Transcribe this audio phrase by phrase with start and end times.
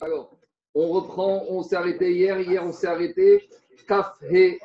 [0.00, 0.30] Alors,
[0.74, 3.48] on reprend, on s'est arrêté hier, hier on s'est arrêté.
[3.88, 4.58] Kaf He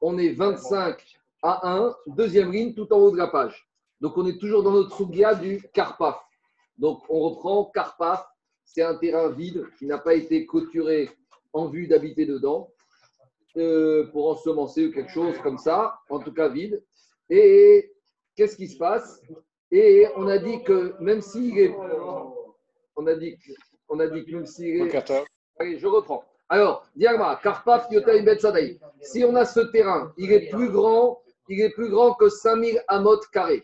[0.00, 1.02] on est 25
[1.42, 3.66] à 1, deuxième ligne tout en haut de la page.
[4.00, 6.20] Donc on est toujours dans notre Sugia du Karpaf.
[6.76, 8.26] Donc on reprend Karpaf,
[8.64, 11.08] c'est un terrain vide qui n'a pas été clôturé
[11.54, 12.70] en vue d'habiter dedans
[13.56, 16.82] euh, pour ensemencer ou quelque chose comme ça, en tout cas vide.
[17.30, 17.92] Et
[18.34, 19.22] qu'est-ce qui se passe?
[19.70, 21.74] Et on a dit que même s'il est.
[22.98, 23.36] On a dit,
[23.88, 25.24] on a dit que est.
[25.58, 26.24] Allez, je reprends.
[26.48, 28.38] Alors, Diagma, Karpaf, Bet
[29.00, 32.82] Si on a ce terrain, il est plus grand, il est plus grand que 5000
[32.88, 33.62] amot carrés.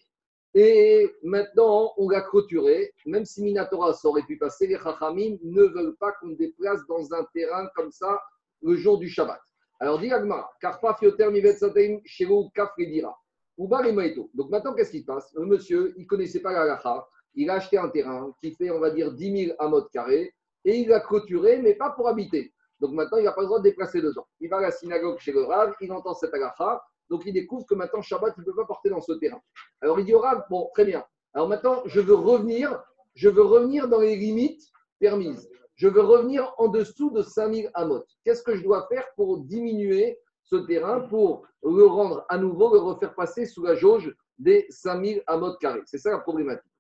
[0.55, 2.93] Et maintenant, on l'a clôturé.
[3.07, 7.25] Même si Minatora aurait pu passer, les Chachamim ne veulent pas qu'on déplace dans un
[7.33, 8.21] terrain comme ça
[8.63, 9.41] le jour du Shabbat.
[9.81, 13.17] Alors, Diagma, Karpaf, Yoter, Mivet Sadaim, Shevou, Kaf, Dira.
[13.59, 15.33] Donc maintenant, qu'est-ce qui se passe?
[15.35, 17.07] Le monsieur, il ne connaissait pas la lacha.
[17.35, 20.77] Il a acheté un terrain qui fait, on va dire, 10 000 amot carrés et
[20.77, 22.53] il l'a clôturé, mais pas pour habiter.
[22.81, 24.27] Donc maintenant, il n'a pas le droit de déplacer dedans.
[24.41, 27.65] Il va à la synagogue chez le Rav, il entend cette agacha, donc il découvre
[27.67, 29.41] que maintenant, Shabbat, il ne peut pas porter dans ce terrain.
[29.81, 31.05] Alors il dit au Rav, bon, très bien.
[31.33, 32.83] Alors maintenant, je veux revenir,
[33.15, 34.63] je veux revenir dans les limites
[34.99, 35.49] permises.
[35.77, 38.05] Je veux revenir en dessous de 5000 amot.
[38.25, 42.81] Qu'est-ce que je dois faire pour diminuer ce terrain, pour le rendre à nouveau, le
[42.81, 45.83] refaire passer sous la jauge des 5000 amot carrés?
[45.87, 46.72] C'est ça la problématique.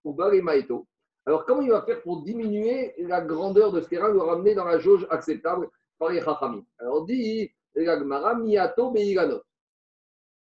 [1.25, 4.65] Alors, comment il va faire pour diminuer la grandeur de ce terrain, le ramener dans
[4.65, 6.21] la jauge acceptable par les
[6.79, 8.93] Alors, dit miato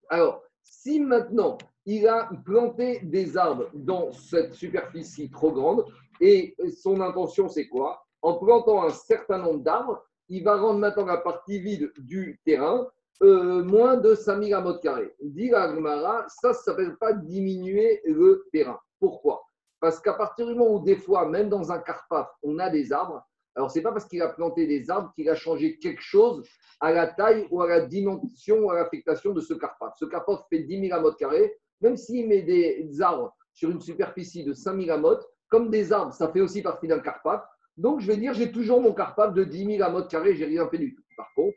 [0.10, 5.86] Alors, si maintenant il a planté des arbres dans cette superficie trop grande,
[6.20, 8.06] et son intention c'est quoi?
[8.22, 12.88] En plantant un certain nombre d'arbres, il va rendre maintenant la partie vide du terrain
[13.22, 15.14] euh, moins de 5000 amot carrés.
[15.22, 18.80] Dit ça ne s'appelle pas diminuer le terrain.
[19.00, 19.44] Pourquoi?
[19.80, 22.92] Parce qu'à partir du moment où des fois, même dans un carpaf, on a des
[22.92, 23.24] arbres,
[23.56, 26.46] alors, ce n'est pas parce qu'il a planté des arbres qu'il a changé quelque chose
[26.82, 29.94] à la taille ou à la dimension ou à l'affectation de ce carpaf.
[29.98, 31.56] Ce carpaf fait 10 000 amotes carrés.
[31.80, 36.14] Même s'il met des arbres sur une superficie de 5 000 amotes, comme des arbres,
[36.14, 37.44] ça fait aussi partie d'un carpaf.
[37.78, 40.68] Donc, je vais dire, j'ai toujours mon carpaf de 10 000 amotes carrés, j'ai rien
[40.68, 41.04] fait du tout.
[41.16, 41.56] Par contre,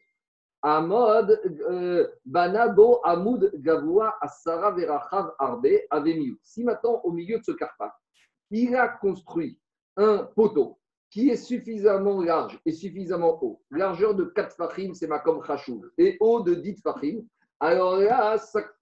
[0.63, 6.39] Amod, euh, Banabo, Amoud, Gavoua, Asara, Verachav, Arbe, Avemiu.
[6.43, 7.93] Si maintenant, au milieu de ce carpaf,
[8.51, 9.59] il a construit
[9.97, 10.79] un poteau
[11.11, 15.83] qui est suffisamment large et suffisamment haut, largeur de 4 fachim, c'est ma comme chachou,
[15.97, 17.23] et haut de 10 fachim,
[17.61, 18.37] alors là,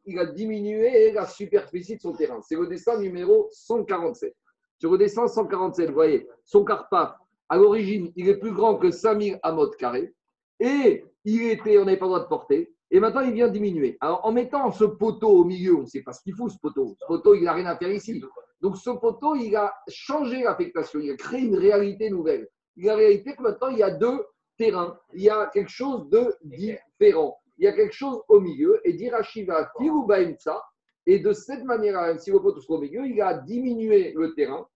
[0.05, 2.41] il a diminué la superficie de son terrain.
[2.43, 4.35] C'est le dessin numéro 147.
[4.79, 7.17] Sur le dessin 147, vous voyez, son carpaf,
[7.49, 10.13] à l'origine, il est plus grand que 5000 amot carrés,
[10.61, 13.99] et il était, on n'avait pas le droit de porter, et maintenant il vient diminuer.
[14.01, 16.59] Alors en mettant ce poteau au milieu, on ne sait pas ce qu'il faut ce
[16.59, 16.97] poteau.
[17.01, 18.23] Ce poteau, il n'a rien à faire ici.
[18.61, 22.49] Donc ce poteau, il a changé l'affectation, il a créé une réalité nouvelle.
[22.77, 24.25] La réalité que maintenant, il y a deux
[24.57, 27.39] terrains, il y a quelque chose de différent.
[27.59, 30.63] Il y a quelque chose au milieu, et d'Irachiva, Firubaimsa,
[31.07, 34.35] et de cette manière-là, même si le poteau soit au milieu, il a diminué le
[34.35, 34.67] terrain,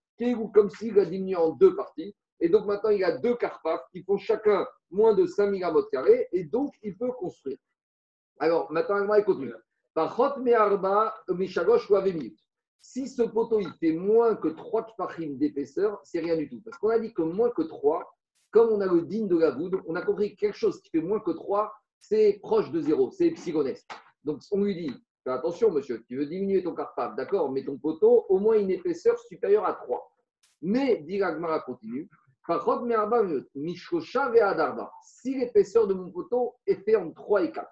[0.53, 2.15] comme s'il a diminué en deux parties.
[2.39, 6.27] Et donc maintenant, il y a deux carpafs qui font chacun moins de 5000 carrés,
[6.31, 7.57] et donc il peut construire.
[8.39, 9.53] Alors maintenant, il continue.
[9.93, 11.95] Par Me'arba, Mishagosh ou
[12.81, 16.61] si ce poteau il fait moins que 3 kfachim d'épaisseur, c'est rien du tout.
[16.65, 18.11] Parce qu'on a dit que moins que 3,
[18.49, 20.89] comme on a le digne de la voûte, on a compris que quelque chose qui
[20.89, 23.87] fait moins que 3, c'est proche de zéro, c'est psychonesque.
[24.23, 24.93] Donc on lui dit,
[25.25, 29.19] attention monsieur, tu veux diminuer ton carpaf, d'accord, mais ton poteau, au moins une épaisseur
[29.19, 30.11] supérieure à 3.
[30.63, 32.09] Mais, dit Gmara continue,
[35.03, 37.67] si l'épaisseur de mon poteau est fait en 3 et 4.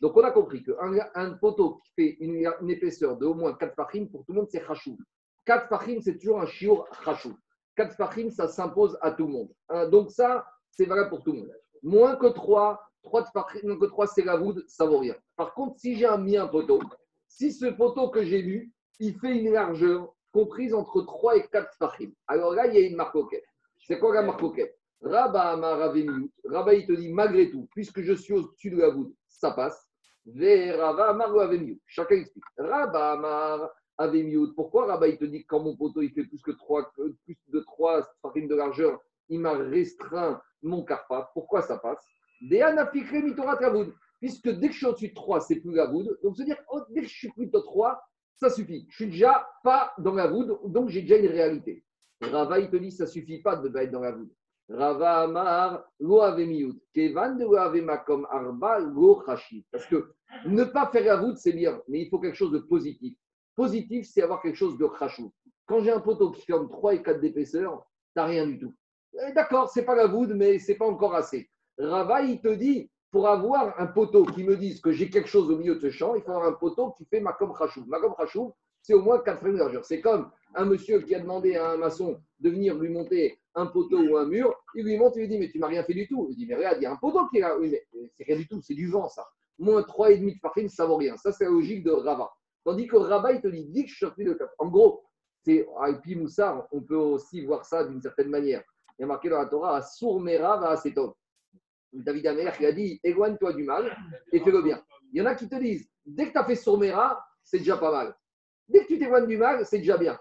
[0.00, 3.74] Donc, on a compris qu'un un poteau qui fait une, épaisseur de au moins 4
[3.74, 4.98] fachim, pour tout le monde, c'est chachou.
[5.46, 7.36] 4 fachim, c'est toujours un chiour chachou.
[7.76, 9.50] 4 fachim, ça s'impose à tout le monde.
[9.68, 11.52] Hein, donc, ça, c'est vrai pour tout le monde.
[11.82, 15.14] Moins que 3, 3 fachim, que 3, c'est la voûte, ça vaut rien.
[15.36, 16.80] Par contre, si j'ai un mien poteau,
[17.28, 21.76] si ce poteau que j'ai vu, il fait une largeur comprise entre 3 et 4
[21.78, 23.16] fachim, alors là, il y a une marque
[23.86, 24.40] C'est quoi la marque
[25.02, 29.14] Rabba Amar Rabba, il te dit, malgré tout, puisque je suis au-dessus de la voûte,
[29.28, 29.86] ça passe.
[30.26, 31.40] Rava Amar ou
[31.86, 32.44] Chacun explique.
[32.56, 33.70] Rabba Amar
[34.56, 37.36] Pourquoi Rabba il te dit que quand mon poteau il fait plus, que 3, plus
[37.48, 38.98] de 3 farines de largeur,
[39.28, 41.30] il m'a restreint mon carpa?
[41.34, 42.02] Pourquoi ça passe?
[44.20, 46.08] Puisque dès que je suis au-dessus de 3, c'est plus la voûte.
[46.22, 48.00] Donc, se dire, oh, dès que je suis plus de 3,
[48.36, 48.86] ça suffit.
[48.88, 51.84] Je suis déjà pas dans la voûte, donc j'ai déjà une réalité.
[52.32, 54.32] Rava, il te dit, ça suffit pas de être dans la voûte.
[54.68, 56.20] Rava Amar, lo
[56.92, 59.22] Kevan de makom arba, lo
[59.70, 60.12] Parce que
[60.46, 63.16] ne pas faire la voûte, c'est bien, mais il faut quelque chose de positif.
[63.54, 65.32] Positif, c'est avoir quelque chose de chachou.
[65.66, 68.72] Quand j'ai un poteau qui ferme 3 et 4 d'épaisseur, tu n'as rien du tout.
[69.14, 71.48] Eh, d'accord, c'est pas la voûte, mais c'est pas encore assez.
[71.78, 75.50] Rava, il te dit, pour avoir un poteau qui me dise que j'ai quelque chose
[75.50, 77.84] au milieu de ce champ, il faut avoir un poteau qui fait Makom Khashou.
[77.86, 79.84] Makom Khashou, c'est au moins 4 frames de largeur.
[79.84, 83.66] C'est comme un monsieur qui a demandé à un maçon de venir lui monter un
[83.66, 85.94] poteau ou un mur, il lui monte, il lui dit Mais tu m'as rien fait
[85.94, 86.28] du tout.
[86.30, 87.56] Il dit Mais regarde, il y a un poteau qui est là.
[87.58, 87.74] Oui,
[88.16, 89.26] c'est rien du tout, c'est du vent, ça.
[89.58, 91.16] Moins 3,5 de farine, ça vaut rien.
[91.16, 92.30] Ça, c'est la logique de Rava.
[92.64, 94.54] Tandis que Rava, il te dit Dis que je suis de 4.
[94.58, 95.04] En gros,
[95.44, 98.62] c'est Alpi Moussar, on peut aussi voir ça d'une certaine manière.
[98.98, 101.16] Il y a marqué dans la Torah Sourmera va top.
[101.92, 103.96] David Amer, il a dit Éloigne-toi du mal
[104.32, 104.82] et fais le bien.
[105.12, 107.76] Il y en a qui te disent Dès que tu as fait Sourmera, c'est déjà
[107.76, 108.16] pas mal.
[108.68, 110.18] Dès que tu t'éloignes du mal, c'est déjà bien.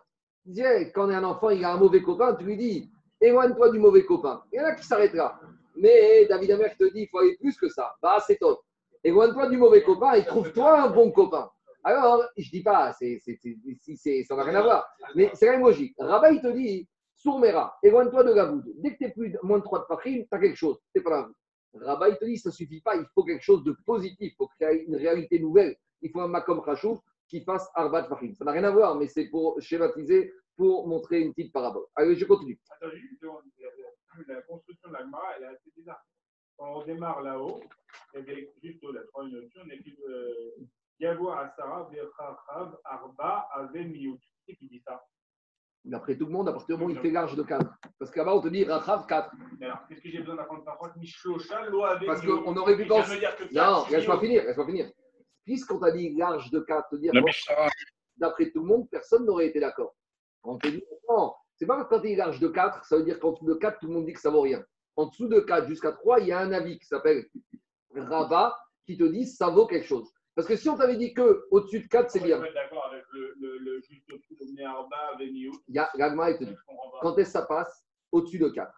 [0.93, 2.89] Quand un enfant, il a un mauvais copain, tu lui dis
[3.21, 4.43] éloigne-toi du mauvais copain.
[4.51, 5.39] Il y en a qui s'arrêtera.
[5.75, 7.95] Mais David Amer te dit il faut aller plus que ça.
[8.01, 8.61] Bah, c'est top.
[9.03, 11.49] Éloigne-toi du mauvais copain et trouve-toi un bon copain.
[11.83, 15.93] Alors, je dis pas, c'est, ça n'a rien à voir, mais c'est la même logique.
[15.99, 18.53] Rabat, te dit Sourmera, éloigne-toi de la.
[18.77, 20.77] Dès que tu es plus de, moins de 3 de Fahim, tu as quelque chose.
[20.95, 21.35] Tu pas voûte.
[21.73, 24.35] Rabat, il te dit ça ne suffit pas, il faut quelque chose de positif, il
[24.37, 25.75] faut créer une réalité nouvelle.
[26.01, 28.33] Il faut un Makom Rachouf qui fasse Arbat Fahim.
[28.35, 31.85] Ça n'a rien à voir, mais c'est pour schématiser pour montrer une petite parabole.
[31.95, 32.59] Allez, je continue.
[34.27, 36.01] la construction de l'Agmara, elle est assez bizarre.
[36.57, 37.61] Quand on démarre là-haut,
[38.61, 39.97] juste la troisième notion, on écrit
[40.99, 44.19] Yavo Asara, Vechachav, Arba, Ave, Miyut.
[44.45, 45.03] Qui dit ça?
[45.85, 47.65] D'après tout le monde, à partir du moment où il fait large de 4.
[47.99, 49.31] Parce là-bas, on te dit Rachav 4.
[49.61, 50.97] Alors, qu'est-ce que j'ai besoin d'apprendre par contre?
[50.97, 53.19] Mishlosha, Lo, Ave, Parce qu'on aurait pu penser.
[53.51, 54.91] Non, laisse-moi finir, laisse-moi finir.
[55.45, 57.11] Puisqu'on t'a dit large de 4, te dire
[58.17, 59.95] d'après tout le monde, personne n'aurait été d'accord.
[60.43, 63.19] On te dit, non, c'est pas quand tu es large de 4, ça veut dire
[63.19, 64.63] qu'en dessous de 4, tout le monde dit que ça vaut rien.
[64.95, 67.25] En dessous de 4 jusqu'à 3, il y a un avis qui s'appelle
[67.95, 68.55] Rabat
[68.85, 70.11] qui te dit ça vaut quelque chose.
[70.35, 72.39] Parce que si on t'avait dit que au-dessus de 4, c'est bien.
[72.39, 76.43] d'accord avec le, le, le juste au-dessus de Arba, Il y a l'agma, il te
[76.43, 76.55] dit
[77.01, 78.71] quand est-ce que ça passe Au-dessus de 4.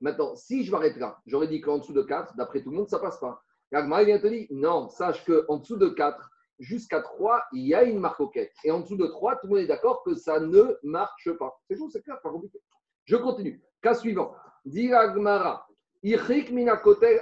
[0.00, 2.88] Maintenant, si je m'arrête là, j'aurais dit qu'en dessous de 4, d'après tout le monde,
[2.88, 3.42] ça passe pas.
[3.72, 7.74] L'agma, il vient te dire non, sache qu'en dessous de 4, jusqu'à 3, il y
[7.74, 8.52] a une marcoquette.
[8.64, 11.58] Et en dessous de 3, tout le monde est d'accord que ça ne marche pas.
[11.68, 12.60] C'est bon, c'est clair, pas compliqué.
[13.04, 13.62] Je continue.
[13.80, 14.34] Cas suivant.
[14.66, 15.66] Diragmara.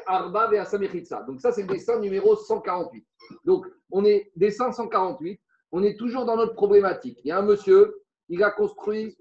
[0.07, 0.51] Arba
[1.27, 3.07] Donc ça, c'est le dessin numéro 148.
[3.45, 5.41] Donc, on est dessin 148.
[5.71, 7.21] On est toujours dans notre problématique.
[7.25, 9.17] Il y a un monsieur, il a construit,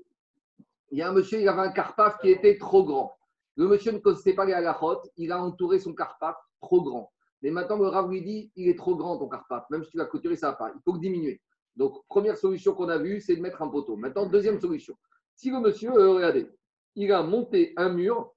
[0.92, 3.16] il y a un monsieur, il avait un carpaf qui était trop grand.
[3.56, 7.12] Le monsieur ne connaissait pas les halakhot, il a entouré son carpaf trop grand.
[7.42, 9.98] Mais maintenant, le Rav lui dit, il est trop grand ton carpaf, même si tu
[9.98, 10.72] l'as clôturé, ça va pas.
[10.76, 11.42] Il faut que diminuer.
[11.76, 13.96] Donc, première solution qu'on a vue, c'est de mettre un poteau.
[13.96, 14.96] Maintenant, deuxième solution.
[15.36, 16.48] Si le monsieur, euh, regardez,
[16.96, 18.34] il a monté un mur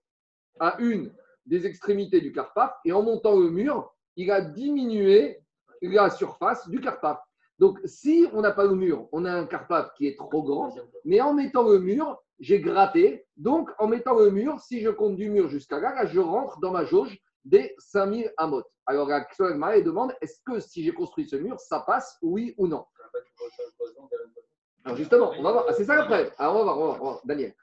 [0.61, 1.13] à une
[1.47, 5.41] des extrémités du carpaf et en montant le mur, il a diminué
[5.81, 7.19] la surface du carpaf.
[7.59, 10.73] Donc, si on n'a pas le mur, on a un carpaf qui est trop grand,
[11.05, 13.27] mais en mettant le mur, j'ai gratté.
[13.37, 16.61] Donc, en mettant le mur, si je compte du mur jusqu'à là, là, je rentre
[16.61, 18.63] dans ma jauge des 5000 amot.
[18.87, 19.27] Alors, la
[19.83, 22.85] demande est-ce que si j'ai construit ce mur, ça passe, oui ou non?
[24.85, 25.75] Alors, justement, on va voir.
[25.75, 26.33] C'est ça après.
[26.39, 27.21] Alors, on va voir, on va voir.
[27.25, 27.55] Daniel.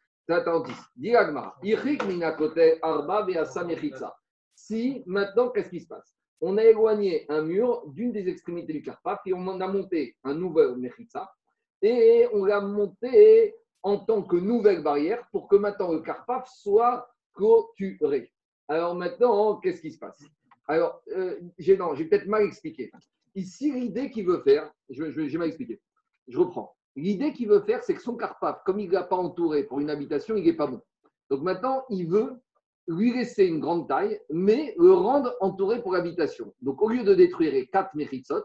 [4.55, 6.15] Si maintenant, qu'est-ce qui se passe?
[6.41, 10.35] On a éloigné un mur d'une des extrémités du Carpaf et on a monté un
[10.35, 11.29] nouvel Mechitza
[11.81, 17.09] et on l'a monté en tant que nouvelle barrière pour que maintenant le Carpaf soit
[17.33, 18.31] clôturé.
[18.69, 20.23] Alors maintenant, qu'est-ce qui se passe?
[20.67, 22.91] Alors, euh, j'ai peut-être mal expliqué.
[23.33, 25.81] Ici, l'idée qu'il veut faire, j'ai mal expliqué.
[26.27, 26.75] Je reprends.
[26.95, 29.79] L'idée qu'il veut faire, c'est que son carpaf, comme il ne l'a pas entouré pour
[29.79, 30.81] une habitation, il n'est pas bon.
[31.31, 32.39] Donc maintenant, il veut
[32.87, 36.53] lui laisser une grande taille, mais le rendre entouré pour l'habitation.
[36.61, 38.43] Donc au lieu de détruire les quatre méritsot,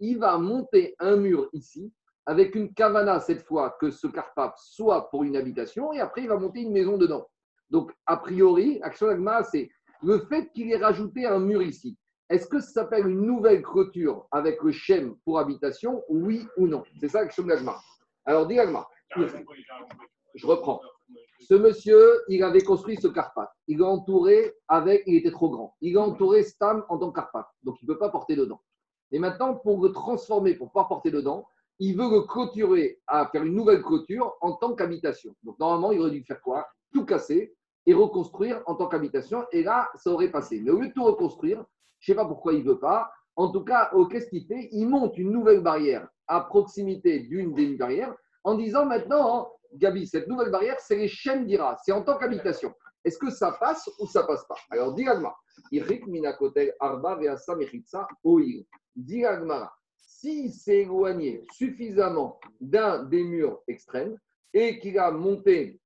[0.00, 1.92] il va monter un mur ici,
[2.26, 6.28] avec une cavana cette fois que ce carpaf soit pour une habitation, et après il
[6.28, 7.28] va monter une maison dedans.
[7.74, 9.68] Donc a priori, Action Agma, c'est
[10.00, 11.98] le fait qu'il ait rajouté un mur ici.
[12.30, 16.84] Est-ce que ça s'appelle une nouvelle clôture avec le Shem pour habitation, oui ou non?
[17.00, 17.74] C'est ça l'action d'Agma.
[18.26, 18.86] Alors, dis Agma.
[19.16, 20.80] Je reprends.
[21.40, 23.50] Ce monsieur, il avait construit ce Carpath.
[23.66, 25.74] Il l'a entouré avec, il était trop grand.
[25.80, 27.48] Il a entouré Stam en tant que Carpath.
[27.64, 28.60] Donc, il ne peut pas porter dedans.
[29.10, 31.44] Et maintenant, pour le transformer, pour pouvoir porter dedans,
[31.80, 33.00] il veut le clôturer,
[33.32, 35.34] faire une nouvelle clôture en tant qu'habitation.
[35.42, 36.68] Donc, normalement, il aurait dû faire quoi?
[36.92, 37.52] Tout casser
[37.86, 39.44] et reconstruire en tant qu'habitation.
[39.52, 40.60] Et là, ça aurait passé.
[40.62, 41.64] Mais au lieu de tout reconstruire,
[42.00, 43.10] je ne sais pas pourquoi il ne veut pas.
[43.36, 44.68] En tout cas, oh, qu'est-ce qu'il fait?
[44.72, 48.14] Il monte une nouvelle barrière à proximité d'une des barrières
[48.44, 52.16] en disant maintenant, hein, Gabi, cette nouvelle barrière, c'est les chaînes d'Ira, c'est en tant
[52.16, 52.72] qu'habitation.
[53.04, 54.56] Est-ce que ça passe ou ça passe pas?
[54.70, 55.34] Alors, Diagma,
[56.80, 57.18] Arba
[59.96, 64.16] si c'est éloigné suffisamment d'un des murs extrêmes
[64.54, 65.80] et qu'il a monté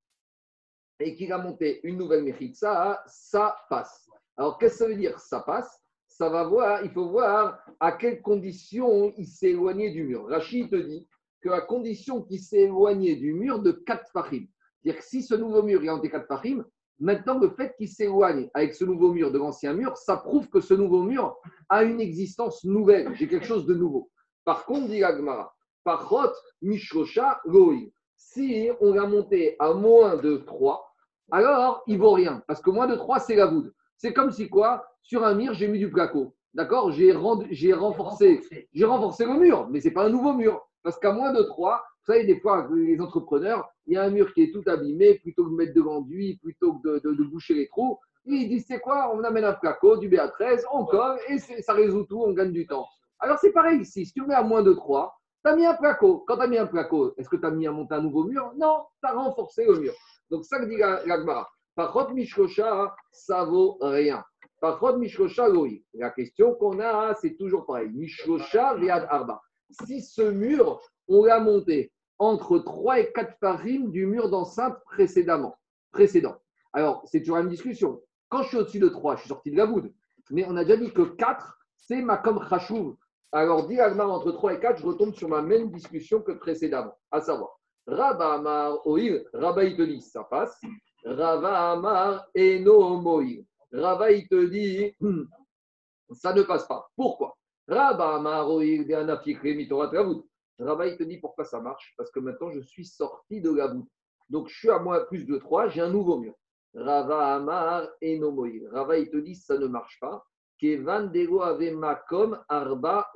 [1.00, 4.08] et qu'il a monté une nouvelle Mechitsa, ça passe.
[4.36, 5.82] Alors, qu'est-ce que ça veut dire Ça passe?
[6.06, 10.26] Ça va voir, il faut voir à quelles conditions il s'est éloigné du mur.
[10.28, 11.06] Rachid te dit
[11.40, 14.48] que à condition qu'il s'est éloigné du mur de 4 fahim.
[14.82, 16.64] C'est-à-dire que si ce nouveau mur est entre 4 fahim,
[16.98, 20.60] maintenant le fait qu'il s'éloigne avec ce nouveau mur de l'ancien mur, ça prouve que
[20.60, 21.36] ce nouveau mur
[21.68, 23.14] a une existence nouvelle.
[23.14, 24.10] J'ai quelque chose de nouveau.
[24.44, 27.92] Par contre, dit Agmara, Parot, Mishosha, Loï.
[28.16, 30.87] Si on l'a monté à moins de 3,
[31.30, 32.42] alors il vaut rien.
[32.46, 33.72] Parce que moins de 3, c'est la voûte.
[33.96, 36.34] C'est comme si quoi Sur un mur, j'ai mis du placo.
[36.54, 38.40] D'accord J'ai renforcé,
[38.72, 40.60] j'ai renforcé le mur, mais ce n'est pas un nouveau mur.
[40.82, 44.10] Parce qu'à moins de 3, vous savez, des fois, les entrepreneurs, il y a un
[44.10, 47.54] mur qui est tout abîmé, plutôt que de mettre de l'enduit, plutôt que de, boucher
[47.54, 47.98] les trous.
[48.24, 52.04] Ils disent, c'est quoi On amène un placo, du BA13, on colle, et ça résout
[52.04, 52.86] tout, on gagne du temps.
[53.20, 55.74] Alors c'est pareil ici, si tu mets à moins de 3, tu as mis un
[55.74, 56.24] placo.
[56.26, 58.24] Quand tu as mis un placo, est-ce que tu as mis à monter un nouveau
[58.24, 58.52] mur?
[58.56, 59.92] Non, tu as renforcé le mur.
[60.30, 61.48] Donc ça que dit l'Agmara.
[61.74, 64.24] Par contre, Mishkosha, ça vaut rien.
[64.60, 65.84] Par contre, Mishkosha, oui.
[65.94, 67.90] La question qu'on a, c'est toujours pareil.
[67.90, 69.40] Mishkosha, Riad Arba.
[69.70, 75.56] Si ce mur, on l'a monté entre 3 et 4 farim du mur d'enceinte précédemment,
[75.92, 76.36] précédent.
[76.72, 78.02] Alors, c'est toujours une discussion.
[78.28, 79.92] Quand je suis au-dessus de 3, je suis sorti de la voûte.
[80.30, 82.44] Mais on a déjà dit que 4, c'est ma comme.
[83.30, 87.20] Alors, dit entre 3 et 4, je retombe sur ma même discussion que précédemment, à
[87.20, 87.57] savoir,
[87.88, 90.60] Rabba Amar Oil, Rabba il te dit, ça passe.
[91.06, 93.46] Rabba Amar Eno Moil.
[93.72, 94.94] Il te dit,
[96.12, 96.86] ça ne passe pas.
[96.94, 97.34] Pourquoi?
[97.66, 98.86] Rabba Amar Oil,
[100.58, 101.94] Rabba il te dit pourquoi ça marche?
[101.96, 103.88] Parce que maintenant je suis sorti de la voûte.
[104.28, 106.34] Donc je suis à moins plus de 3, j'ai un nouveau mur.
[106.74, 108.68] Rava Amar Eno Moil.
[108.70, 110.26] Rabba il te dit, ça ne marche pas
[112.48, 113.10] Arba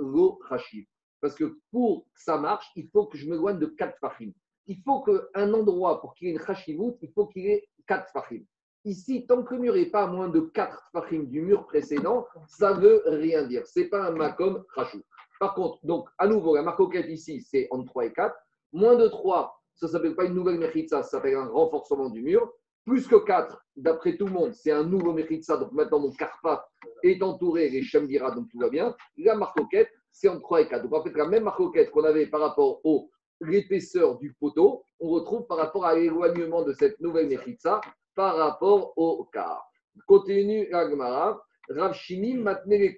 [1.21, 4.33] Parce que pour que ça marche, il faut que je me loigne de 4 fachim.
[4.73, 8.43] Il faut qu'un endroit, pour qu'il ait une chashivut, il faut qu'il ait 4 fachim.
[8.87, 12.27] Ici, tant que le mur n'est pas à moins de 4 fachim du mur précédent,
[12.49, 13.67] ça ne veut rien dire.
[13.67, 15.03] Ce n'est pas un makom chashou.
[15.39, 18.35] Par contre, donc, à nouveau, la marcoquette ici, c'est entre 3 et 4.
[18.73, 22.23] Moins de 3, ça ne s'appelle pas une nouvelle mechitza, ça s'appelle un renforcement du
[22.23, 22.51] mur.
[22.87, 25.59] Plus que 4, d'après tout le monde, c'est un nouveau mechitza.
[25.59, 26.67] Donc maintenant, mon carpa
[27.03, 28.97] est entouré, les Shemgira, donc tout va bien.
[29.19, 30.85] La marcoquette, c'est en 3 et 4.
[30.85, 33.11] Donc en fait, la même marcoquette qu'on avait par rapport au
[33.43, 37.81] l'épaisseur du poteau, on retrouve par rapport à l'éloignement de cette nouvelle Mechitza
[38.15, 39.69] par rapport au quart.
[40.07, 42.97] Continue l'Agmara, Rav Shimi maintenait les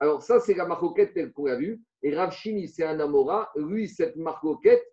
[0.00, 1.82] Alors ça, c'est la marcoquette telle qu'on l'a vu.
[2.02, 3.50] Et Rav Shimi, c'est un Amora.
[3.56, 4.84] Lui, cette marcoquette,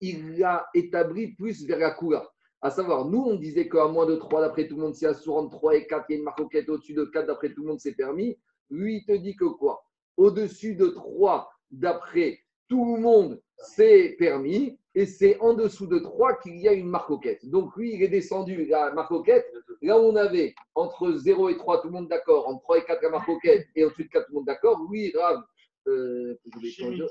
[0.00, 2.28] il l'a établi plus vers la Kula.
[2.60, 5.14] À savoir, nous, on disait qu'à moins de 3, d'après tout le monde, c'est à
[5.14, 7.80] 3 et 4, il y a une marcoquette au-dessus de 4, d'après tout le monde,
[7.80, 8.38] c'est permis.
[8.70, 9.84] Lui, il te dit que quoi?
[10.16, 12.38] Au-dessus de 3, d'après
[12.68, 14.78] tout le monde, c'est permis.
[14.94, 17.48] Et c'est en dessous de 3 qu'il y a une marcoquette.
[17.48, 19.46] Donc, lui, il est descendu, la marcoquette.
[19.80, 22.84] Là où on avait entre 0 et 3, tout le monde d'accord, entre 3 et
[22.84, 24.80] 4, la marcoquette, et au-dessus de 4, tout le monde d'accord.
[24.90, 25.42] Lui, Rav,
[25.88, 26.38] euh,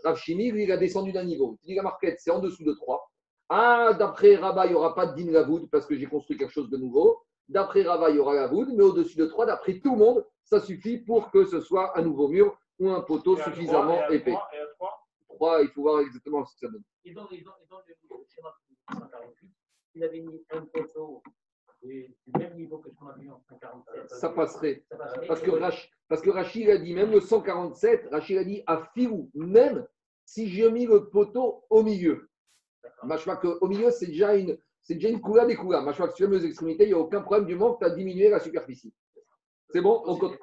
[0.04, 1.58] Rav Chimi, lui, il a descendu d'un niveau.
[1.64, 3.12] Il dit la marquette, c'est en dessous de 3.
[3.50, 6.54] Ah, d'après Rabat, il n'y aura pas de din lavoud parce que j'ai construit quelque
[6.54, 7.20] chose de nouveau.
[7.50, 10.26] D'après Rabat, il y aura la voûte, mais au-dessus de 3, d'après tout le monde,
[10.46, 14.38] ça suffit pour que ce soit un nouveau mur ou un poteau suffisamment épais.
[14.78, 15.01] 3,
[15.62, 16.84] il faut voir exactement ce que ça donne.
[17.06, 18.56] Et dans, le schéma
[18.92, 19.50] 148,
[19.96, 21.22] il avait mis un poteau
[21.84, 24.10] du même niveau que ce qu'on a vu en 147.
[24.10, 24.84] Ça passerait.
[24.90, 25.28] Ça passerait.
[25.28, 28.84] Parce, que Rach, parce que Rachid a dit, même le 147, Rachid a dit à
[28.94, 29.88] Filou, même
[30.26, 32.30] si j'ai mis le poteau au milieu.
[33.04, 35.84] Machma qu'au milieu, c'est déjà une, c'est déjà une couleur des couleurs.
[35.84, 37.96] Machma que sur les extrémités, il n'y a aucun problème du moment que tu as
[37.96, 38.94] diminué la superficie.
[39.70, 40.40] C'est bon on continue.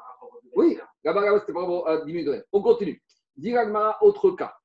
[0.54, 2.42] Oui, là-bas, c'était pas bon à diminuer.
[2.52, 3.00] On continue.
[3.36, 4.57] Diragmara, autre cas.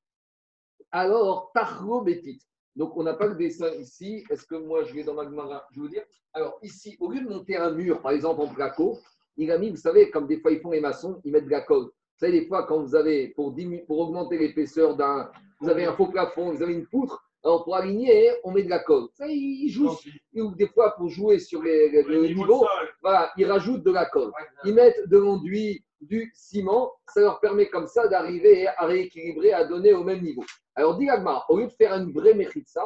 [0.96, 2.40] Alors, Tarlo Bétit.
[2.76, 4.24] Donc, on n'a pas le dessin ici.
[4.30, 6.04] Est-ce que moi, je vais dans Magmara Je veux dire?
[6.32, 9.00] Alors, ici, au lieu de monter un mur, par exemple, en placo,
[9.36, 11.50] il a mis, vous savez, comme des fois ils font les maçons, ils mettent de
[11.50, 11.86] la colle.
[11.86, 13.52] Vous savez, des fois, quand vous avez, pour,
[13.88, 15.32] pour augmenter l'épaisseur d'un.
[15.60, 18.70] Vous avez un faux plafond, vous avez une poutre, alors pour aligner, on met de
[18.70, 19.08] la colle.
[19.14, 19.90] Ça, ils jouent,
[20.34, 22.66] ou des fois pour jouer sur les, le, niveau,
[23.02, 24.30] voilà, ils rajoutent de la colle.
[24.64, 29.64] Ils mettent de l'enduit, du ciment, ça leur permet comme ça d'arriver à rééquilibrer, à
[29.64, 30.44] donner au même niveau.
[30.74, 31.08] Alors, dit
[31.48, 32.36] au lieu de faire une vraie
[32.66, 32.84] ça,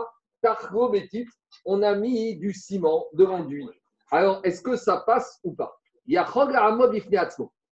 [1.64, 3.68] on a mis du ciment, de l'enduit.
[4.10, 5.76] Alors, est-ce que ça passe ou pas?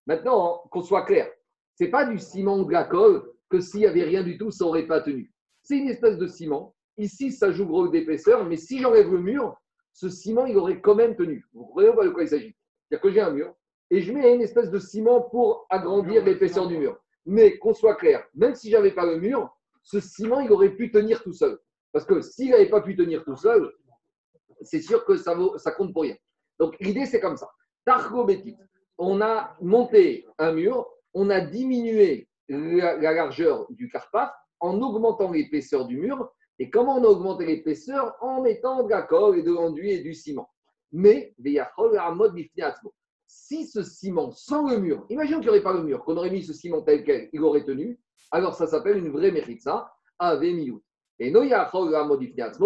[0.05, 1.29] Maintenant, qu'on soit clair,
[1.77, 4.65] ce n'est pas du ciment ou de que s'il n'y avait rien du tout, ça
[4.65, 5.31] n'aurait pas tenu.
[5.61, 6.73] C'est une espèce de ciment.
[6.97, 9.55] Ici, ça joue gros d'épaisseur, mais si j'enlève le mur,
[9.93, 11.45] ce ciment, il aurait quand même tenu.
[11.53, 12.55] Vous comprenez de quoi il s'agit?
[12.89, 13.55] C'est-à-dire que j'ai un mur
[13.93, 16.99] et je mets une espèce de ciment pour agrandir l'épaisseur du mur.
[17.27, 20.89] Mais qu'on soit clair, même si j'avais pas le mur, ce ciment, il aurait pu
[20.89, 21.59] tenir tout seul.
[21.91, 23.71] Parce que s'il n'avait pas pu tenir tout seul,
[24.61, 26.15] c'est sûr que ça, vaut, ça compte pour rien.
[26.57, 27.47] Donc l'idée, c'est comme ça.
[27.85, 28.27] Targo
[28.97, 35.85] on a monté un mur, on a diminué la, largeur du carpaf en augmentant l'épaisseur
[35.85, 36.31] du mur.
[36.57, 38.15] Et comment on a augmenté l'épaisseur?
[38.21, 40.49] En mettant de la colle et de l'enduit et du ciment.
[40.91, 41.35] Mais,
[43.53, 46.31] si ce ciment sans le mur, imaginons qu'il n'y aurait pas le mur, qu'on aurait
[46.31, 47.99] mis ce ciment tel quel, il aurait tenu,
[48.31, 51.71] alors ça s'appelle une vraie méritza, ave Et non, il y a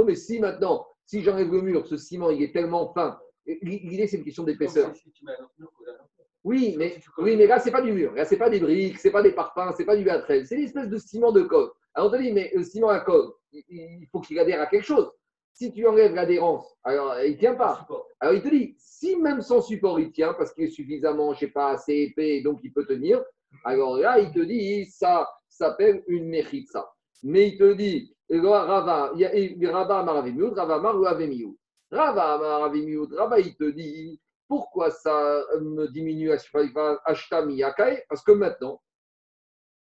[0.05, 4.17] mais si maintenant, si j'enlève le mur, ce ciment, il est tellement fin, l'idée c'est
[4.17, 4.93] une question d'épaisseur.
[6.43, 8.13] Oui, mais, oui, mais là, ce n'est pas du mur.
[8.13, 10.05] Là, ce n'est pas des briques, ce n'est pas des parpaings, ce n'est pas du
[10.05, 10.45] B13.
[10.45, 11.69] C'est une espèce de ciment de colle.
[11.93, 14.85] Alors, on te dit, mais le ciment à colle, il faut qu'il adhère à quelque
[14.85, 15.11] chose.
[15.59, 17.83] Si tu enlèves l'adhérence, alors il ne tient pas.
[18.19, 21.45] Alors, il te dit, si même sans support, il tient, parce qu'il est suffisamment, je
[21.45, 23.23] ne sais pas, assez épais, donc il peut tenir,
[23.63, 26.31] alors là, il te dit, ça s'appelle une
[26.67, 26.87] ça.
[27.23, 33.55] Mais il te dit, Rava, il y a Rava Maravimiut, Rava Mar Rava Rava, il
[33.55, 38.79] te dit, pourquoi ça me diminue Parce que maintenant,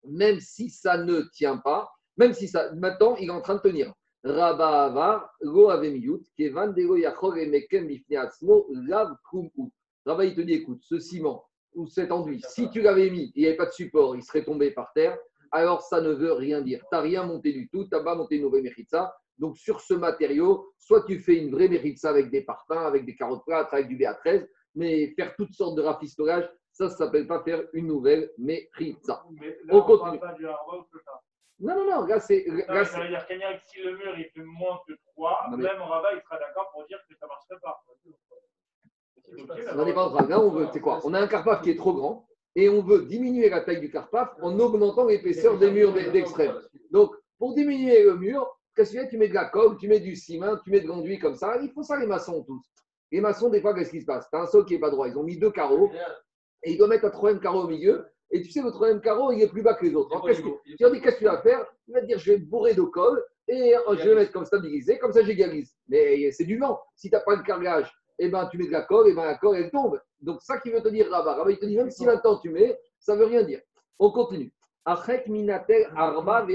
[0.03, 3.61] même si ça ne tient pas, même si ça, maintenant, il est en train de
[3.61, 3.91] tenir.
[4.23, 9.71] Rabba Go Avemiyut, Kevan Dego Yachor Emekem Bifneatzmo, Lav Kumku.
[10.05, 13.31] Rabba, il te dit écoute, ce ciment ou cet enduit, si tu l'avais mis et
[13.35, 15.17] il n'y avait pas de support, il serait tombé par terre,
[15.51, 16.79] alors ça ne veut rien dire.
[16.79, 19.15] Tu n'as rien monté du tout, tu n'as pas monté une nouvelle méritza.
[19.39, 23.15] Donc sur ce matériau, soit tu fais une vraie méritza avec des parpaings, avec des
[23.15, 27.43] carottes plates, avec du BA13, mais faire toutes sortes de rafistolage, ça ne s'appelle pas
[27.43, 29.23] faire une nouvelle méritza.
[29.69, 30.19] On continue.
[31.59, 32.45] Non, non, non, là c'est.
[32.45, 33.33] Ça veut dire que
[33.65, 35.63] si le mur il fait moins que 3, mais...
[35.63, 37.83] même Rabat il sera d'accord pour dire que ça ne marcherait pas.
[39.75, 40.27] On n'est pas en train.
[40.27, 40.99] Là, on veut, c'est quoi?
[41.03, 43.89] On a un carpaf qui est trop grand et on veut diminuer la taille du
[43.89, 46.59] carpaf en augmentant l'épaisseur des murs d'extrême.
[46.91, 49.09] Donc, pour diminuer le mur, qu'est-ce que tu fais?
[49.09, 51.57] Tu mets de la colle, tu mets du ciment, tu mets de l'enduit comme ça.
[51.61, 52.61] Il faut ça, les maçons, tous.
[53.11, 54.29] Les maçons, des fois, qu'est-ce qui se passe?
[54.29, 55.07] Tu as un sol qui n'est pas droit.
[55.07, 55.91] Ils ont mis deux carreaux
[56.63, 58.05] et ils doivent mettre un troisième carreau au milieu.
[58.33, 60.19] Et tu sais, le troisième carreau, il est plus bas que les autres.
[60.25, 61.63] qu'est-ce que, tu dis, qu'est-ce que tu vas faire?
[61.87, 64.97] Il va te dire, je vais bourrer de colle et je vais mettre comme stabilisé,
[64.97, 65.75] comme ça j'égalise.
[65.87, 66.81] Mais c'est du vent.
[66.95, 69.13] Si tu n'as pas le carrelage, eh ben, tu mets de la colle, et eh
[69.13, 70.01] ben, la colle, elle tombe.
[70.19, 71.35] Donc, ça qui veut te dire Rabat.
[71.35, 73.61] Rabat, il te dit, même si maintenant tu mets, ça ne veut rien dire.
[73.99, 74.51] On continue.
[74.83, 76.47] Achek minatel arba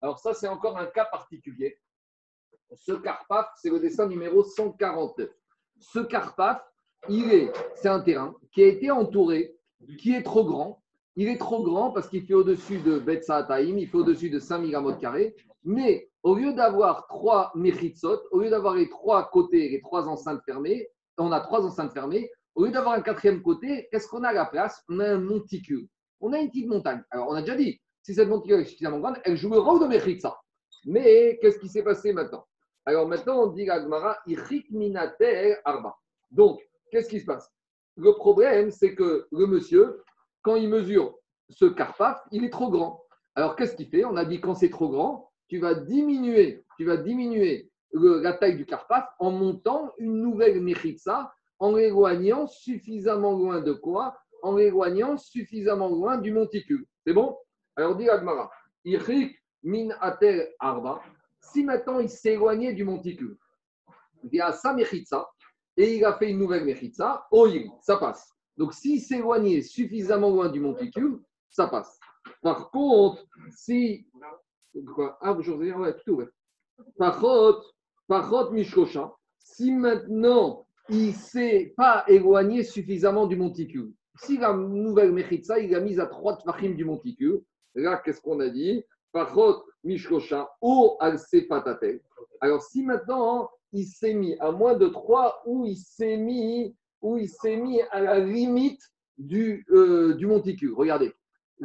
[0.00, 1.78] Alors, ça, c'est encore un cas particulier.
[2.74, 5.30] Ce carpaf, c'est le dessin numéro 149.
[5.78, 6.60] Ce carpaf,
[7.08, 9.55] il est, c'est un terrain qui a été entouré
[9.98, 10.82] qui est trop grand.
[11.16, 12.98] Il est trop grand parce qu'il fait au-dessus de
[13.48, 15.34] Taïm, il fait au-dessus de 5000 mètres carrés.
[15.64, 20.42] Mais au lieu d'avoir trois mechitsot, au lieu d'avoir les trois côtés, les trois enceintes
[20.44, 22.30] fermées, on a trois enceintes fermées.
[22.54, 24.82] Au lieu d'avoir un quatrième côté, qu'est-ce qu'on a à la place?
[24.88, 25.88] On a un monticule.
[26.20, 27.02] On a une petite montagne.
[27.10, 29.80] Alors, on a déjà dit, si cette monticule est suffisamment grande, elle joue le rôle
[29.80, 30.36] de Mechitsa.
[30.86, 32.46] Mais qu'est-ce qui s'est passé maintenant?
[32.84, 34.16] Alors maintenant, on dit à Gmara,
[34.70, 35.96] Minater Arba.
[36.30, 36.60] Donc,
[36.90, 37.50] qu'est-ce qui se passe?
[37.96, 40.02] Le problème, c'est que le monsieur,
[40.42, 41.14] quand il mesure
[41.48, 43.02] ce carpaf, il est trop grand.
[43.34, 44.04] Alors, qu'est-ce qu'il fait?
[44.04, 48.56] On a dit quand c'est trop grand, tu vas diminuer, tu vas diminuer la taille
[48.56, 54.16] du carpaf en montant une nouvelle mechitsa, en l'éloignant suffisamment loin de quoi?
[54.42, 56.86] En l'éloignant suffisamment loin du monticule.
[57.06, 57.36] C'est bon?
[57.76, 58.50] Alors, dit Agmara,
[59.62, 59.88] min
[60.58, 61.00] arba.
[61.40, 63.38] Si maintenant il s'est éloigné du monticule,
[64.24, 65.26] via sa mechitsa,
[65.76, 68.32] et il a fait une nouvelle Mechitza, Oil, ça passe.
[68.56, 71.98] Donc s'il s'éloignait suffisamment loin du monticule, ça passe.
[72.42, 74.06] Par contre, si.
[74.94, 76.28] Quoi Ah, vous ouais, tout ouvert.
[76.98, 77.74] Par contre,
[78.06, 78.52] par contre,
[79.38, 85.74] si maintenant il ne s'est pas éloigné suffisamment du monticule, si la nouvelle Mechitza, il
[85.74, 87.42] a mis à trois tfachim du monticule,
[87.74, 88.82] là, qu'est-ce qu'on a dit?
[89.12, 91.18] Par contre, Mishkosha, ou al
[92.40, 97.18] Alors si maintenant il s'est mis à moins de 3 ou il s'est mis, ou
[97.18, 98.82] il s'est mis à la limite
[99.18, 100.74] du, euh, du monticule.
[100.74, 101.12] Regardez,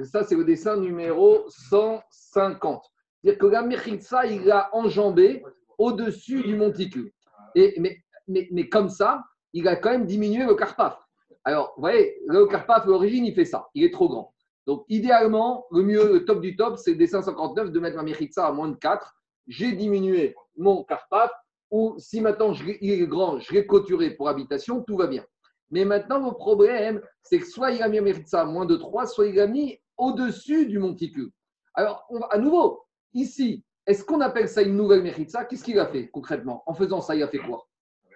[0.03, 2.83] ça c'est le dessin numéro 150.
[3.21, 5.43] C'est-à-dire que la Mechitsa, il a enjambé
[5.77, 7.11] au-dessus du monticule.
[7.55, 10.97] Et, mais, mais, mais, comme ça, il a quand même diminué le carpaf.
[11.43, 13.67] Alors, vous voyez, le carpaf, l'origine, il fait ça.
[13.73, 14.33] Il est trop grand.
[14.67, 18.03] Donc, idéalement, le mieux, le top du top, c'est le dessin 59 de mettre ma
[18.03, 19.15] Mechitsa à moins de 4.
[19.47, 21.31] J'ai diminué mon carpaf
[21.71, 25.25] ou si maintenant il est grand, je l'ai clôturé pour habitation, tout va bien.
[25.71, 29.27] Mais maintenant, le problème, c'est que soit il a mis ça moins de 3, soit
[29.27, 31.31] il a mis au-dessus du monticule.
[31.73, 36.09] Alors, à nouveau, ici, est-ce qu'on appelle ça une nouvelle méritza Qu'est-ce qu'il a fait
[36.09, 36.61] concrètement?
[36.65, 37.65] En faisant ça, il a fait quoi?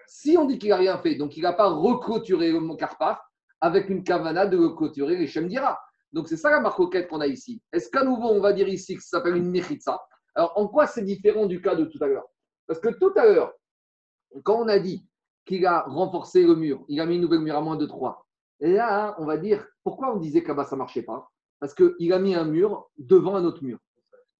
[0.06, 3.18] Si on dit qu'il n'a rien fait, donc il n'a pas reclôturé le carpaf
[3.60, 5.80] avec une cavana de reclôturer les Shemdira.
[6.12, 7.60] Donc c'est ça la marque qu'on a ici.
[7.72, 10.00] Est-ce qu'à nouveau, on va dire ici que ça s'appelle une méritza
[10.34, 12.26] Alors, en quoi c'est différent du cas de tout à l'heure?
[12.66, 13.52] Parce que tout à l'heure,
[14.42, 15.06] quand on a dit
[15.44, 18.26] qu'il a renforcé le mur, il a mis une nouvelle mur à moins de 3,
[18.60, 21.30] là, on va dire, pourquoi on disait que là-bas ça ne marchait pas?
[21.60, 23.78] Parce qu'il a mis un mur devant un autre mur.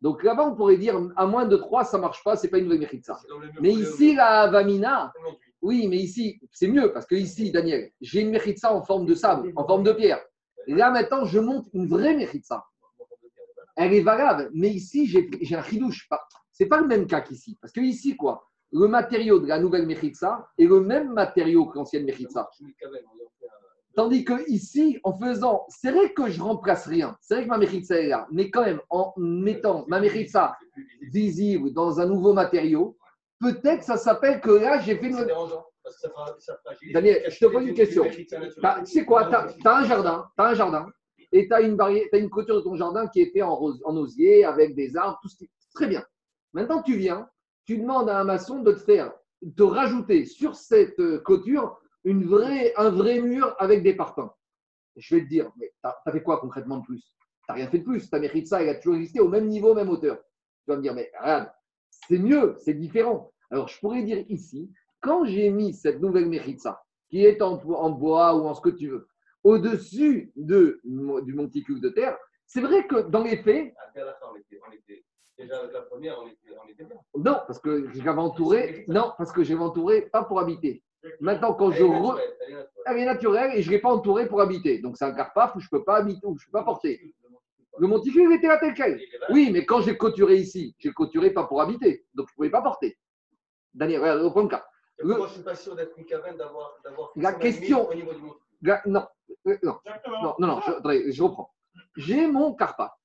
[0.03, 2.51] Donc là-bas, on pourrait dire, à moins de 3, ça ne marche pas, ce n'est
[2.51, 3.19] pas une nouvelle ça.
[3.61, 5.13] Mais ici, la Vamina,
[5.63, 9.15] oui, mais ici, c'est mieux, parce que ici, Daniel, j'ai une ça en forme de
[9.15, 10.23] sable, en forme de pierre.
[10.67, 12.65] Et là, maintenant, je monte une vraie ça.
[13.77, 16.09] Elle est valable, mais ici, j'ai un chidouche.
[16.57, 17.59] Ce n'est pas le même cas qu'ici.
[17.61, 21.77] Parce que ici, quoi Le matériau de la nouvelle Mechitsa est le même matériau que
[21.77, 22.49] l'ancienne Mechitsa.
[23.95, 27.59] Tandis que ici, en faisant, c'est vrai que je remplace rien, c'est vrai que ma
[27.59, 30.57] Mechitsa est là, mais quand même, en mettant ma Mechitsa
[31.13, 32.97] visible dans un nouveau matériau,
[33.39, 35.27] peut-être ça s'appelle que là, j'ai fait une.
[36.93, 38.05] Daniel, je te pose une question.
[38.05, 38.27] Tu
[38.87, 40.89] sais quoi Tu as, un jardin, as un jardin,
[41.33, 43.61] et tu as une barrière, as une clôture de ton jardin qui est faite en,
[43.85, 45.51] en osier, avec des arbres, tout ce qui.
[45.75, 46.03] Très bien.
[46.57, 47.29] Maintenant, tu viens,
[47.67, 52.25] tu demandes à un maçon de te faire, de rajouter sur cette euh, clôture une
[52.25, 54.33] vraie, un vrai mur avec des parpaings.
[54.97, 57.03] Je vais te dire, mais tu as, fait quoi concrètement de plus?
[57.03, 58.09] Tu n'as rien fait de plus.
[58.09, 60.17] Tu as mérité ça, il a toujours existé au même niveau, même hauteur.
[60.17, 61.53] Tu vas me dire, mais regarde,
[61.91, 63.35] c'est mieux, c'est différent.
[63.51, 67.57] Alors, je pourrais dire ici, quand j'ai mis cette nouvelle Méritza, qui est en,
[67.91, 69.09] bois ou en ce que tu veux,
[69.45, 72.17] au-dessus de, du monticule de terre,
[72.47, 73.75] c'est vrai que dans les faits.
[75.39, 76.97] Déjà avec la première, on était, bien.
[77.15, 78.85] Non, parce que j'avais entouré.
[78.89, 80.83] Non, parce que j'ai entouré pas pour habiter.
[81.21, 81.85] Maintenant, quand je.
[81.85, 82.19] Re...
[82.87, 84.79] Elle est naturelle et je ne l'ai pas entouré pour habiter.
[84.79, 86.65] Donc, c'est un carpaf où je ne peux pas habiter, où je ne peux pas
[86.65, 87.15] porter.
[87.79, 88.99] Le monticule était là tel quel.
[89.29, 92.07] Oui, mais quand j'ai clôturé ici, j'ai clôturé pas pour habiter.
[92.15, 92.99] Donc, je ne pouvais pas porter.
[93.75, 94.67] Daniel, regarde, reprends le cas.
[95.03, 96.79] Moi, je ne suis pas sûr d'être une caverne d'avoir.
[97.17, 97.91] La question.
[98.87, 99.07] non,
[99.47, 99.79] euh, non,
[100.23, 101.53] non, non, non, je, je reprends.
[101.97, 102.97] J'ai mon carpa,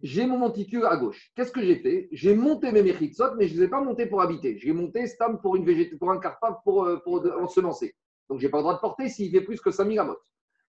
[0.00, 1.30] j'ai mon monticule à gauche.
[1.34, 2.08] Qu'est-ce que j'ai fait?
[2.12, 4.58] J'ai monté mes mechitsot, mais je ne les ai pas montés pour habiter.
[4.58, 5.56] J'ai monté stam pour,
[5.98, 7.94] pour un carpa pour, euh, pour, se lancer.
[8.28, 10.22] Donc, je n'ai pas le droit de porter s'il fait plus que 5000 amotes.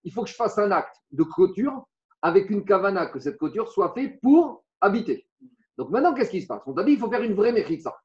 [0.04, 1.86] Il faut que je fasse un acte de clôture
[2.22, 5.28] avec une kavana, que cette clôture soit faite pour habiter.
[5.78, 6.62] Donc maintenant, qu'est-ce qui se passe?
[6.66, 7.96] On t'a dit il faut faire une vraie mechitsa.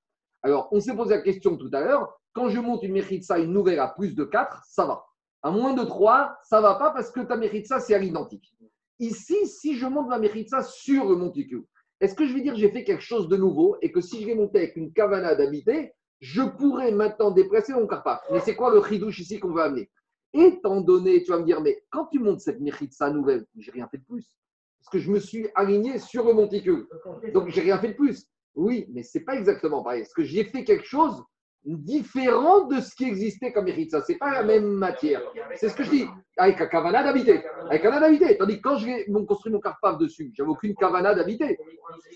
[0.43, 2.19] Alors, on s'est posé la question tout à l'heure.
[2.33, 5.05] Quand je monte une Mechitsa, une nouvelle à plus de 4, ça va.
[5.43, 8.55] À moins de 3, ça va pas parce que ta Mechitsa, c'est à l'identique.
[8.99, 11.65] Ici, si je monte ma Mechitsa sur le monticule,
[12.01, 14.27] est-ce que je vais dire j'ai fait quelque chose de nouveau et que si je
[14.27, 18.75] vais monter avec une cavana d'habiter, je pourrais maintenant déplacer mon carpa Mais c'est quoi
[18.75, 19.91] le chidouche ici qu'on veut amener?
[20.33, 23.89] Étant donné, tu vas me dire, mais quand tu montes cette Mechitsa nouvelle, j'ai rien
[23.89, 24.33] fait de plus.
[24.81, 26.89] Parce que je me suis aligné sur le monticule.
[27.35, 28.27] Donc, j'ai rien fait de plus.
[28.55, 30.03] Oui, mais ce n'est pas exactement pareil.
[30.03, 31.23] Parce que j'ai fait quelque chose
[31.65, 34.01] différent de ce qui existait comme Eritza.
[34.03, 35.23] Ce n'est pas la même matière.
[35.55, 36.07] C'est ce que je dis.
[36.37, 37.45] Avec un cavana d'habiter.
[37.69, 38.37] Avec un d'habiter.
[38.37, 41.59] Tandis que quand j'ai construit mon carpave dessus, j'avais aucune cavana d'habiter.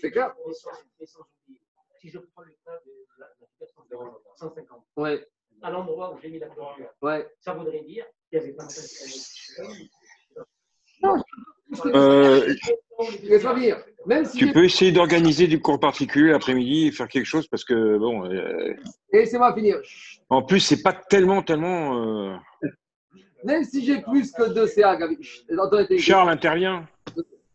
[0.01, 0.33] C'est clair
[1.99, 3.27] Si je prends le cas de la
[4.35, 5.27] 150, ouais.
[5.61, 7.27] à l'endroit où j'ai mis la clôture, ouais.
[7.39, 8.67] ça voudrait dire qu'il y avait pas
[11.03, 11.23] non,
[11.85, 12.55] euh,
[14.05, 17.63] même si tu peux essayer d'organiser du cours particulier l'après-midi et faire quelque chose parce
[17.63, 18.25] que bon.
[18.25, 18.73] Euh,
[19.11, 19.77] Laissez-moi finir.
[20.29, 22.31] En plus, c'est pas tellement, tellement.
[22.31, 22.35] Euh...
[23.43, 24.97] Même si j'ai plus que deux CA,
[25.99, 26.87] Charles intervient.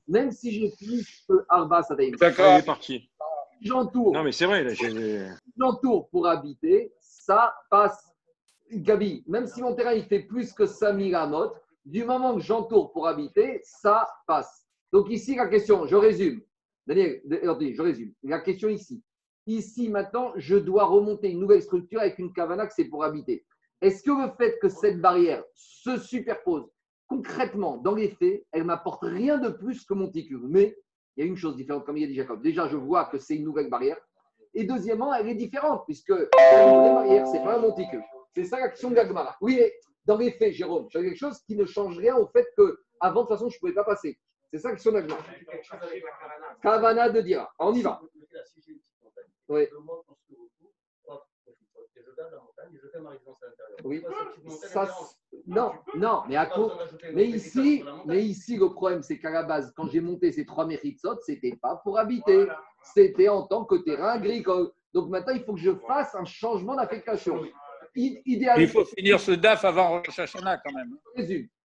[0.08, 3.10] Même si j'ai plus que Arba, ça D'accord, il est parti.
[3.60, 4.12] J'entoure.
[4.12, 4.66] Non, mais c'est vrai.
[5.58, 8.12] J'entoure pour habiter, ça passe.
[8.70, 12.92] Gabi, même si mon terrain il fait plus que 5000 amotes, du moment que j'entoure
[12.92, 14.61] pour habiter, ça passe.
[14.92, 16.42] Donc ici, la question, je résume.
[16.86, 18.12] Daniel, je résume.
[18.22, 19.02] La question ici.
[19.46, 23.44] Ici, maintenant, je dois remonter une nouvelle structure avec une cavana que c'est pour habiter.
[23.80, 26.68] Est-ce que le fait que cette barrière se superpose
[27.12, 30.74] concrètement, dans les faits, elle m'apporte rien de plus que mon ticule Mais
[31.16, 32.42] il y a une chose différente, comme il a dit Jacob.
[32.42, 33.98] Déjà, je vois que c'est une nouvelle barrière.
[34.54, 38.02] Et deuxièmement, elle est différente, puisque la nouvelle barrière, ce n'est pas un monticule.
[38.34, 39.36] C'est ça l'action de Gagmara.
[39.42, 39.60] Oui,
[40.06, 43.22] dans les faits, Jérôme, j'ai quelque chose qui ne change rien au fait que avant
[43.22, 44.18] de toute façon, je ne pouvais pas passer.
[44.52, 45.16] C'est ça que son argument.
[46.62, 47.50] Kavana de Dira.
[47.58, 48.02] On y va.
[49.48, 49.66] Oui.
[53.82, 54.04] Oui.
[54.46, 54.88] Ça,
[55.46, 56.72] non, non, mais à cause.
[57.14, 60.66] Mais ici, mais ici, le problème, c'est qu'à la base, quand j'ai monté ces trois
[60.66, 62.46] méritsot, ce n'était pas pour habiter.
[62.82, 64.70] C'était en tant que terrain agricole.
[64.92, 67.42] Donc maintenant, il faut que je fasse un changement d'affectation.
[67.94, 70.96] Il faut finir ce DAF avant Rosh Hashanah quand même.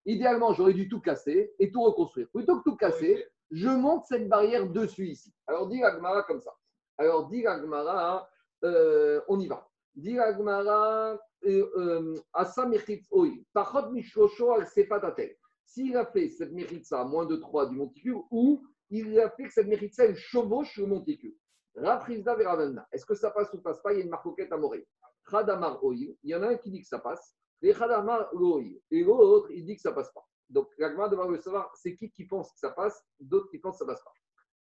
[0.07, 2.29] Idéalement, j'aurais dû tout casser et tout reconstruire.
[2.33, 5.35] Plutôt que tout casser, je monte cette barrière dessus ici.
[5.49, 6.53] Alors, dit Agmara comme ça.
[6.97, 8.29] Alors, dit Agmara,
[8.65, 9.69] euh, on y va.
[9.97, 12.69] Dit Agmara, euh, euh, Asa
[13.11, 15.37] Oi, Tachot Mishosho al Sefatatel.
[15.65, 19.45] S'il a fait cette méritza à moins de 3 du monticule, ou il a fait
[19.45, 21.35] que cette méritza, elle chevauche le monticule.
[21.75, 22.87] Raprizda Veravenda.
[22.93, 23.93] Est-ce que ça passe ou passe pas?
[23.93, 24.87] Il y a une marcoquette à Morée.
[25.29, 29.65] Khadamar Oil, il y en a un qui dit que ça passe, et l'autre, il
[29.65, 30.27] dit que ça passe pas.
[30.49, 33.79] Donc, l'agma demande de savoir c'est qui qui pense que ça passe, d'autres qui pensent
[33.79, 34.13] que ça passe pas.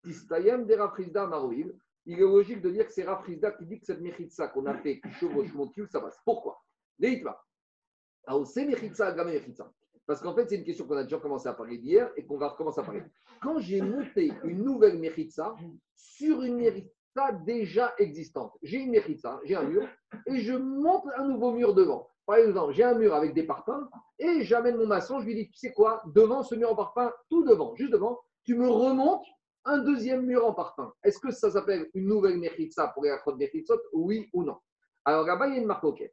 [0.03, 3.85] Tistayem de Rafrizda Maroil, il est logique de dire que c'est Rafrizda qui dit que
[3.85, 6.17] cette Mechitsa qu'on a fait, qui chevauche mon cul, ça passe.
[6.25, 6.61] Pourquoi?
[6.97, 7.39] Leitma.
[8.25, 8.67] Alors, c'est.
[10.05, 12.37] Parce qu'en fait, c'est une question qu'on a déjà commencé à parler d'hier et qu'on
[12.37, 13.03] va recommencer à parler.
[13.41, 15.55] Quand j'ai monté une nouvelle Mechitsa
[15.95, 19.87] sur une Mechitsa déjà existante, j'ai une Mechitsa, j'ai un mur,
[20.25, 22.09] et je monte un nouveau mur devant.
[22.29, 23.89] Par exemple, j'ai un mur avec des parpaings
[24.19, 27.11] et j'amène mon maçon, je lui dis, tu sais quoi, devant ce mur en parpaing,
[27.27, 29.25] tout devant, juste devant, tu me remontes
[29.65, 30.93] un deuxième mur en parpaing.
[31.03, 34.57] Est-ce que ça s'appelle une nouvelle Mechitsa pour les Akhot Mechitsot Oui ou non?
[35.05, 36.03] Alors là-bas, il y a une marque OK.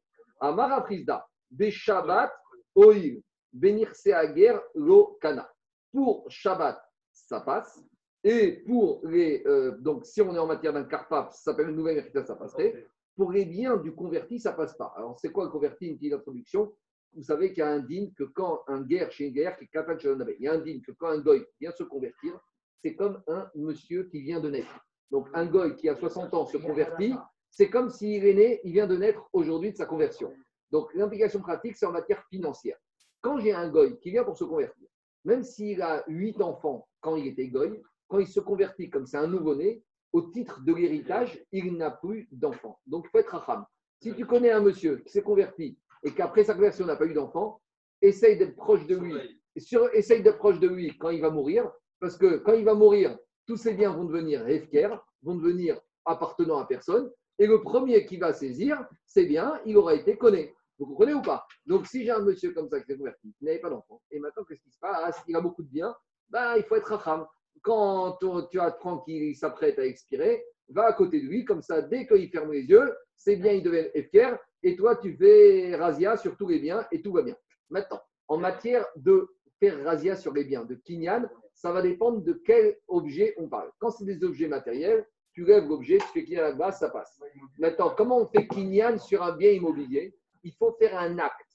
[0.40, 2.32] Amara Frisda, Beshabbat,
[2.76, 3.20] Oil,
[3.52, 5.46] Benir Seager, Lo Kana.
[5.92, 7.84] Pour Shabbat, ça passe.
[8.24, 9.42] Et pour les.
[9.46, 12.36] euh, donc, si on est en matière d'un carpaf, ça s'appelle une nouvelle Mechitsa, ça
[12.36, 12.86] passerait.
[13.16, 14.92] Pour les biens du converti, ça passe pas.
[14.96, 16.72] Alors, c'est quoi le converti Une petite introduction?
[17.14, 19.64] Vous savez qu'il y a un din que quand un guerre chez une guerre qui
[19.64, 22.38] est il y a un din que quand un goy vient se convertir,
[22.82, 24.86] c'est comme un monsieur qui vient de naître.
[25.10, 27.14] Donc, un goy qui a 60 ans se convertit,
[27.50, 30.30] c'est comme s'il est né, il vient de naître aujourd'hui de sa conversion.
[30.70, 32.76] Donc, l'implication pratique, c'est en matière financière.
[33.22, 34.88] Quand j'ai un goy qui vient pour se convertir,
[35.24, 39.16] même s'il a 8 enfants quand il était goy, quand il se convertit comme c'est
[39.16, 39.82] un nouveau-né,
[40.16, 42.80] au titre de l'héritage, il n'a plus d'enfants.
[42.86, 43.66] Donc, il faut être racham.
[44.00, 47.12] Si tu connais un monsieur qui s'est converti et qu'après sa conversion n'a pas eu
[47.12, 47.60] d'enfant,
[48.00, 49.14] essaye d'être proche de lui.
[49.58, 52.72] Sur, essaye d'être proche de lui quand il va mourir, parce que quand il va
[52.72, 54.88] mourir, tous ses biens vont devenir hefker,
[55.22, 59.94] vont devenir appartenant à personne, et le premier qui va saisir, c'est bien, il aura
[59.94, 60.50] été connu.
[60.78, 61.46] Vous comprenez ou pas?
[61.66, 64.18] Donc, si j'ai un monsieur comme ça qui s'est converti, qui n'avait pas d'enfant, et
[64.18, 65.22] maintenant, qu'est-ce qui se passe?
[65.28, 65.94] Il a beaucoup de biens,
[66.30, 67.26] ben, il faut être racham.
[67.62, 71.82] Quand tu, tu apprends qu'il s'apprête à expirer, va à côté de lui, comme ça,
[71.82, 76.16] dès qu'il ferme les yeux, c'est bien, il devient FKR, et toi, tu fais razia
[76.16, 77.36] sur tous les biens, et tout va bien.
[77.70, 79.28] Maintenant, en matière de
[79.60, 83.70] faire razia sur les biens, de kinyan, ça va dépendre de quel objet on parle.
[83.78, 86.90] Quand c'est des objets matériels, tu lèves l'objet, tu fais kinyan à la base, ça
[86.90, 87.20] passe.
[87.58, 90.14] Maintenant, comment on fait kinyan sur un bien immobilier?
[90.42, 91.46] Il faut faire un acte.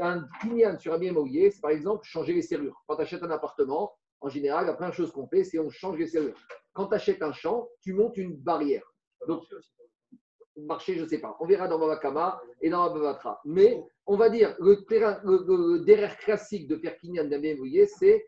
[0.00, 2.82] Un kinyan sur un bien immobilier, c'est par exemple changer les serrures.
[2.86, 5.98] Quand tu achètes un appartement, en général, la première chose qu'on fait, c'est on change
[5.98, 6.36] les serrures.
[6.72, 8.84] Quand tu achètes un champ, tu montes une barrière.
[9.26, 9.42] Donc,
[10.56, 11.36] marché, je ne sais pas.
[11.40, 13.40] On verra dans Babakama et dans Babatra.
[13.44, 17.28] Mais on va dire, le terrain, le, derrière classique de faire kinyan
[17.86, 18.26] c'est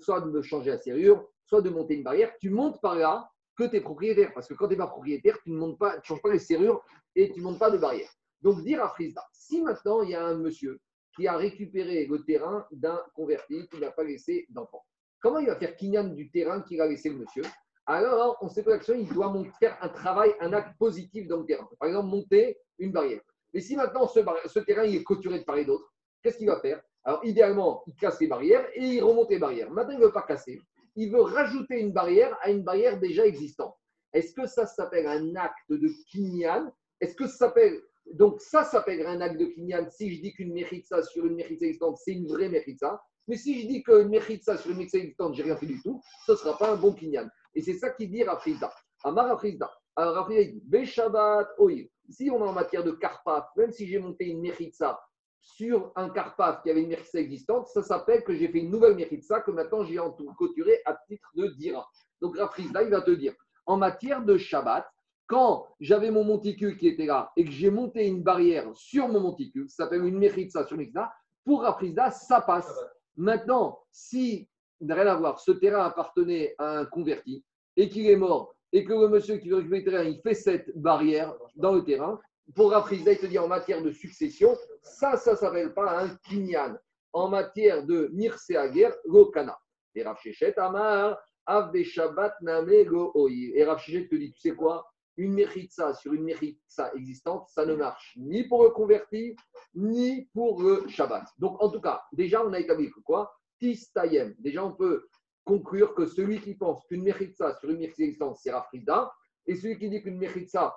[0.00, 2.32] soit de changer la serrure, soit de monter une barrière.
[2.38, 4.32] Tu montes par là que tu es propriétaire.
[4.34, 6.38] Parce que quand tu n'es pas propriétaire, tu ne montes pas, tu changes pas les
[6.38, 6.82] serrures
[7.14, 8.10] et tu ne montes pas de barrière.
[8.42, 10.80] Donc, dire à Frisda, si maintenant il y a un monsieur
[11.16, 14.84] qui a récupéré le terrain d'un converti qui n'a pas laissé d'enfant,
[15.20, 17.42] comment il va faire kinyan du terrain qu'il a laissé le monsieur?
[17.86, 21.46] Alors, on sait que l'action, il doit faire un travail, un acte positif dans le
[21.46, 21.68] terrain.
[21.80, 23.20] Par exemple, monter une barrière.
[23.52, 26.80] Mais si maintenant ce, terrain est clôturé de part et d'autre, qu'est-ce qu'il va faire?
[27.04, 29.70] Alors, idéalement, il casse les barrières et il remonte les barrières.
[29.70, 30.60] Maintenant, il ne veut pas casser.
[30.94, 33.74] Il veut rajouter une barrière à une barrière déjà existante.
[34.12, 36.72] Est-ce que ça s'appelle un acte de kinyan?
[37.00, 37.82] Est-ce que ça s'appelle.
[38.12, 41.66] Donc, ça s'appelle un acte de kinyan si je dis qu'une méritza sur une méritza
[41.66, 43.02] existante, c'est une vraie méritza.
[43.28, 46.02] Mais si je dis qu'une méritza sur une méritza existante, j'ai rien fait du tout,
[46.26, 47.28] ce ne sera pas un bon kinyan.
[47.54, 48.72] Et c'est ça qui dit Rafrizda.
[49.04, 49.70] Amar Rafrizda.
[49.96, 51.88] Alors Rafrizda dit Beshabbat Oil.
[52.08, 55.00] Si on est en matière de karpaf, même si j'ai monté une méritza
[55.40, 58.96] sur un karpaf qui avait une méritza existante, ça s'appelle que j'ai fait une nouvelle
[58.96, 61.88] méritza que maintenant j'ai en tout clôturé à titre de dira.
[62.20, 63.34] Donc Rafrizda, il va te dire
[63.66, 64.86] en matière de Shabbat,
[65.32, 69.20] quand j'avais mon monticule qui était là et que j'ai monté une barrière sur mon
[69.20, 71.10] monticule, ça s'appelle une méritza sur méritza,
[71.42, 72.70] pour Rafrizda, ça passe.
[73.16, 74.46] Maintenant, si
[74.86, 77.42] rien à voir, ce terrain appartenait à un converti
[77.78, 80.34] et qu'il est mort et que le monsieur qui veut récupérer le terrain, il fait
[80.34, 82.20] cette barrière dans le terrain,
[82.54, 86.10] pour Rafrizda, il te dit en matière de succession, ça, ça ne s'appelle pas un
[86.28, 86.76] kinyan.
[87.14, 89.58] En matière de Mirseager, Lokana.
[89.94, 90.18] Et Rav
[90.58, 93.28] Amar, Avde Shabbat Name Go.
[93.30, 94.91] Et Rav te dit, tu sais quoi?
[95.16, 99.36] Une méritza sur une méritza existante, ça ne marche ni pour le converti,
[99.74, 101.24] ni pour le Shabbat.
[101.38, 103.32] Donc, en tout cas, déjà, on a établi que quoi?
[103.58, 104.34] Tistayem.
[104.38, 105.06] Déjà, on peut
[105.44, 109.12] conclure que celui qui pense qu'une méritza sur une méritza existante, c'est Rafrida,
[109.46, 110.74] et celui qui dit qu'une méritza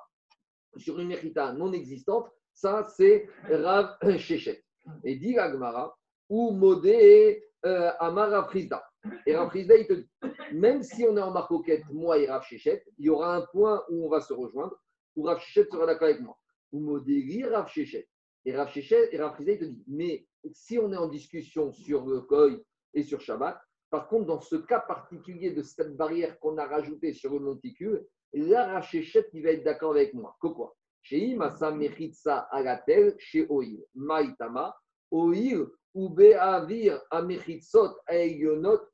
[0.75, 4.63] sur une méritza non existante, ça, c'est Rav Shechet.
[5.03, 5.95] Et dit Agmara,
[6.29, 8.83] ou Modé euh, Amar Rafrizda.
[9.25, 10.09] Et Rafrizda, il te dit,
[10.53, 13.83] même si on est en marcoquette, moi et Rav Shechet, il y aura un point
[13.89, 14.75] où on va se rejoindre,
[15.15, 16.37] où Rav Shechet sera d'accord avec moi.
[16.71, 18.07] Ou Modéli Rav Shechet.
[18.45, 22.05] Et Rav Shechet et Rafrizda, il te dit, mais si on est en discussion sur
[22.05, 22.63] le Koy
[22.93, 27.13] et sur Shabbat, par contre, dans ce cas particulier de cette barrière qu'on a rajoutée
[27.13, 30.35] sur le monticule, là, Rav Shechet, il va être d'accord avec moi.
[30.41, 30.75] Que quoi?
[31.01, 33.77] Chez Masa Mechitsa Agatel, chez Oil.
[33.93, 34.75] Maïtama,
[35.15, 37.01] Oil, ou Beavir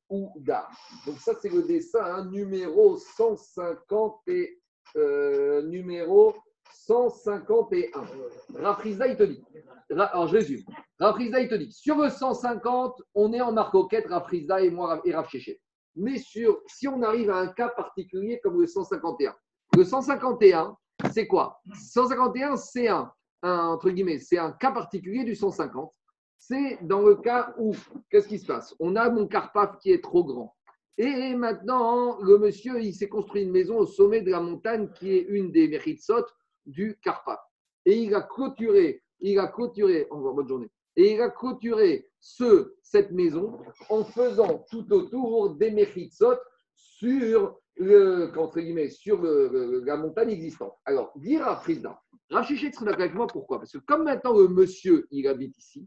[0.10, 0.68] ou Da.
[1.06, 4.60] Donc, ça, c'est le dessin hein, numéro 150 et
[4.96, 6.36] euh, numéro
[6.86, 8.04] 151.
[8.56, 9.44] Rafrizda, il te dit.
[9.90, 10.64] Alors, je résume.
[11.00, 11.72] Rafrizda, il te dit.
[11.72, 15.60] Sur le 150, on est en marcoquette, Rafrizda et moi et Shechet.
[15.96, 19.36] Mais sur, si on arrive à un cas particulier comme le 151,
[19.76, 20.78] le 151,
[21.12, 21.60] c'est quoi?
[21.74, 25.92] 151, c'est un, entre guillemets, c'est un cas particulier du 150.
[26.44, 27.76] C'est dans le cas où,
[28.10, 28.76] qu'est-ce qui se passe?
[28.80, 30.56] On a mon Carpath qui est trop grand.
[30.98, 35.12] Et maintenant, le monsieur, il s'est construit une maison au sommet de la montagne qui
[35.12, 36.26] est une des Mechitsot
[36.66, 37.40] du Carpath.
[37.86, 40.72] Et il a clôturé, il a clôturé, au revoir, bonne journée.
[40.96, 46.40] Et il a clôturé ce, cette maison en faisant tout autour des Mechitsot
[46.74, 50.74] sur, le, entre guillemets, sur la montagne existante.
[50.86, 52.02] Alors, dire à Frisda,
[52.32, 53.60] d'accord avec moi, pourquoi?
[53.60, 55.86] Parce que comme maintenant le monsieur, il habite ici,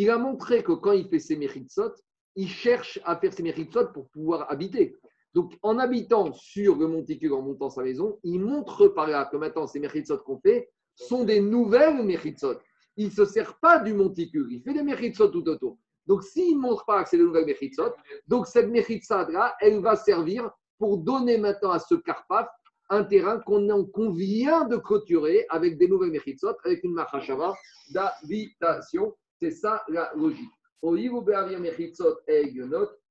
[0.00, 1.92] il a montré que quand il fait ses Mechitsot,
[2.36, 4.94] il cherche à faire ses Mechitsot pour pouvoir habiter.
[5.34, 9.36] Donc, en habitant sur le monticule, en montant sa maison, il montre par là que
[9.36, 12.60] maintenant, ces Mechitsot qu'on fait sont des nouvelles Mechitsot.
[12.96, 15.78] Il ne se sert pas du monticule, il fait des Mechitsot tout autour.
[16.06, 17.92] Donc, s'il ne montre pas que c'est des nouvelles Mechitsot,
[18.28, 22.46] donc cette Mechitsat-là, elle va servir pour donner maintenant à ce Karpaf
[22.88, 27.52] un terrain qu'on qu'on vient de clôturer avec des nouvelles Mechitsot, avec une Machashava
[27.90, 29.12] d'habitation.
[29.40, 30.50] C'est ça la logique.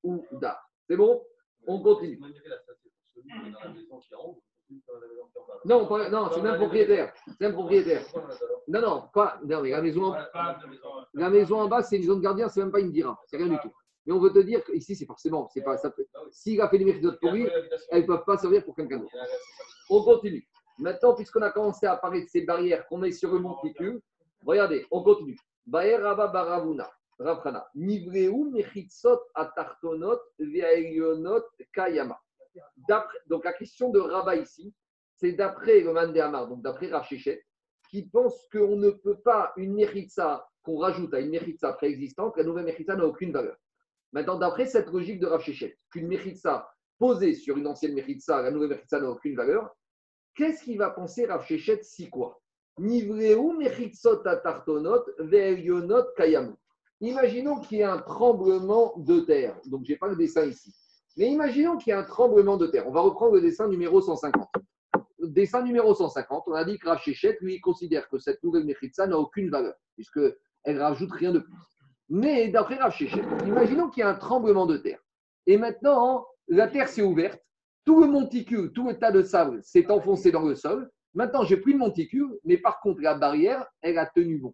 [0.03, 0.59] Ou Da.
[0.87, 1.23] C'est bon?
[1.65, 2.17] On continue.
[5.65, 7.13] Non, pas- non, c'est même propriétaire.
[7.27, 8.01] C'est même propriétaire.
[8.67, 9.39] Non, non, pas.
[9.45, 10.11] Non, la maison en,
[11.13, 13.17] la maison en bas, c'est une zone gardien, c'est même pas une dira.
[13.27, 13.71] C'est rien du tout.
[14.05, 15.89] Mais on veut te dire qu'ici, c'est forcément, c'est pas ça.
[15.91, 17.47] peut- S'il a fait des mérites pour lui,
[17.91, 19.11] elles ne peuvent pas servir pour quelqu'un d'autre.
[19.89, 20.47] On continue.
[20.79, 24.01] Maintenant, puisqu'on a commencé à parler de ces barrières qu'on met sur le monticule,
[24.45, 25.37] regardez, on continue.
[25.71, 26.89] Rabba Baravuna,
[29.35, 30.19] Atartonot
[31.73, 32.19] Kayama.
[33.27, 34.73] Donc la question de Rabat ici,
[35.15, 37.43] c'est d'après le Mandé Amar, donc d'après Rachichet,
[37.89, 42.43] qui pense qu'on ne peut pas une Mechitsa qu'on rajoute à une Mechitsa préexistante, la
[42.43, 43.55] nouvelle Mechitsa n'a aucune valeur.
[44.11, 48.69] Maintenant, d'après cette logique de Rachichet, qu'une Mechitsa posée sur une ancienne Mechitsa, la nouvelle
[48.69, 49.69] Mechitsa n'a aucune valeur,
[50.35, 52.39] qu'est-ce qu'il va penser Rav Shechet si quoi?
[52.77, 56.53] Nivreu mechitzot atartonot ve'elionot kayamu.
[57.01, 59.55] Imaginons qu'il y ait un tremblement de terre.
[59.65, 60.73] Donc, je n'ai pas le dessin ici.
[61.15, 62.87] Mais imaginons qu'il y ait un tremblement de terre.
[62.87, 64.47] On va reprendre le dessin numéro 150.
[65.19, 69.17] Le dessin numéro 150, on a dit que lui, considère que cette nouvelle mechitza n'a
[69.17, 71.53] aucune valeur, puisqu'elle rajoute rien de plus.
[72.09, 72.93] Mais d'après Rav
[73.45, 74.99] imaginons qu'il y ait un tremblement de terre.
[75.45, 77.41] Et maintenant, la terre s'est ouverte
[77.83, 80.89] tout le monticule, tout le tas de sable s'est enfoncé dans le sol.
[81.17, 84.53] Maintenant, j'ai plus de monticule, mais par contre, la barrière, elle a tenu bon.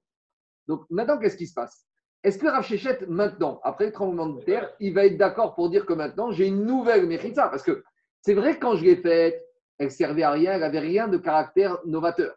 [0.67, 1.85] Donc maintenant, qu'est-ce qui se passe?
[2.23, 5.69] Est-ce que Rav Shechet, maintenant, après le tremblement de terre, il va être d'accord pour
[5.69, 7.83] dire que maintenant, j'ai une nouvelle Mechitza Parce que
[8.21, 9.45] c'est vrai que quand je l'ai faite,
[9.77, 12.33] elle servait à rien, elle n'avait rien de caractère novateur.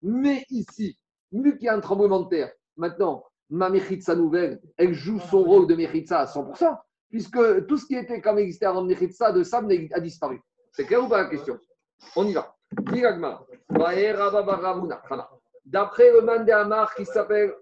[0.00, 0.98] Mais ici,
[1.30, 5.42] vu qu'il y a un tremblement de terre, maintenant, ma Mechitza nouvelle, elle joue son
[5.42, 6.78] rôle de Mechitza à 100%,
[7.10, 10.40] puisque tout ce qui était comme existait avant de Mechitza, de sable, a disparu.
[10.72, 11.58] C'est clair ou pas la question?
[12.16, 12.55] On y va.
[15.64, 17.54] D'après le man de Amar qui s'appelle,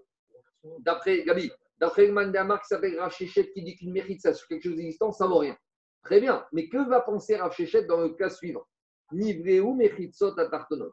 [0.79, 4.63] d'après Gabi, d'après le qui s'appelle Rav Shechet qui dit qu'il mérite ça sur quelque
[4.63, 5.55] chose d'existant, ça vaut rien.
[6.03, 8.65] Très bien, mais que va penser Rav Shechet dans le cas suivant?
[9.11, 9.63] Nivreu.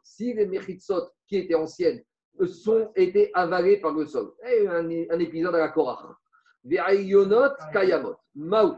[0.03, 2.03] Si les mechitzot qui étaient anciennes
[2.45, 6.15] sont été avalées par le sol, Eh, un, épisode à la Korach.
[6.63, 8.15] Ve'ayonot kayamot.
[8.35, 8.77] Maou.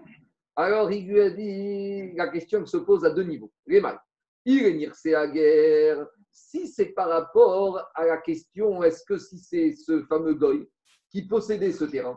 [0.56, 3.52] Alors il lui a dit, la question se pose à deux niveaux.
[3.67, 4.00] Les mal.
[4.45, 6.08] Il est à guerre.
[6.31, 10.69] Si c'est par rapport à la question, est-ce que si c'est ce fameux goy
[11.10, 12.15] qui possédait ce terrain,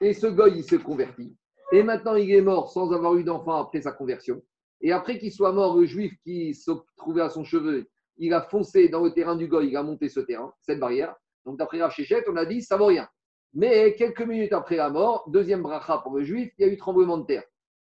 [0.00, 1.36] et ce goy il s'est converti,
[1.72, 4.40] et maintenant il est mort sans avoir eu d'enfant après sa conversion,
[4.80, 8.42] et après qu'il soit mort, le juif qui se trouvait à son cheveu, il a
[8.42, 11.16] foncé dans le terrain du goy, il a monté ce terrain, cette barrière.
[11.44, 13.08] Donc d'après Rav Shechet, on a dit ça vaut rien.
[13.52, 16.76] Mais quelques minutes après la mort, deuxième bracha pour le juif, il y a eu
[16.76, 17.44] tremblement de terre.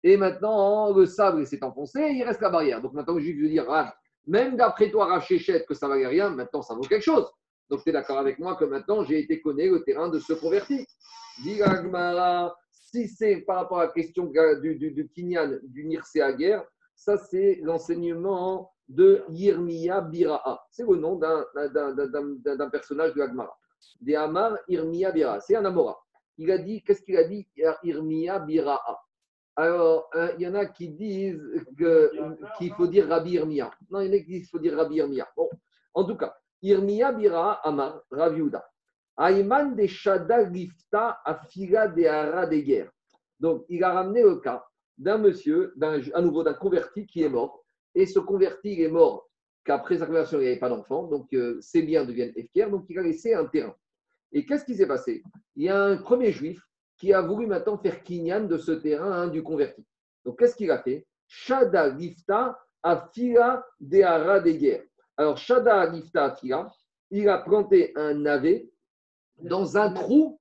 [0.03, 2.81] Et maintenant, le sable s'est enfoncé, il reste la barrière.
[2.81, 3.95] Donc maintenant, le juif dire, ah,
[4.27, 7.31] même d'après toi, Rav Shechet, que ça ne valait rien, maintenant ça vaut quelque chose.
[7.69, 10.33] Donc tu es d'accord avec moi que maintenant, j'ai été connaître le terrain de se
[10.33, 10.85] convertir.
[11.43, 11.61] Dit
[12.73, 14.31] si c'est par rapport à la question
[14.61, 16.65] du, du, Kinyan, du Nirsé à guerre,
[16.97, 20.61] ça c'est l'enseignement de Yirmiya Bira'a.
[20.71, 21.45] C'est le nom d'un-
[22.71, 23.57] personnage de la Gemara.
[24.01, 25.41] Des Amar Yirmiya Bira'a.
[25.41, 25.97] C'est un Amora.
[26.37, 27.47] Il a dit, qu'est-ce qu'il a dit
[27.85, 28.99] Yirmiya Bira'a?
[29.57, 31.43] Alors, euh, il y en a qui disent
[32.57, 33.71] qu'il faut dire Rabbi Yirmiya.
[33.91, 35.29] Non, il y en a qui disent qu'il faut dire Rabbi Yirmiya.
[35.37, 35.49] Bon,
[35.95, 38.65] en tout cas, Irmia Bira Amar, Yehuda.
[39.17, 42.91] Aïman de Shada Lifta Afila de Hara de guerre.
[43.39, 44.65] Donc, il a ramené le cas
[44.97, 45.75] d'un monsieur,
[46.15, 47.65] à nouveau d'un converti qui est mort.
[47.95, 49.29] Et ce converti, est mort
[49.65, 51.05] qu'après sa conversion, il n'y avait pas d'enfant.
[51.05, 52.71] Donc, euh, ses biens deviennent efficaires.
[52.71, 53.75] Donc, il a laissé un terrain.
[54.33, 55.23] Et qu'est-ce qui s'est passé?
[55.57, 56.63] Il y a un premier juif
[57.01, 59.85] qui a voulu maintenant faire kinyan de ce terrain hein, du converti.
[60.25, 61.07] Donc, qu'est-ce qu'il a fait?
[61.27, 64.83] Shada Lifta Afila de Hara de guerre.
[65.17, 66.71] Alors, Shada Lifta Afila,
[67.11, 68.71] il a planté un navet
[69.43, 70.39] dans un trou,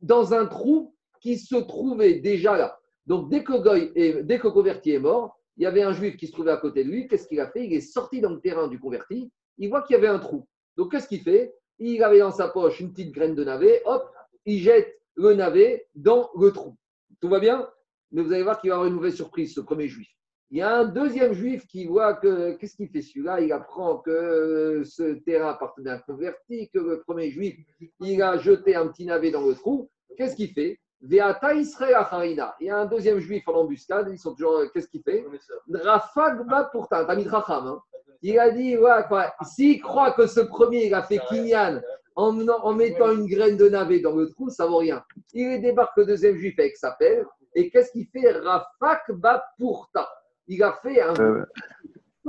[0.00, 2.78] dans un trou qui se trouvait déjà là.
[3.04, 3.92] Donc, dès que, Goy
[4.22, 6.84] dès que converti est mort, il y avait un juif qui se trouvait à côté
[6.84, 7.08] de lui.
[7.08, 7.66] Qu'est-ce qu'il a fait?
[7.66, 9.32] Il est sorti dans le terrain du converti.
[9.56, 10.46] Il voit qu'il y avait un trou.
[10.76, 11.52] Donc, qu'est-ce qu'il fait?
[11.80, 13.82] Il avait dans sa poche une petite graine de navet.
[13.84, 14.12] Hop,
[14.44, 16.76] il jette le navet dans le trou.
[17.20, 17.68] Tout va bien?
[18.12, 20.08] Mais vous allez voir qu'il va y avoir une mauvaise surprise, ce premier juif.
[20.50, 23.40] Il y a un deuxième juif qui voit que, qu'est-ce qu'il fait celui-là?
[23.40, 27.58] Il apprend que ce terrain appartenait à un converti, que le premier juif,
[28.00, 29.90] il a jeté un petit navet dans le trou.
[30.16, 30.78] Qu'est-ce qu'il fait?
[31.02, 32.56] Veata Israël Acharina.
[32.60, 35.24] Il y a un deuxième juif en embuscade, ils sont toujours, qu'est-ce qu'il fait?
[35.70, 37.82] Rafagba pourtant, t'as mis Racham, hein.
[38.22, 41.80] Il a dit, ouais, quoi, s'il croit que ce premier, il a fait Kinyan
[42.18, 45.02] en, menant- en mettant une graine de navet dans le trou, ça vaut rien.
[45.34, 48.32] Il débarque le deuxième juif avec sa pelle, et qu'est-ce qu'il fait?
[48.32, 50.08] Rafakba pourta.
[50.48, 51.14] Il a fait un.
[51.20, 51.44] Euh,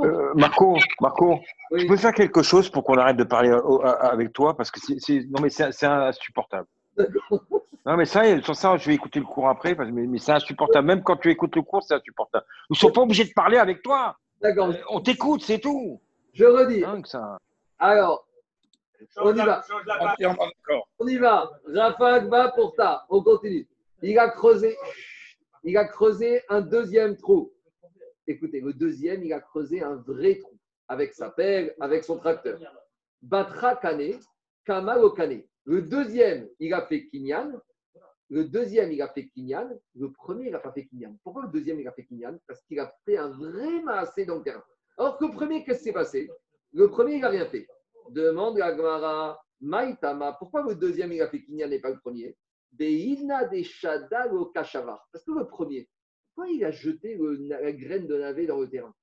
[0.01, 1.39] Euh, Marco, Marco,
[1.71, 1.81] Oui.
[1.81, 4.71] tu peux faire quelque chose pour qu'on arrête de parler au- à- avec toi parce
[4.71, 6.67] que c'est, c'est- non mais c'est, c'est insupportable.
[7.85, 10.19] Non mais ça, sur ça, je vais écouter le cours après, parce que- mais, mais
[10.19, 10.85] c'est insupportable.
[10.87, 12.45] Même quand tu écoutes le cours, c'est insupportable.
[12.69, 14.15] Nous ne sommes pas obligés de parler avec toi.
[14.41, 15.99] D'accord, Euh, On t'écoute, c'est tout.
[16.33, 16.83] je redis.
[17.05, 17.37] Ça.
[17.79, 18.25] Alors,
[19.17, 19.63] on y va.
[20.99, 21.49] On y va.
[21.67, 23.05] Rafa Agba pour ta.
[23.09, 23.67] On continue.
[24.01, 24.75] Il a creusé.
[25.63, 27.53] Il a creusé un deuxième trou.
[28.27, 32.59] Écoutez, le deuxième, il a creusé un vrai trou avec sa pelle, avec son tracteur.
[33.21, 34.19] Batra Kane,
[34.65, 35.43] Kamal Kane.
[35.65, 37.59] Le deuxième, il a fait Kinyan.
[38.29, 39.69] Le deuxième, il a fait Kinyan.
[39.95, 41.15] Le premier, il n'a pas fait Kinyan.
[41.23, 44.35] Pourquoi le deuxième, il a fait Kinyan Parce qu'il a fait un vrai massé dans
[44.37, 44.63] le terrain.
[44.97, 46.29] Alors que le premier, qu'est-ce qui s'est passé?
[46.73, 47.67] Le premier, il n'a rien fait.
[48.09, 52.35] Demande à Gemara, Maïtama, pourquoi le deuxième, il a fait et pas le premier?
[52.71, 54.45] Des Shadal au.
[54.45, 55.89] Parce que le premier,
[56.33, 58.93] pourquoi il a jeté la graine de navet dans le terrain?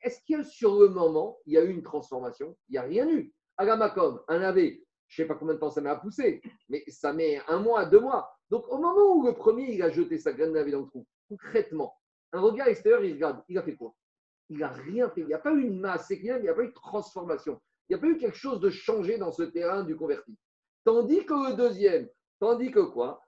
[0.00, 2.56] Est-ce que sur le moment, il y a eu une transformation?
[2.68, 3.32] Il n'y a rien eu.
[3.58, 6.84] Macom, un navet, je ne sais pas combien de temps ça met à pousser, mais
[6.88, 8.30] ça met un mois, deux mois.
[8.50, 10.86] Donc au moment où le premier, il a jeté sa graine de navet dans le
[10.86, 11.94] trou, concrètement,
[12.32, 13.94] un regard extérieur, il regarde, il a fait quoi?
[14.50, 15.22] Il n'a rien fait.
[15.22, 17.60] Il n'y a pas eu une masse, il n'y a pas eu de transformation.
[17.88, 20.36] Il n'y a pas eu quelque chose de changé dans ce terrain du converti.
[20.84, 22.08] Tandis que le deuxième,
[22.38, 23.22] tandis que quoi?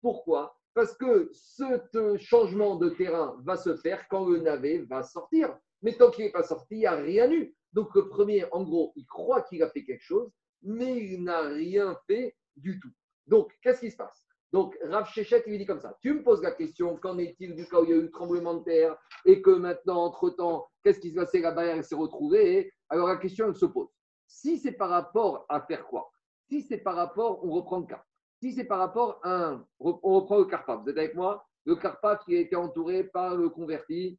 [0.00, 0.56] Pourquoi?
[0.74, 5.56] Parce que ce changement de terrain va se faire quand le navet va sortir.
[5.82, 7.54] Mais tant qu'il n'est pas sorti, il n'y a rien eu.
[7.72, 10.30] Donc le premier, en gros, il croit qu'il a fait quelque chose,
[10.62, 12.92] mais il n'a rien fait du tout.
[13.26, 14.26] Donc, qu'est-ce qui se passe?
[14.52, 15.96] Donc, Rav Shechet, il lui dit comme ça.
[16.02, 18.54] Tu me poses la question, qu'en est-il du cas où il y a eu tremblement
[18.54, 22.72] de terre et que maintenant, entre-temps, qu'est-ce qui s'est passé La barrière s'est retrouvée.
[22.90, 23.88] Alors, la question, elle se pose.
[24.26, 26.10] Si c'est par rapport à faire quoi?
[26.48, 28.04] Si c'est par rapport, on reprend le cas.
[28.40, 30.80] Si c'est par rapport à un, on reprend le Carpath.
[30.82, 31.46] Vous êtes avec moi?
[31.64, 34.18] Le Carpath qui a été entouré par le converti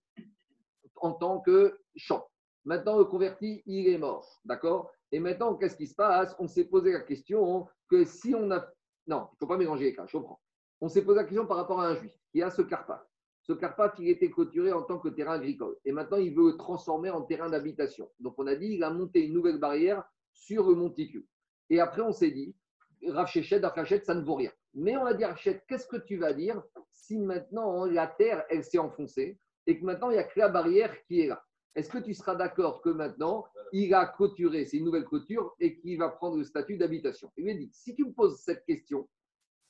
[0.96, 2.26] en tant que champ.
[2.66, 4.40] Maintenant, le converti, il est mort.
[4.46, 4.92] D'accord?
[5.12, 6.36] Et maintenant, qu'est-ce qui se passe?
[6.40, 8.66] On s'est posé la question que si on a.
[9.08, 10.40] Non, il ne faut pas mélanger les cas, je comprends.
[10.82, 13.06] On s'est posé la question par rapport à un juif qui a ce Carpath.
[13.42, 15.78] Ce Carpath, il était clôturé en tant que terrain agricole.
[15.84, 18.10] Et maintenant, il veut le transformer en terrain d'habitation.
[18.20, 21.26] Donc, on a dit il a monté une nouvelle barrière sur le monticule.
[21.70, 22.56] Et après, on s'est dit
[23.08, 23.62] Rav Shechet,
[24.04, 24.52] ça ne vaut rien.
[24.74, 28.64] Mais on a dit Shechet, qu'est-ce que tu vas dire si maintenant la terre, elle
[28.64, 29.38] s'est enfoncée
[29.68, 31.44] et que maintenant, il n'y a que la barrière qui est là?
[31.76, 35.08] Est-ce que tu seras d'accord que maintenant, il a clôturé, c'est une nouvelle
[35.60, 37.32] et qu'il va prendre le statut d'habitation?
[37.38, 39.10] Il lui dit si tu me poses cette question,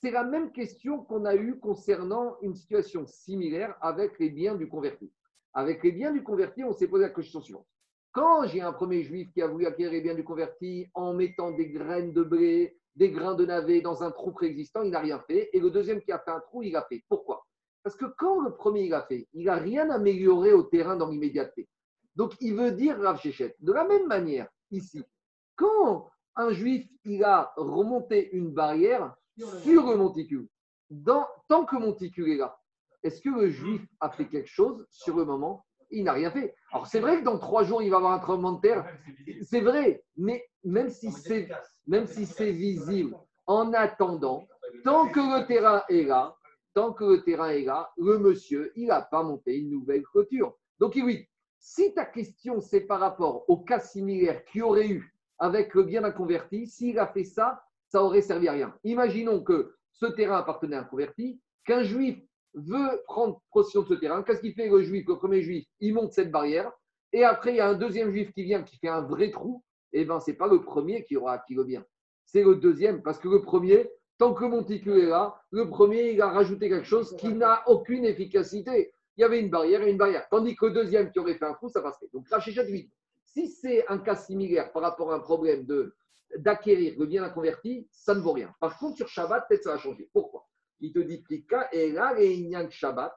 [0.02, 4.68] c'est la même question qu'on a eue concernant une situation similaire avec les biens du
[4.68, 5.14] converti.
[5.54, 7.68] Avec les biens du converti, on s'est posé la question suivante.
[8.12, 11.52] Quand j'ai un premier juif qui a voulu acquérir les biens du converti en mettant
[11.52, 15.20] des graines de blé, des grains de navet dans un trou préexistant, il n'a rien
[15.26, 15.50] fait.
[15.54, 17.04] Et le deuxième qui a fait un trou, il a fait.
[17.08, 17.46] Pourquoi?
[17.82, 21.10] Parce que quand le premier il a fait, il n'a rien amélioré au terrain dans
[21.10, 21.68] l'immédiateté.
[22.16, 25.04] Donc il veut dire, Rav Shechet, de la même manière, ici,
[25.56, 30.48] quand un juif il a remonté une barrière sur le monticule,
[30.90, 32.58] dans, tant que le monticule est là,
[33.02, 35.66] est-ce que le juif a fait quelque chose sur le moment?
[35.90, 36.56] Il n'a rien fait.
[36.72, 38.86] Alors c'est vrai que dans trois jours, il va avoir un tremblement de terre.
[39.42, 41.50] C'est vrai, mais même si c'est
[41.86, 44.48] même si c'est visible, en attendant,
[44.84, 46.36] tant que le terrain est là,
[46.74, 50.56] tant que le terrain est là, le monsieur, il n'a pas monté une nouvelle clôture.
[50.80, 51.28] Donc, oui,
[51.64, 56.02] si ta question, c'est par rapport au cas similaire qu'il aurait eu avec le bien
[56.02, 58.76] d'un converti, s'il a fait ça, ça aurait servi à rien.
[58.84, 62.20] Imaginons que ce terrain appartenait à un converti, qu'un juif
[62.54, 64.24] veut prendre possession de ce terrain.
[64.24, 65.66] Qu'est-ce qu'il fait le juif, le premier juif?
[65.80, 66.70] Il monte cette barrière.
[67.14, 69.64] Et après, il y a un deuxième juif qui vient, qui fait un vrai trou.
[69.94, 71.86] Eh bien, ce n'est pas le premier qui aura acquis le bien.
[72.26, 76.22] C'est le deuxième, parce que le premier, tant que monticule est là, le premier, il
[76.22, 78.94] a rajouté quelque chose qui n'a aucune efficacité.
[79.18, 80.28] Il y avait une barrière et une barrière.
[80.30, 82.08] Tandis que le deuxième qui aurait fait un trou, ça passerait.
[82.12, 82.92] Donc, Rachéchet, lui,
[83.26, 85.96] si c'est un cas similaire par rapport à un problème de
[86.38, 88.54] d'acquérir le bien converti, ça ne vaut rien.
[88.60, 90.10] Par contre, sur Shabbat, peut-être ça va changer.
[90.14, 90.48] Pourquoi?
[90.80, 93.14] Il te dit Pika et là, les Shabbat.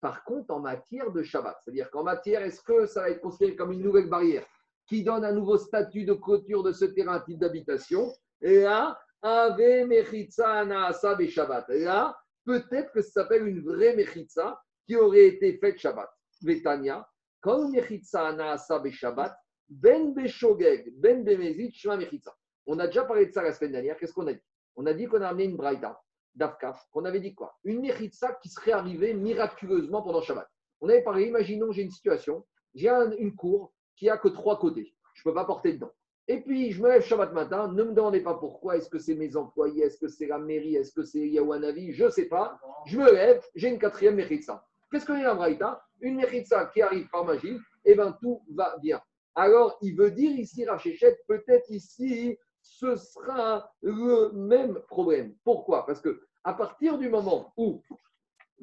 [0.00, 3.54] Par contre, en matière de Shabbat, c'est-à-dire qu'en matière, est-ce que ça va être considéré
[3.54, 4.44] comme une nouvelle barrière
[4.86, 8.12] qui donne un nouveau statut de clôture de ce terrain type d'habitation?
[8.40, 11.68] Et là, Ave Mechitza Naasa Shabbat.
[11.68, 16.08] Là, peut-être que ça s'appelle une vraie Mechitza qui aurait été faite Shabbat.
[16.42, 17.08] Vetania,
[17.40, 19.34] quand Mechitza Naasa Shabbat,
[19.68, 22.34] Ben Beshogeg, Ben Bemezit, Shema Mechitza.
[22.66, 23.96] On a déjà parlé de ça la semaine dernière.
[23.96, 24.42] Qu'est-ce qu'on a dit?
[24.76, 26.00] On a dit qu'on a amené une braïta
[26.34, 26.88] d'Afkaf.
[26.94, 27.54] On avait dit quoi?
[27.64, 30.48] Une Mechitza qui serait arrivée miraculeusement pendant Shabbat.
[30.80, 34.94] On avait parlé, imaginons, j'ai une situation, j'ai une cour qui a que trois côtés.
[35.14, 35.92] Je ne peux pas porter dedans.
[36.28, 39.14] Et puis, je me lève Shabbat matin, ne me demandez pas pourquoi, est-ce que c'est
[39.14, 42.60] mes employés, est-ce que c'est la mairie, est-ce que c'est Yahwanavi, je ne sais pas.
[42.86, 44.64] Je me lève, j'ai une quatrième Mechitza.
[44.92, 45.82] Qu'est-ce que y a Braïta?
[46.02, 49.00] Une Mechitza qui arrive par magie, et eh bien tout va bien.
[49.34, 55.34] Alors, il veut dire ici, Rachéchet, peut-être ici, ce sera le même problème.
[55.44, 55.86] Pourquoi?
[55.86, 57.80] Parce que à partir du moment où,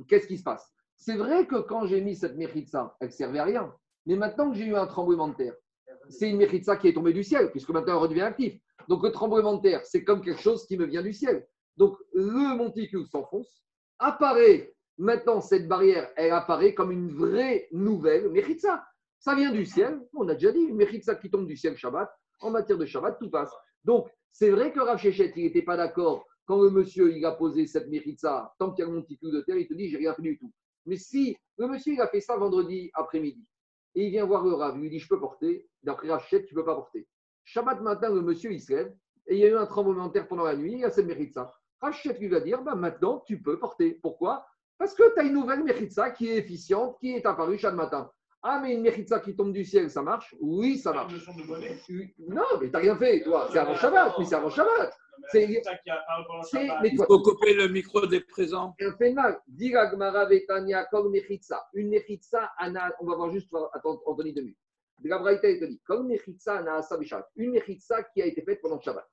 [0.08, 0.72] qu'est-ce qui se passe?
[0.96, 3.74] C'est vrai que quand j'ai mis cette Mechitza, elle ne servait à rien.
[4.06, 5.56] Mais maintenant que j'ai eu un tremblement de terre,
[6.10, 8.60] c'est une Mechitza qui est tombée du ciel, puisque maintenant elle redevient active.
[8.88, 11.48] Donc le tremblement de terre, c'est comme quelque chose qui me vient du ciel.
[11.76, 13.64] Donc le monticule s'enfonce,
[13.98, 18.86] apparaît maintenant cette barrière, elle apparaît comme une vraie nouvelle Mechitza.
[19.18, 20.86] Ça vient du ciel, on a déjà dit, une
[21.20, 22.10] qui tombe du ciel Shabbat.
[22.42, 23.52] En matière de Shabbat, tout passe.
[23.84, 27.32] Donc c'est vrai que Rav Shechet, il n'était pas d'accord quand le monsieur il a
[27.32, 29.98] posé cette Mechitza, tant qu'il y a un monticule de terre, il te dit, j'ai
[29.98, 30.52] rien fait du tout.
[30.86, 33.46] Mais si le monsieur il a fait ça vendredi après-midi,
[33.96, 36.54] et il vient voir le Rav, il lui dit, je peux porter, D'après Rachel, tu
[36.54, 37.08] ne peux pas porter.
[37.46, 38.94] Shabbat matin, le monsieur, il se lève
[39.28, 41.06] et il y a eu un tremblement de terre pendant la nuit, il a cette
[41.06, 41.54] méritza.
[41.80, 43.94] Rachel lui va dire bah, maintenant, tu peux porter.
[44.02, 44.46] Pourquoi?
[44.80, 48.10] Parce que tu as une nouvelle méritza qui est efficiente, qui est apparue chaque matin.
[48.42, 50.34] Ah, mais une méritza qui tombe du ciel, ça marche?
[50.40, 51.14] Oui, ça marche.
[52.18, 53.50] Non, mais tu n'as rien fait, toi.
[53.52, 54.14] C'est avant Shabbat.
[54.18, 54.98] Oui, c'est avant Shabbat.
[55.32, 55.50] C'est
[56.86, 58.74] Il faut couper le micro des présents.
[58.80, 59.42] Un fait mal.
[60.90, 61.14] comme
[61.74, 62.50] Une mechitza,
[63.02, 64.58] on va voir juste, attends, Anthony, deux minutes.
[65.04, 68.42] De la Braïta, il te dit, comme Mechitza Naasa Bishat, une Mechitza qui a été
[68.42, 69.06] faite pendant le Shabbat.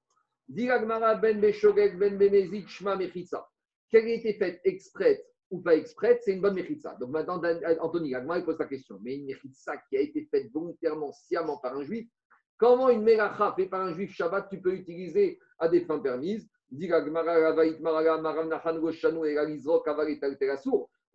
[0.48, 3.48] Diragmara ben Beshogek ben Bemezit Shma Mechitza.
[3.88, 6.96] Qu'elle a été faite exprès ou pas exprès, c'est une bonne Mechitza.
[7.00, 7.40] Donc maintenant,
[7.80, 8.98] Anthony Gagma, il pose la question.
[9.02, 12.08] Mais une Mechitza qui a été faite volontairement, sciemment par un juif,
[12.56, 16.48] comment une Melacha faite par un juif Shabbat, tu peux utiliser à des fins permises?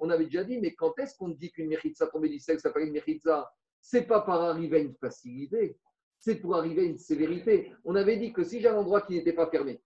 [0.04, 2.88] On avait déjà dit, mais quand est-ce qu'on dit qu'une Mechitza tombée du ciel s'appelle
[2.88, 3.52] une Mechitza
[3.82, 5.78] c'est pas par arriver à une facilité,
[6.20, 7.74] c'est pour arriver à une sévérité.
[7.84, 9.82] On avait dit que si j'ai un endroit qui n'était pas fermé,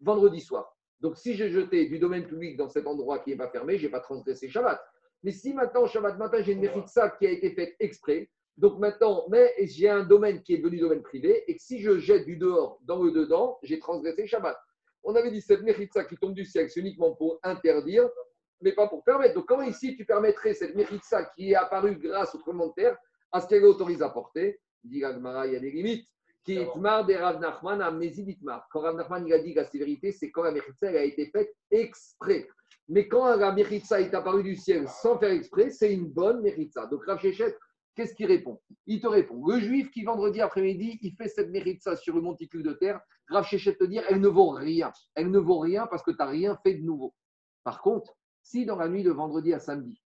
[0.00, 3.48] vendredi soir, donc si j'ai jeté du domaine public dans cet endroit qui n'est pas
[3.48, 4.80] fermé, je n'ai pas transgressé Shabbat.
[5.24, 9.26] Mais si maintenant, Shabbat matin, j'ai une ça qui a été faite exprès, donc maintenant,
[9.28, 12.36] mais j'ai un domaine qui est devenu domaine privé, et que si je jette du
[12.36, 14.56] dehors dans le dedans, j'ai transgressé Shabbat.
[15.02, 18.08] On avait dit cette méritza qui tombe du ciel, c'est uniquement pour interdire,
[18.60, 19.34] mais pas pour permettre.
[19.34, 22.96] Donc comment ici tu permettrais cette méritza qui est apparue grâce au commentaire
[23.32, 26.06] à ce qu'elle autorise à porter, dit il y a des limites.
[26.44, 28.66] Qui itmar de Rav Nachman à Meziditmar.
[28.70, 31.30] Quand Rav Nachman il a dit que la sévérité, c'est quand la Mechitza a été
[31.30, 32.48] faite exprès.
[32.88, 36.86] Mais quand la Mechitza est apparue du ciel sans faire exprès, c'est une bonne Mechitza.
[36.86, 37.56] Donc Rav Shechet,
[37.94, 38.60] qu'est-ce qu'il répond?
[38.86, 42.64] Il te répond le juif qui vendredi après-midi, il fait cette Mechitza sur le monticule
[42.64, 44.92] de terre, Rav Shechet te dit elle ne vaut rien.
[45.14, 47.14] Elle ne vaut rien parce que tu n'as rien fait de nouveau.
[47.62, 50.02] Par contre, si dans la nuit de vendredi à samedi,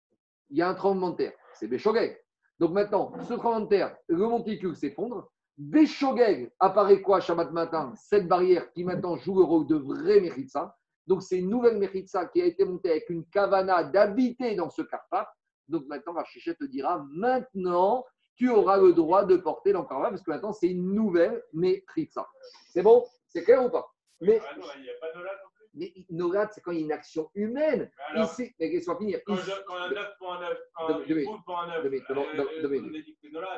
[0.50, 2.18] il y a un tremblement de terre, c'est Béchogeg.
[2.58, 5.30] Donc maintenant, ce tremblement de terre, le monticule s'effondre.
[5.58, 10.76] Béchogeg apparaît quoi Shabbat matin Cette barrière qui maintenant joue le rôle de vrai Mechitza.
[11.08, 14.82] Donc c'est une nouvelle Mechitza qui a été montée avec une kavana d'habiter dans ce
[14.82, 15.32] carpa.
[15.68, 20.32] Donc maintenant, Rachichet te dira maintenant, tu auras le droit de porter l'encarva parce que
[20.32, 22.28] maintenant c'est une nouvelle Mechitza.
[22.70, 23.06] C'est bon?
[23.28, 23.88] C'est clair ou pas?
[24.22, 25.32] Ah il n'y a pas de là
[25.74, 27.90] mais Nogad, c'est quand il y a une action humaine.
[28.10, 29.20] Alors, Ici, laisse-moi finir.
[29.26, 31.70] Quand, Ici, je, quand un œuf pour un œuf, quand deux une poule pour un
[31.70, 31.86] œuf.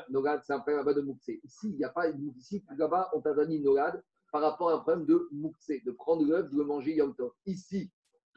[0.09, 1.29] Nogad, c'est un problème là-bas de Moukse.
[1.43, 4.73] Ici, il n'y a pas de Ici, là-bas, on t'a donné Nogad par rapport à
[4.73, 7.31] un problème de Moukse, de prendre l'œuf, de le manger Yom Tov.
[7.45, 7.91] Ici,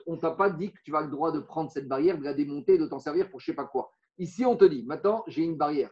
[0.07, 2.35] on t'a pas dit que tu as le droit de prendre cette barrière, de la
[2.35, 3.91] démonter, de t'en servir pour je sais pas quoi.
[4.19, 5.91] Ici, on te dit, maintenant, j'ai une barrière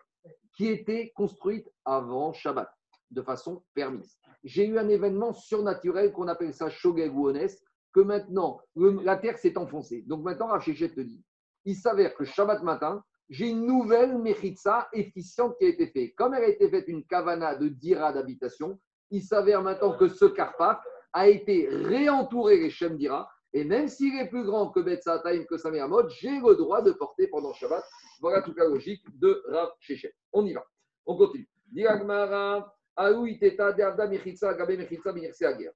[0.56, 2.70] qui était construite avant Shabbat,
[3.10, 4.18] de façon permise.
[4.44, 7.48] J'ai eu un événement surnaturel qu'on appelle ça Shogeg ou Ones,
[7.94, 10.02] que maintenant, la terre s'est enfoncée.
[10.06, 11.24] Donc maintenant, Rachéchet te dit,
[11.64, 16.14] il s'avère que Shabbat matin, j'ai une nouvelle Mechitza efficiente qui a été faite.
[16.16, 18.78] Comme elle a été faite une kavana de dira d'habitation,
[19.10, 20.78] il s'avère maintenant que ce Karpaf
[21.12, 23.30] a été réentouré les Shem dira.
[23.52, 27.28] Et même s'il est plus grand que Betzataim, que Saméamot, j'ai le droit de porter
[27.28, 27.84] pendant Shabbat.
[28.20, 30.12] Voilà toute la logique de Rav Shechet.
[30.32, 30.66] On y va.
[31.06, 31.48] On continue.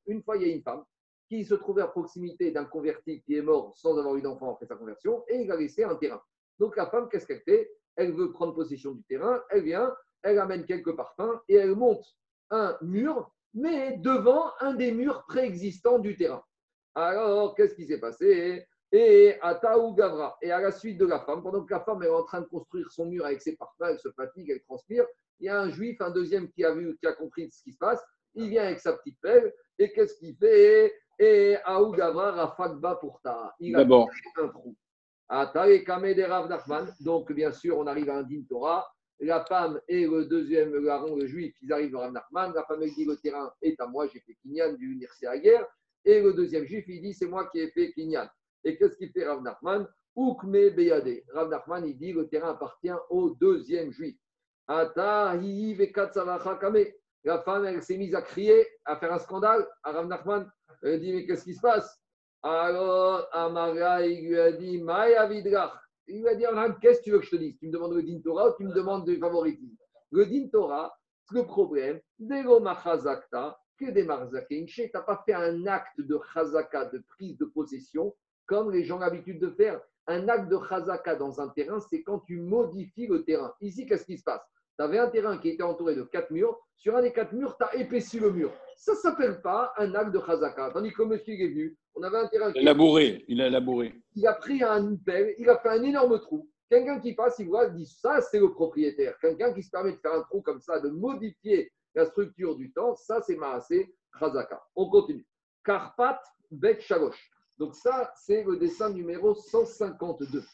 [0.06, 0.82] Une fois, il y a une femme
[1.28, 4.66] qui se trouvait à proximité d'un converti qui est mort sans avoir eu d'enfant après
[4.66, 6.22] sa conversion et il a laissé un terrain.
[6.58, 7.70] Donc la femme, qu'est-ce qu'elle fait?
[7.96, 12.04] Elle veut prendre possession du terrain, elle vient, elle amène quelques parfums et elle monte
[12.50, 16.42] un mur, mais devant un des murs préexistants du terrain.
[16.94, 18.66] Alors, qu'est-ce qui s'est passé?
[18.90, 22.02] Et à Taou Gavra, et à la suite de la femme, pendant que la femme
[22.02, 25.04] est en train de construire son mur avec ses parfums, elle se fatigue, elle transpire,
[25.40, 27.72] il y a un juif, un deuxième qui a vu, qui a compris ce qui
[27.72, 28.02] se passe,
[28.34, 30.94] il vient avec sa petite pelle, et qu'est-ce qu'il fait?
[31.18, 33.54] Et Aou Gavra, Rafakba pour ta.
[33.58, 34.76] Il a fait un trou.
[36.48, 36.94] Nachman.
[37.00, 38.86] Donc, bien sûr, on arrive à un din Torah.
[39.20, 42.52] La femme et le deuxième le larron, le juif, ils arrivent à Rav Nachman.
[42.54, 45.36] La femme, elle dit Le terrain est à moi, j'ai fait Kinyan du Nirse à
[45.38, 45.66] guerre.
[46.04, 48.28] Et le deuxième juif, il dit C'est moi qui ai fait Kinyan.
[48.62, 49.88] Et qu'est-ce qu'il fait Rav Nachman?
[50.16, 51.24] Ukme Beyade.
[51.34, 54.16] Rav Nachman, il dit Le terrain appartient au deuxième juif.
[54.68, 54.92] La
[57.42, 60.48] femme, elle s'est mise à crier, à faire un scandale à Rav Nachman.
[60.82, 62.00] Elle dit Mais qu'est-ce qui se passe?
[62.42, 65.72] Alors, Amara, il lui a dit, Maya Vidrach.
[66.06, 66.44] Il lui a dit,
[66.80, 67.58] qu'est-ce que tu veux que je te dise?
[67.58, 69.76] Tu me demandes le din Torah ou tu me demandes du favoritisme
[70.10, 70.96] Le din Torah,
[71.32, 76.86] le problème, Dego Machazakta, que des Marzakin, tu n'as pas fait un acte de Chazaka,
[76.86, 78.14] de prise de possession,
[78.46, 79.80] comme les gens ont l'habitude de faire.
[80.06, 83.52] Un acte de Chazaka dans un terrain, c'est quand tu modifies le terrain.
[83.60, 84.40] Ici, qu'est-ce qui se passe?
[84.78, 86.58] Tu avais un terrain qui était entouré de quatre murs.
[86.76, 88.52] Sur un des quatre murs, tu as épaissi le mur.
[88.78, 90.70] Ça ne s'appelle pas un acte de Chazaka.
[90.72, 93.24] Tandis que monsieur est venu, on avait un terrain Il a labouré.
[93.26, 93.92] Il a labouré.
[94.14, 96.48] il a pris un pelle, il a fait un énorme trou.
[96.70, 99.18] Quelqu'un qui passe, il voit, il dit ça, c'est le propriétaire.
[99.18, 102.72] Quelqu'un qui se permet de faire un trou comme ça, de modifier la structure du
[102.72, 104.62] temps, ça, c'est Maasé Khazaka.
[104.76, 105.26] On continue.
[105.64, 106.20] Karpat
[106.52, 107.30] Bet Shalosh.
[107.58, 110.44] Donc, ça, c'est le dessin numéro 152.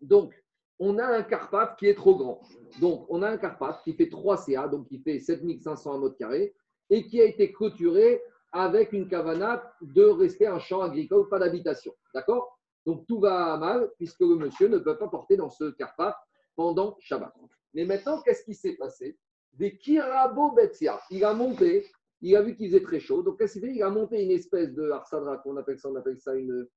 [0.00, 0.32] Donc,
[0.78, 2.40] on a un Karpat qui est trop grand.
[2.80, 6.16] Donc, on a un Karpat qui fait 3 CA, donc qui fait 7500 à mètre
[6.16, 6.54] carré,
[6.92, 8.22] et qui a été clôturé
[8.52, 11.94] avec une cavana de rester un champ agricole, pas d'habitation.
[12.14, 12.58] D'accord?
[12.84, 16.18] Donc tout va mal puisque le monsieur ne peut pas porter dans ce carpa
[16.54, 17.32] pendant Shabbat.
[17.72, 19.16] Mais maintenant, qu'est-ce qui s'est passé?
[19.54, 21.00] Des Kirabo Betsia.
[21.10, 21.86] Il a monté,
[22.20, 23.22] il a vu qu'il faisait très chaud.
[23.22, 23.74] Donc qu'est-ce qu'il fait?
[23.74, 26.68] Il a monté une espèce de Arsadra, qu'on appelle ça, on appelle ça une,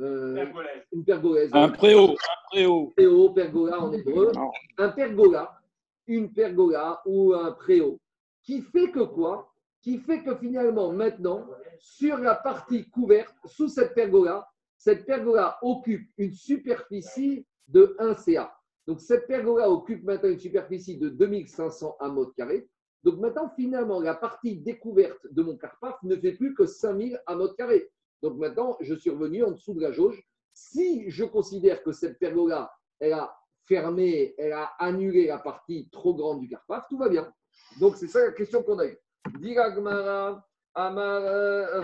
[0.00, 0.82] euh, Pergolèse.
[0.92, 1.50] une pergolaise.
[1.52, 2.12] Un préau.
[2.12, 2.92] Un préau.
[2.96, 4.32] Préau, pergola en hébreu.
[4.34, 4.50] Non.
[4.78, 5.60] Un pergola,
[6.06, 8.00] une pergola ou un préau,
[8.46, 9.52] qui fait que quoi?
[9.82, 11.46] Qui fait que finalement, maintenant,
[11.78, 18.56] sur la partie couverte, sous cette pergola, cette pergola occupe une superficie de 1 CA.
[18.86, 22.68] Donc cette pergola occupe maintenant une superficie de 2500 à mètre carré.
[23.02, 27.36] Donc maintenant, finalement, la partie découverte de mon carpaf ne fait plus que 5000 à
[27.36, 27.90] mètre carré.
[28.22, 30.22] Donc maintenant, je suis revenu en dessous de la jauge.
[30.52, 32.70] Si je considère que cette pergola,
[33.00, 37.32] elle a fermé, elle a annulé la partie trop grande du carpaf, tout va bien.
[37.80, 38.98] Donc c'est ça la question qu'on a eue.
[40.78, 41.82] Euh,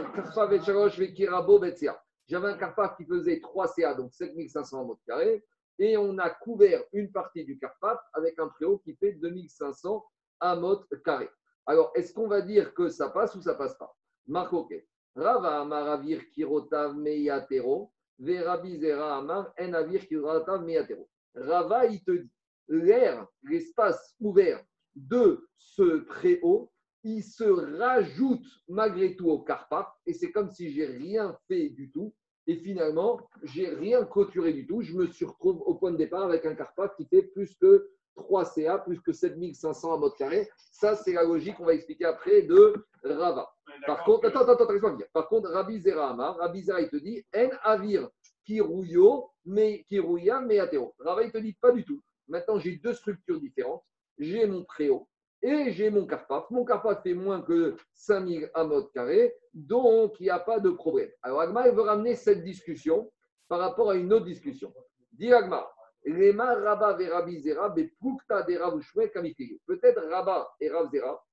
[1.59, 2.03] Betsia.
[2.29, 5.45] J'avais un carpaf qui faisait 3 CA, donc 7500 mètres carrés,
[5.79, 10.05] et on a couvert une partie du carpaf avec un préau qui fait 2500
[10.41, 11.29] à mètre carré.
[11.67, 13.95] Alors, est-ce qu'on va dire que ça passe ou ça passe pas?
[14.27, 14.75] Marc, ok.
[15.15, 21.09] Rava Amar Avir Kirotav Meyatero, Verabi Zera Amar En Avir Kirotav Meyatero.
[21.35, 22.31] Rava, il te dit,
[22.69, 24.65] l'air, l'espace ouvert
[24.95, 26.71] de ce préau,
[27.05, 31.91] il se rajoute malgré tout au carpaf, et c'est comme si j'ai rien fait du
[31.91, 32.15] tout,
[32.47, 34.83] et finalement, j'ai rien clôturé du tout.
[34.83, 37.89] Je me suis retrouvé au point de départ avec un carpaf qui fait plus que
[38.17, 40.49] 3 CA, plus que 7500 à mètre carré.
[40.73, 43.49] Ça, c'est la logique qu'on va expliquer après de Rava.
[43.87, 45.07] Par contre, attends, attends, attends, finir.
[45.13, 48.09] Par contre, Rabbi Zera Amar, Rabbi Zera, il te dit, En avir
[48.45, 50.95] kirouyo, mais kirouya, mais athéo.
[50.99, 52.03] Rava, il te dit pas du tout.
[52.29, 53.85] Maintenant, j'ai deux structures différentes.
[54.19, 55.09] J'ai mon préau
[55.43, 56.49] et j'ai mon carpaf.
[56.51, 60.71] Mon carpaf fait moins que 5000 à mètre carré, donc il n'y a pas de
[60.71, 61.11] problème.
[61.23, 63.11] Alors, Agma, il veut ramener cette discussion
[63.49, 64.73] par rapport à une autre discussion.
[65.13, 65.69] Dis Agma,
[66.07, 69.59] Rabba et Rabbi Zera, Beplukta de Rav Ushmuel Kamikriyo.
[69.67, 71.25] Peut-être Rabba et Rav Zera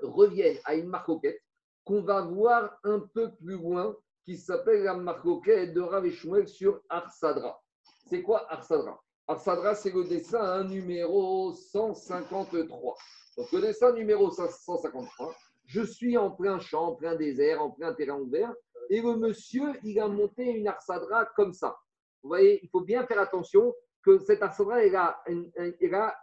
[0.00, 1.40] reviennent à une marcoquette
[1.84, 6.08] qu'on va voir un peu plus loin qui s'appelle la marcoquette de Rav
[6.46, 7.60] sur Arsadra.
[8.08, 12.96] C'est quoi Arsadra Arsadra, c'est le dessin numéro 153.
[13.36, 17.94] Donc le dessin numéro 153, je suis en plein champ, en plein désert, en plein
[17.94, 18.52] terrain ouvert,
[18.90, 21.76] et le monsieur, il a monté une Arsadra comme ça.
[22.22, 26.14] Vous voyez, il faut bien faire attention que cette Arsadra, elle a, elle a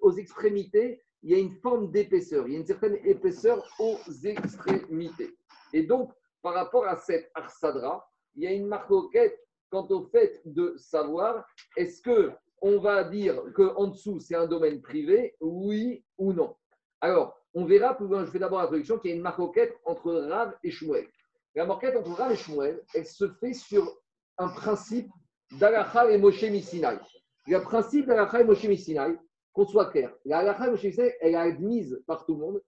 [0.00, 3.98] aux extrémités, il y a une forme d'épaisseur, il y a une certaine épaisseur aux
[4.22, 5.36] extrémités.
[5.72, 9.38] Et donc, par rapport à cette Arsadra, il y a une marcoquette
[9.70, 11.44] quant au fait de savoir
[11.76, 12.30] est-ce que
[12.64, 16.56] on va dire qu'en dessous, c'est un domaine privé, oui ou non.
[17.02, 20.56] Alors, on verra, je fais d'abord la traduction, qu'il y a une marcoquette entre Rav
[20.64, 21.06] et Shmuel.
[21.54, 23.94] La marquette entre Rav et Shmuel, elle se fait sur
[24.38, 25.10] un principe
[25.58, 26.98] d'Alacha et Moshe Missinai.
[27.46, 29.18] Le principe d'Alacha et Moshe Missinai,
[29.52, 32.62] qu'on soit clair, l'Alacha et Moshe Missinai, elle est admise par tout le monde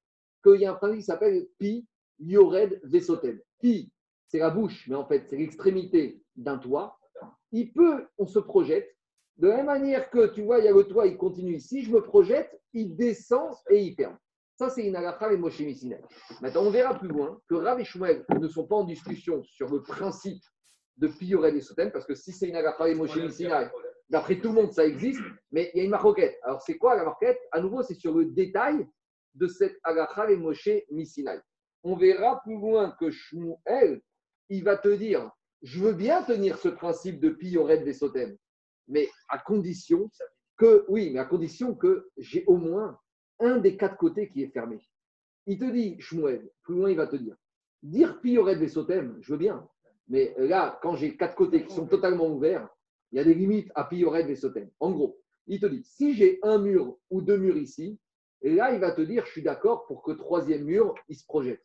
[0.44, 1.88] qu'il y a un principe qui s'appelle Pi
[2.18, 3.40] Yored Vesotem.
[3.62, 3.90] Pi,
[4.28, 6.99] c'est la bouche, mais en fait, c'est l'extrémité d'un toit.
[7.51, 8.95] Il peut, on se projette,
[9.39, 11.82] de la même manière que tu vois, il y a le toit, il continue ici,
[11.82, 14.16] je me projette, il descend et il ferme.
[14.57, 15.61] Ça, c'est une halakha et Moshe
[16.41, 19.68] Maintenant, on verra plus loin que Rav et Shmuel ne sont pas en discussion sur
[19.68, 20.43] le principe
[20.97, 23.18] de Pioret et Sotem, parce que si c'est une halakha et Moshe
[24.09, 25.20] d'après tout le monde, ça existe,
[25.51, 26.39] mais il y a une marquette.
[26.43, 27.39] Alors, c'est quoi la marquette?
[27.53, 28.87] À nouveau, c'est sur le détail
[29.34, 31.41] de cette halakha et Moshe Missinai.
[31.82, 34.01] On verra plus loin que Shmuel,
[34.49, 35.30] il va te dire
[35.62, 38.37] je veux bien tenir ce principe de Pioret et Sotem
[38.89, 40.11] mais à condition
[40.57, 42.99] que, oui, mais à condition que j'ai au moins
[43.41, 44.78] un des quatre côtés qui est fermé.
[45.47, 47.37] Il te dit, Shmuel, plus loin il va te dire,
[47.82, 49.68] dire pioret des sotem, je veux bien,
[50.09, 52.68] mais là, quand j'ai quatre côtés qui sont totalement ouverts,
[53.12, 54.70] il y a des limites à pioret des sotem.
[54.80, 57.99] En gros, il te dit, si j'ai un mur ou deux murs ici,
[58.43, 61.24] et là, il va te dire, je suis d'accord pour que troisième mur, il se
[61.24, 61.64] projette.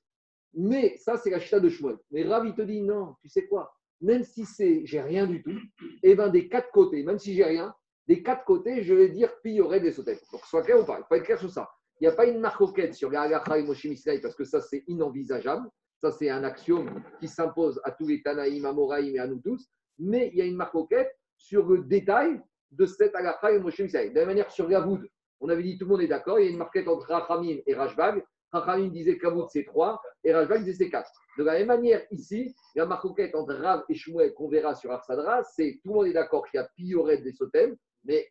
[0.53, 1.97] Mais ça, c'est la chita de Shmuel.
[2.11, 3.73] Mais Rav, il te dit, non, tu sais quoi?
[4.01, 5.57] Même si c'est j'ai rien du tout,
[6.03, 7.73] et eh bien des quatre côtés, même si j'ai rien,
[8.07, 9.31] des quatre côtés, je vais dire
[9.61, 10.23] aurait des sautettes.
[10.31, 11.69] Donc soit clair ou pas, il faut être clair sur ça.
[11.99, 13.87] Il n'y a pas une marcoquette sur les et Moshe
[14.21, 15.69] parce que ça c'est inenvisageable.
[15.99, 19.39] Ça c'est un axiome qui s'impose à tous les Tanaïm, à Moraïm et à nous
[19.39, 19.69] tous.
[19.99, 22.41] Mais il y a une marcoquette sur le détail
[22.71, 25.07] de cette Agacha et Moshe De la même manière, sur Gavoud,
[25.41, 27.57] on avait dit tout le monde est d'accord, il y a une marquette entre Rachamim
[27.65, 28.23] et Rajbag.
[28.51, 31.09] Rachamim disait Gavoud c'est 3 et Rajbag disait c'est 4.
[31.37, 35.43] De la même manière, ici, la marcoquette entre Rav et Shmuel qu'on verra sur Arsadra,
[35.43, 38.29] c'est tout le monde est d'accord qu'il y a Pioret des Sotem, mais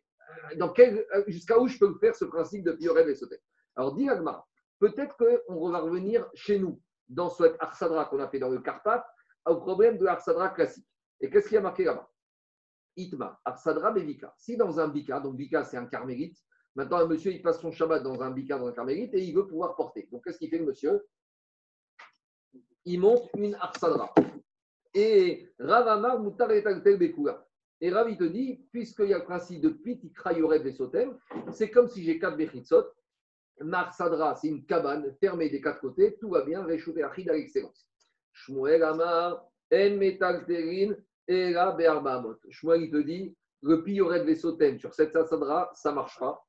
[0.57, 3.39] dans quel, jusqu'à où je peux faire ce principe de Pioret des Sotem?
[3.75, 4.47] Alors, dit Agmar,
[4.79, 9.05] peut-être qu'on va revenir chez nous, dans ce Arsadra qu'on a fait dans le Karpat,
[9.45, 10.87] au problème de l'Arsadra classique.
[11.19, 12.09] Et qu'est-ce qu'il y a marqué là-bas?
[12.95, 14.33] Itma, Arsadra Bevika.
[14.37, 16.37] Si dans un Bika, donc Bika c'est un carmélite,
[16.75, 19.35] maintenant un monsieur il passe son Shabbat dans un Bika, dans un carmélite, et il
[19.35, 20.07] veut pouvoir porter.
[20.11, 21.05] Donc qu'est-ce qu'il fait le monsieur?
[22.85, 24.13] Il monte une arsadra.
[24.93, 26.63] Et Ravama Moutar et
[27.81, 31.17] Et Rav, il te dit, puisqu'il y a le principe de Piti Krayorev des Sotem,
[31.51, 32.85] c'est comme si j'ai quatre Bechitsot.
[33.61, 37.87] Marsadra, c'est une cabane fermée des quatre côtés, tout va bien, réchauffé Achid à l'excellence.
[38.33, 40.95] Shmuel Amar, En Metalterin,
[41.27, 42.37] Era Be'arbaamot.
[42.49, 46.43] Shmuel, il te dit, le Piyorev des Sotem sur cette Arsadra, ça ne marche pas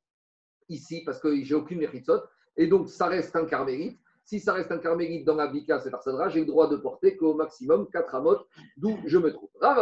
[0.73, 2.23] ici parce que j'ai aucune Bechitsot.
[2.57, 3.99] Et donc, ça reste un carmélite.
[4.25, 7.17] Si ça reste un carmélite dans la bika, c'est Arsadra, j'ai le droit de porter
[7.17, 8.47] qu'au maximum 4 amotes,
[8.77, 9.51] d'où je me trouve.
[9.61, 9.79] Rav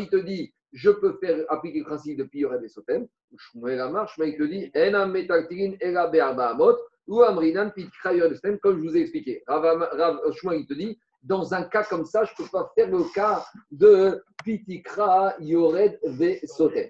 [0.00, 3.08] il te dit, je peux faire appliquer le principe de Piyorev et Sotem.
[3.36, 6.76] Shmuel Amar, Shmuel te dit, Enam metaltilin ela be'arba amot,
[7.08, 9.42] ou Amrinan Pikrayorev Sotem, comme je vous ai expliqué.
[9.48, 12.90] Rav Shmuel il te dit, dans un cas comme ça, je ne peux pas faire
[12.90, 16.88] le cas de Pitikra Yored ve Sotem.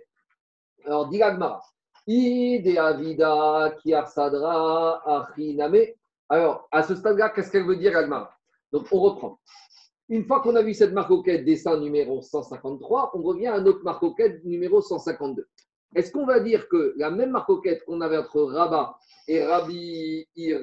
[0.86, 1.20] Alors, dit
[2.06, 2.78] Ide
[3.82, 3.94] qui
[6.28, 8.38] Alors, à ce stade-là, qu'est-ce qu'elle veut dire, Agmar
[8.72, 9.38] Donc, on reprend.
[10.08, 14.44] Une fois qu'on a vu cette marcoquette dessin numéro 153, on revient à notre marcoquette
[14.44, 15.46] numéro 152.
[15.94, 18.96] Est-ce qu'on va dire que la même marcoquette qu'on avait entre Rabat
[19.28, 20.56] et Rabbi, et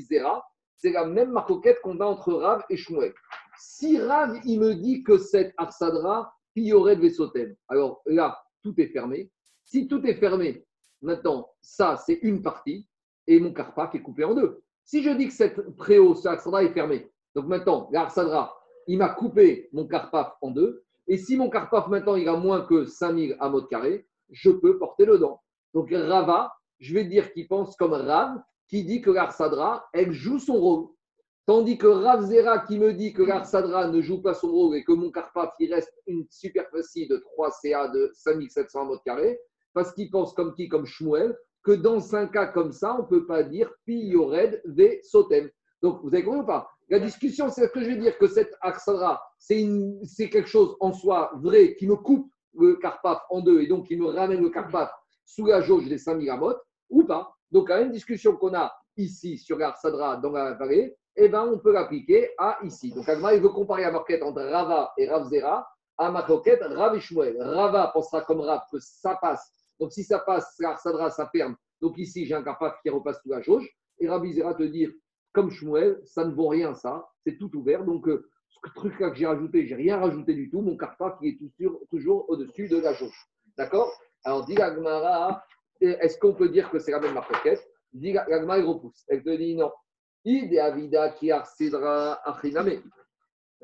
[0.00, 0.44] Zera,
[0.76, 3.12] c'est la même marcoquette qu'on a entre Rav et Shmuel?
[3.58, 9.30] Si Rav, il me dit que cette Arsadra, de Vesotem, alors là, tout est fermé.
[9.64, 10.66] Si tout est fermé,
[11.02, 12.88] maintenant, ça, c'est une partie,
[13.26, 14.62] et mon carpa est coupé en deux.
[14.84, 18.56] Si je dis que cette préau, ce est fermé, donc maintenant, l'Arsadra,
[18.86, 22.62] il m'a coupé mon carpaf en deux, et si mon carpaf maintenant, il a moins
[22.62, 25.42] que 5000 à mode carré, je peux porter le dent.
[25.74, 30.38] Donc Rava, je vais dire qu'il pense comme Rav, qui dit que l'Arsadra, elle joue
[30.38, 30.88] son rôle.
[31.46, 34.84] Tandis que Rav Zera qui me dit que l'Arsadra ne joue pas son rôle et
[34.84, 39.40] que mon carpaf, il reste une superficie de 3 CA de 5700 mètres carrés,
[39.72, 43.08] parce qu'il pense comme qui Comme Shmuel, que dans un cas comme ça, on ne
[43.08, 45.50] peut pas dire Yored Ve Sotem.
[45.82, 46.70] Donc, vous avez compris ou pas?
[46.88, 50.76] La discussion, c'est ce que je veux dire, que cette Arsara, c'est une- quelque chose
[50.80, 54.40] en soi vrai qui me coupe le Karpaf en deux et donc qui me ramène
[54.42, 54.90] le Karpaf
[55.24, 56.54] sous la jauge des 5000 amot
[56.90, 57.32] ou pas?
[57.50, 61.58] Donc, la même discussion qu'on a ici sur l'Arsadra dans la vallée, eh ben, on
[61.58, 62.92] peut l'appliquer à ici.
[62.92, 67.00] Donc, Agma, il veut comparer la marquette entre Rava et Ravzera à marquette Rav et
[67.00, 67.42] Shmuel.
[67.42, 69.52] Rava pensera comme Rav que ça passe.
[69.78, 71.56] Donc, si ça passe, l'Arsadra, ça ferme.
[71.80, 73.68] Donc, ici, j'ai un Karpaf qui repasse sous la jauge.
[73.98, 74.90] Et Rabbi Zera te dire,
[75.32, 77.08] comme Shmuel, ça ne vaut rien, ça.
[77.24, 77.84] C'est tout ouvert.
[77.84, 80.60] Donc, euh, ce truc-là que j'ai rajouté, j'ai rien rajouté du tout.
[80.60, 83.28] Mon Karpaf, qui est toujours, toujours au-dessus de la jauge.
[83.56, 83.90] D'accord?
[84.24, 85.44] Alors, dit la Gemara,
[85.80, 87.66] est-ce qu'on peut dire que c'est la même marquette?
[87.92, 89.04] Dit Gemara, elle repousse.
[89.08, 89.70] Elle te dit non.
[90.26, 91.14] Avida
[92.24, 92.82] achiname.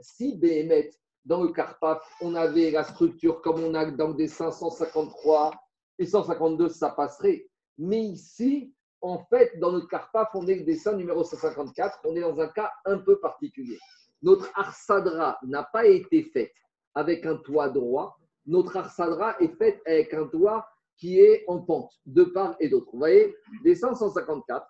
[0.00, 0.90] Si Béhémet,
[1.24, 5.52] dans le Karpaf, on avait la structure comme on a dans des 553
[5.98, 7.46] et 152, ça passerait.
[7.78, 12.20] Mais ici, en fait, dans notre Karpaf, on est le dessin numéro 154, on est
[12.20, 13.78] dans un cas un peu particulier.
[14.22, 16.54] Notre Arsadra n'a pas été faite
[16.94, 21.92] avec un toit droit, notre Arsadra est faite avec un toit qui est en pente,
[22.06, 22.88] de part et d'autre.
[22.92, 24.66] Vous voyez, dessin 154,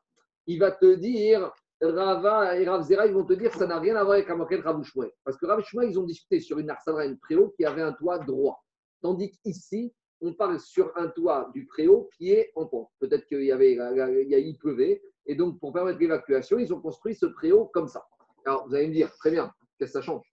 [0.49, 3.79] il va te dire, Rava et Rav Zera, ils vont te dire que ça n'a
[3.79, 4.83] rien à voir avec moquette Rav.
[5.24, 8.18] Parce que Rav ils ont discuté sur une Arsadra, une préau qui avait un toit
[8.18, 8.62] droit.
[9.03, 12.89] Tandis qu'ici, on parle sur un toit du préau qui est en pente.
[12.99, 17.27] Peut-être qu'il y avait, il, pleuvait, et donc pour permettre l'évacuation, ils ont construit ce
[17.27, 18.03] préau comme ça.
[18.47, 20.24] Alors vous allez me dire, très bien, qu'est-ce que ça change?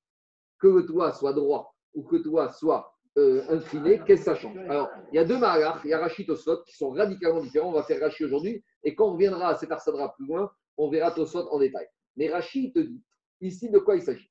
[0.60, 4.36] Que le toit soit droit ou que le toit soit euh, incliné, qu'est-ce que ça
[4.36, 4.58] change?
[4.70, 7.70] Alors il y a deux malachs, il y a Rachid Tosot qui sont radicalement différents.
[7.70, 10.90] On va faire Rachid aujourd'hui, et quand on reviendra à cet arsadra plus loin, on
[10.90, 11.88] verra Tosot en détail.
[12.16, 13.04] Mais Rachid te dit
[13.42, 14.30] ici de quoi il s'agit?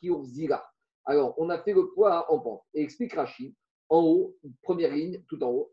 [0.00, 0.64] Kiurzila.
[1.04, 2.62] Alors, on a fait le poids en pente.
[2.74, 3.54] Et explique Rachid,
[3.88, 5.70] en haut, première ligne, tout en haut.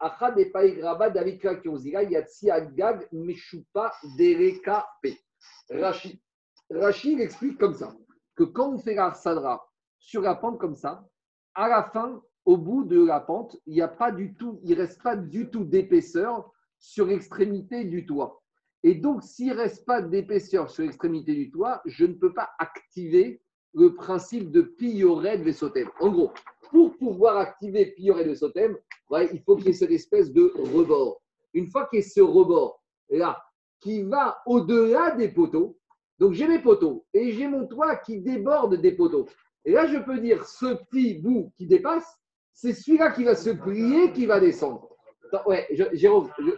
[6.72, 7.96] Rachid explique comme ça
[8.36, 9.68] que quand on fait la sadra
[10.00, 11.08] sur la pente comme ça,
[11.54, 14.80] à la fin, au bout de la pente, il n'y a pas du tout, il
[14.80, 18.42] reste pas du tout d'épaisseur sur l'extrémité du toit.
[18.86, 22.52] Et donc, s'il ne reste pas d'épaisseur sur l'extrémité du toit, je ne peux pas
[22.60, 23.42] activer
[23.74, 25.90] le principe de Pioret de Vesotem.
[26.00, 26.32] En gros,
[26.70, 28.78] pour pouvoir activer Pioret de Vesotem,
[29.10, 31.20] ouais, il faut qu'il y ait cette espèce de rebord.
[31.56, 32.80] Une fois qu'il y ait ce rebord
[33.10, 33.42] là,
[33.80, 35.80] qui va au-delà des poteaux,
[36.20, 39.26] donc j'ai mes poteaux et j'ai mon toit qui déborde des poteaux.
[39.66, 42.20] Et là, je peux dire, ce petit bout qui dépasse,
[42.54, 44.90] c'est celui-là qui va se plier, qui va descendre.
[45.26, 46.56] Attends, ouais, je-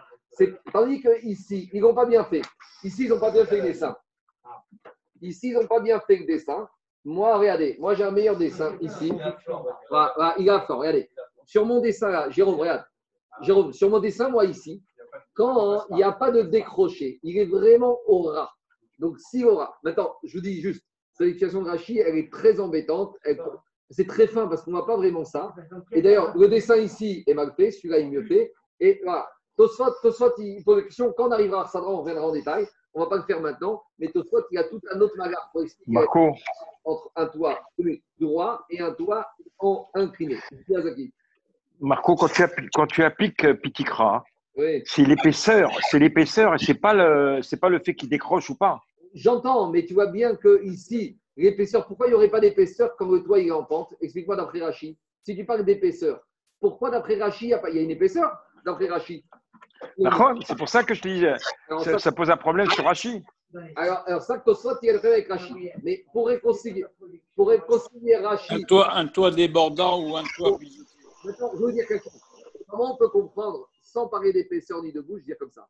[0.72, 2.42] tandis que ici, ils n'ont pas bien fait.
[2.84, 3.96] Ici, ils n'ont pas bien fait le dessin.
[5.22, 6.68] Ici, ils n'ont pas bien fait le dessin.
[7.04, 9.12] Moi, regardez, moi j'ai un meilleur dessin ici.
[9.90, 11.10] Voilà, voilà, il a fort, regardez.
[11.46, 12.84] Sur mon dessin là, Jérôme, regarde.
[13.42, 14.84] Jérôme, sur mon dessin, moi ici,
[15.34, 18.50] quand il n'y a pas de décroché, il est vraiment au ras.
[19.00, 19.74] Donc, si au ras.
[19.84, 20.84] Maintenant, je vous dis juste,
[21.14, 23.16] cette explication de Rachid, elle est très embêtante.
[23.24, 23.42] Elle-
[23.90, 25.56] C'est très fin parce qu'on ne voit pas vraiment ça.
[25.94, 28.54] Et d'ailleurs, le dessin ici est mal fait, celui-là est mieux fait.
[28.82, 29.30] Et voilà.
[29.58, 32.68] Tosfot, Tosfot, il pose la question, quand on arrivera à Sadra, on reviendra en détail.
[32.94, 35.16] On ne va pas le faire maintenant, mais Tosfot, il y a tout un autre
[35.18, 36.32] magar pour expliquer Marco,
[36.86, 37.60] entre un toit
[38.20, 39.28] droit et un toit
[39.60, 40.38] en incliné.
[41.80, 44.24] Marco, quand tu appliques, quand tu appliques euh, Pitikra,
[44.56, 44.82] Oui.
[44.86, 48.82] c'est l'épaisseur, c'est l'épaisseur et c'est pas le, pas le fait qu'il décroche ou pas.
[49.14, 53.10] J'entends, mais tu vois bien que ici, l'épaisseur, pourquoi il n'y aurait pas d'épaisseur quand
[53.10, 53.94] le toit il est en pente?
[54.02, 54.96] Explique-moi d'après Rachid.
[55.24, 56.22] Si tu parles d'épaisseur,
[56.60, 58.32] pourquoi d'après Rachid, il y a une épaisseur
[58.66, 59.24] d'après Rachid
[60.46, 63.24] C'est pour ça que je te dis, ça, pose un problème sur Rachid.
[63.76, 65.56] alors, alors ça, Tosfot, il a le fait avec Rachid.
[65.84, 66.86] Mais pour réconcilier,
[67.36, 70.58] pour réconcilier Un toit, un toit débordant ou un toit.
[71.24, 72.22] Maintenant, je veux dire quelque chose.
[72.68, 75.68] Comment on peut comprendre, sans parler d'épaisseur ni de bouche, dire comme ça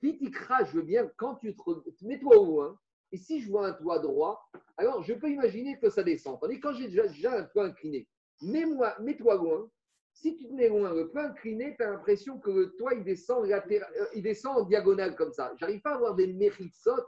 [0.00, 1.60] Pitikra, je veux bien, quand tu te.
[2.02, 2.78] Mets-toi au loin,
[3.12, 6.40] et si je vois un toit droit, alors je peux imaginer que ça descend.
[6.40, 8.08] Tandis que quand j'ai déjà, déjà un toit incliné,
[8.40, 9.68] mets-moi, mets-toi loin.
[10.12, 13.02] Si tu te mets loin, le toit incliné, tu as l'impression que le toit, il
[13.02, 15.52] descend, latéral- euh, il descend en diagonale comme ça.
[15.58, 17.00] J'arrive pas à avoir des méritsot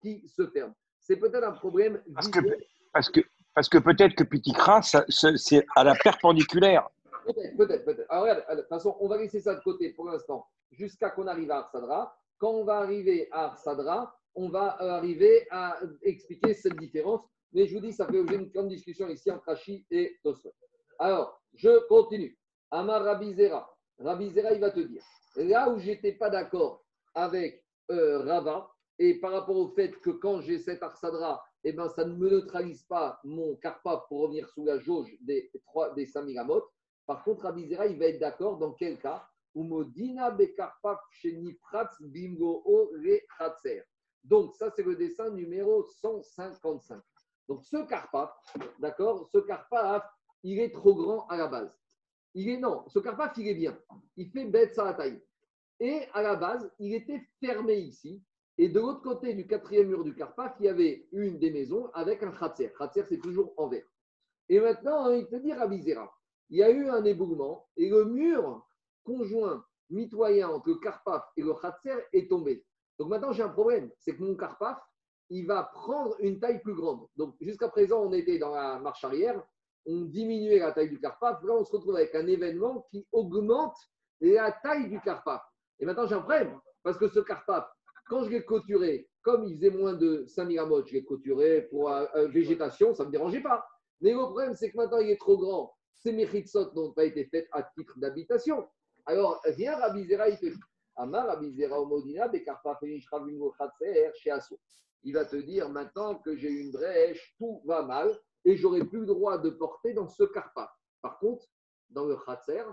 [0.00, 0.74] qui se ferment.
[0.98, 2.38] C'est peut-être un problème Parce que,
[2.92, 3.20] parce que,
[3.54, 6.88] parce que peut-être que Pitikra, c'est à la perpendiculaire.
[7.26, 8.06] Peut-être, peut-être, peut-être.
[8.10, 11.26] Alors, regarde, de toute façon, on va laisser ça de côté pour l'instant, jusqu'à qu'on
[11.26, 12.16] arrive à Arsadra.
[12.38, 17.20] Quand on va arriver à Arsadra, on va euh, arriver à expliquer cette différence.
[17.52, 20.52] Mais je vous dis, ça fait objet d'une grande discussion ici entre Rachi et Tosfot.
[20.98, 22.36] Alors, je continue.
[22.72, 23.68] Amar Rabizera.
[23.98, 25.02] Rabizera, il va te dire,
[25.36, 26.82] là où j'étais pas d'accord
[27.14, 31.88] avec euh, Rava, et par rapport au fait que quand j'ai cet Arsadra, eh ben,
[31.90, 36.06] ça ne me neutralise pas mon Karpa pour revenir sous la jauge des, trois, des
[36.06, 36.68] 5000 amotes.
[37.06, 39.26] Par contre, Abizera, il va être d'accord dans quel cas?
[44.24, 47.02] Donc, ça, c'est le dessin numéro 155.
[47.48, 48.30] Donc, ce carpaf,
[48.78, 50.04] d'accord, ce carpaf,
[50.42, 51.81] il est trop grand à la base.
[52.34, 53.78] Il est non, ce carpaf, il est bien.
[54.16, 55.22] Il fait bête sa taille.
[55.80, 58.22] Et à la base, il était fermé ici.
[58.58, 61.90] Et de l'autre côté du quatrième mur du carpaf, il y avait une des maisons
[61.94, 62.72] avec un khatser.
[62.78, 63.86] Khatser, c'est toujours en verre.
[64.48, 66.12] Et maintenant, il te dit Rabizera,
[66.50, 68.66] il y a eu un éboulement et le mur
[69.04, 72.64] conjoint mitoyen entre le carpaf et le khatser est tombé.
[72.98, 73.90] Donc maintenant, j'ai un problème.
[73.98, 74.78] C'est que mon carpaf,
[75.30, 77.06] il va prendre une taille plus grande.
[77.16, 79.42] Donc jusqu'à présent, on était dans la marche arrière,
[79.86, 81.42] on diminuait la taille du carpaf.
[81.42, 83.76] Là, on se retrouve avec un événement qui augmente
[84.20, 85.42] la taille du carpaf.
[85.80, 86.58] Et maintenant, j'ai un problème.
[86.82, 87.68] Parce que ce carpaf,
[88.06, 91.90] quand je l'ai clôturé, comme il faisait moins de 5000 amotes, je l'ai clôturé pour
[91.90, 93.64] euh, euh, végétation, ça ne me dérangeait pas.
[94.00, 95.72] Mais le problème, c'est que maintenant, il est trop grand.
[95.96, 98.68] Ces mechitsot n'ont pas été faites à titre d'habitation.
[99.06, 100.60] Alors, viens Rabbi Zera, il te dit
[100.96, 102.78] Amar Rabbi Zera Omodina, Bekarpa
[104.14, 104.58] chez Asso.
[105.04, 109.00] Il va te dire maintenant que j'ai une brèche, tout va mal et j'aurai plus
[109.00, 110.74] le droit de porter dans ce carpa.
[111.00, 111.46] Par contre,
[111.90, 112.64] dans le Khatser,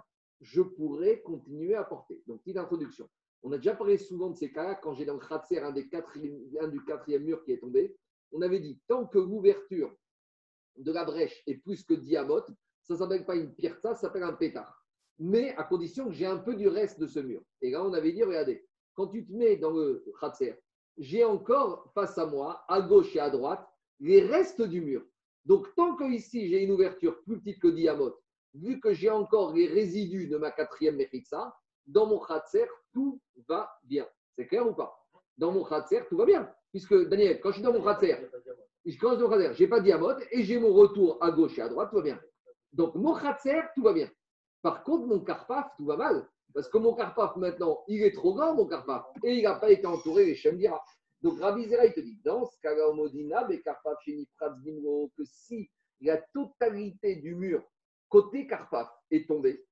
[0.41, 2.23] je pourrais continuer à porter.
[2.27, 3.09] Donc, petite introduction.
[3.43, 5.87] On a déjà parlé souvent de ces cas-là quand j'ai dans le Khatser un, des
[5.87, 7.95] quatrième, un du quatrième mur qui est tombé.
[8.31, 9.95] On avait dit tant que l'ouverture
[10.77, 12.49] de la brèche est plus que diamote,
[12.83, 14.85] ça ne s'appelle pas une pierre, ça s'appelle un pétard.
[15.19, 17.41] Mais à condition que j'ai un peu du reste de ce mur.
[17.61, 20.55] Et là, on avait dit regardez, quand tu te mets dans le Khatser,
[20.97, 23.65] j'ai encore face à moi, à gauche et à droite,
[23.99, 25.05] les restes du mur.
[25.45, 28.19] Donc, tant que ici j'ai une ouverture plus petite que diamote,
[28.53, 31.55] vu que j'ai encore les résidus de ma quatrième Mechixa,
[31.87, 34.07] dans mon Khatser, tout va bien.
[34.35, 34.95] C'est clair ou pas?
[35.37, 36.51] Dans mon Khatser, tout va bien.
[36.71, 38.29] Puisque, Daniel, quand je suis dans mon Khatser,
[38.85, 41.57] je commence dans mon Khatser, je n'ai pas diamote et j'ai mon retour à gauche
[41.57, 42.19] et à droite, tout va bien.
[42.73, 44.09] Donc, mon Khatser, tout va bien.
[44.61, 46.27] Par contre, mon Karpaf, tout va mal.
[46.53, 49.69] Parce que mon Karpaf, maintenant, il est trop grand, mon Karpaf, et il n'a pas
[49.69, 50.83] été entouré des Shemdira.
[51.21, 52.91] Donc, Rabbi Zera, il te dit, dans ce cas-là,
[55.17, 55.69] que si
[56.01, 57.63] la totalité du mur
[58.07, 59.65] côté Karpaf est tombée,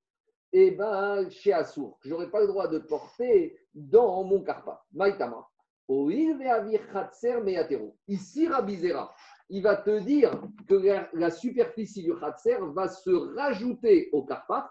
[0.51, 4.79] eh ben, chez Assour, je n'aurai pas le droit de porter dans mon Karpaf.
[4.93, 5.47] Maïtama.
[8.07, 9.15] Ici, Rabbi Zera,
[9.49, 10.75] il va te dire que
[11.13, 14.69] la, superficie du Khatser va se rajouter au Karpaf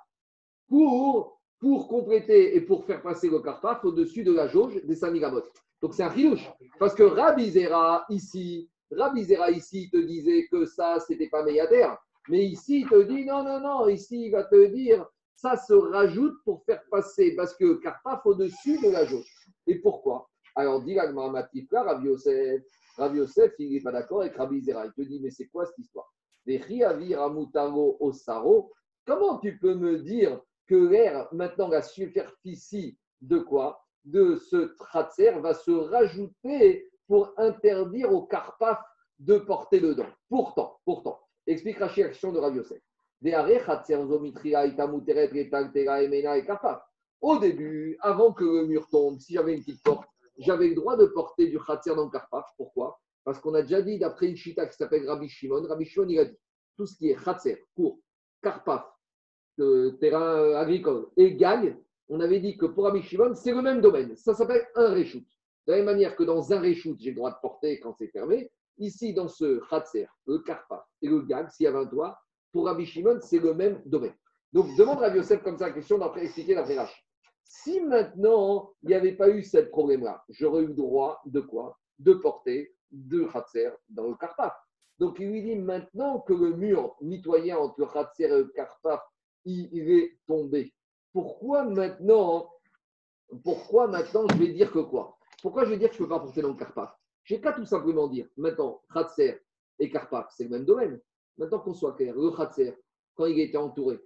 [0.68, 5.43] pour, pour compléter et pour faire passer le Karpaf au-dessus de la jauge des Samigamot.
[5.87, 6.51] Donc c'est un rilouche.
[6.80, 11.87] Parce que Rabbi Zera, ici, Rabbi Zera, ici, te disait que ça, c'était pas Meyader.
[12.28, 13.87] Mais ici, il te dit non, non, non.
[13.87, 15.07] Ici, il va te dire
[15.37, 19.32] ça se rajoute pour faire passer parce que Karpaf au-dessus de la jauge.
[19.68, 20.28] Et pourquoi?
[20.57, 22.62] Alors, dit Matifka, Rabbi Yosef,
[22.97, 24.87] Rabbi Yosef, il n'est pas d'accord avec Rabbi Zera.
[24.87, 26.12] Il te dit mais c'est quoi cette histoire?
[28.01, 28.72] Osaro.
[29.07, 33.86] Comment tu peux me dire que l'air, maintenant la superficie de quoi?
[34.07, 38.81] De ce tratser va se rajouter pour interdire au carpaf
[39.19, 40.07] de porter dedans.
[40.29, 42.81] Pourtant, pourtant, explique la action de Rav Yosef.
[47.21, 50.97] Au début, avant que le mur tombe, si j'avais une petite porte, j'avais le droit
[50.97, 52.45] de porter du khatser dans le karpaf.
[52.57, 53.01] Pourquoi?
[53.25, 56.19] Parce qu'on a déjà dit, d'après une chita qui s'appelle Rabbi Shimon, Rabbi Shimon, il
[56.21, 56.39] a dit
[56.77, 57.99] tout ce qui est khatser, court,
[58.43, 58.85] karpaf,
[59.57, 61.77] terrain euh, agricole et gagne,
[62.09, 64.15] on avait dit que pour Rabbi Shimon, c'est le même domaine.
[64.17, 65.25] Ça s'appelle un reshoot.
[65.67, 68.09] De la même manière que dans un reshoot, j'ai le droit de porter quand c'est
[68.09, 72.19] fermé, ici, dans ce khatser, le karpaf et le gag, s'il y avait un toit,
[72.53, 74.15] pour Rabbi Shimon, c'est le même domaine.
[74.53, 77.01] Donc, demande à Yosef comme ça la question d'après expliquer la Rashi.
[77.45, 81.79] Si maintenant, il n'y avait pas eu ce problème-là, j'aurais eu droit de quoi?
[81.99, 84.55] De porter deux khatser dans le karpaf.
[84.99, 89.03] Donc, il lui dit maintenant que le mur mitoyen entre le et le karpaf
[89.45, 90.73] il est tombé.
[91.17, 92.53] Pourquoi maintenant,
[93.43, 95.17] pourquoi maintenant je vais dire que quoi?
[95.41, 96.95] Pourquoi je vais dire que je ne peux pas porter dans le Karpaf?
[97.25, 99.41] J'ai qu'à tout simplement dire, maintenant, Khatser
[99.79, 101.01] et Karpaf, c'est le même domaine.
[101.39, 102.77] Maintenant qu'on soit clair, le Khatser,
[103.14, 103.99] quand il était entouré,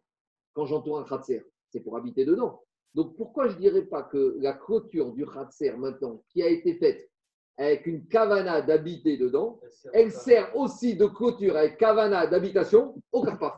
[0.54, 2.62] quand j'entoure un Khatser, c'est pour habiter dedans.
[2.94, 6.74] Donc pourquoi je ne dirais pas que la clôture du Khatser maintenant, qui a été
[6.74, 7.10] faite
[7.56, 9.58] avec une kavana d'habiter dedans,
[9.92, 13.56] elle sert aussi de clôture avec kavana d'habitation au Karpaf.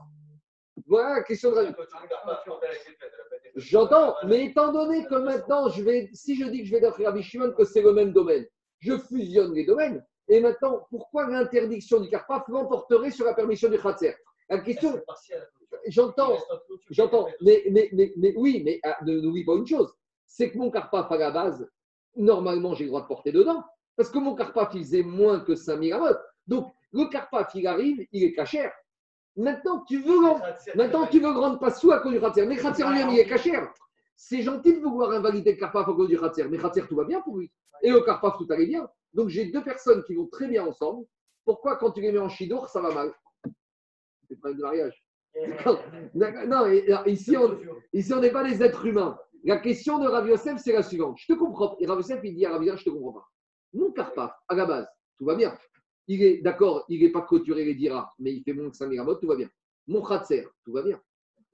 [0.87, 1.57] Voilà la question de
[3.57, 7.05] J'entends, mais étant donné que maintenant, je vais, si je dis que je vais d'après
[7.05, 8.47] Rabbi Shimon, que c'est le même domaine,
[8.79, 10.05] je fusionne les domaines.
[10.29, 14.15] Et maintenant, pourquoi l'interdiction du Karpaf l'emporterait sur la permission du Khatser?
[14.49, 15.01] La question.
[15.87, 16.37] J'entends,
[16.91, 19.93] j'entends, mais, mais, mais, oui, mais ah, n'oublie pas une chose
[20.33, 21.71] c'est que mon Karpaf à la base,
[22.17, 23.63] normalement, j'ai le droit de porter dedans.
[23.97, 26.21] Parce que mon Karpaf, il faisait moins que 5000 amotes.
[26.47, 28.73] Donc, le Karpaf, il arrive, il est cachère.
[29.37, 30.19] Maintenant, tu veux,
[30.75, 32.47] maintenant, tu veux grande pas sous à cause du Khatser.
[32.47, 33.53] Mais Khatser lui-même, il est caché.
[34.15, 36.45] C'est gentil de vouloir invalider le Karpaf à cause du Khatser.
[36.49, 37.51] Mais Khatser, tout va bien pour lui.
[37.83, 38.89] Et au Karpaf, tout allait bien.
[39.15, 41.07] Donc j'ai deux personnes qui vont très bien ensemble.
[41.45, 43.13] Pourquoi quand tu les mets en chidour, ça va mal?
[44.29, 45.03] C'est pas de mariage.
[46.15, 46.67] Non,
[47.07, 47.59] ici, on
[47.93, 49.19] ici, on n'est pas des êtres humains.
[49.45, 51.17] La question de Rav Yosef, c'est la suivante.
[51.19, 51.77] Je te comprends.
[51.81, 53.29] Et Rav Yosef, il dit à Rav Yosef, je te comprends pas.
[53.73, 54.87] Mon Karpaf, à la base,
[55.19, 55.57] tout va bien.
[56.13, 58.87] Il est d'accord, il n'est pas clôturé les dira, mais il fait moins que 5
[58.87, 59.49] mégamotes, tout va bien.
[59.87, 61.01] Mon Khatser, tout va bien.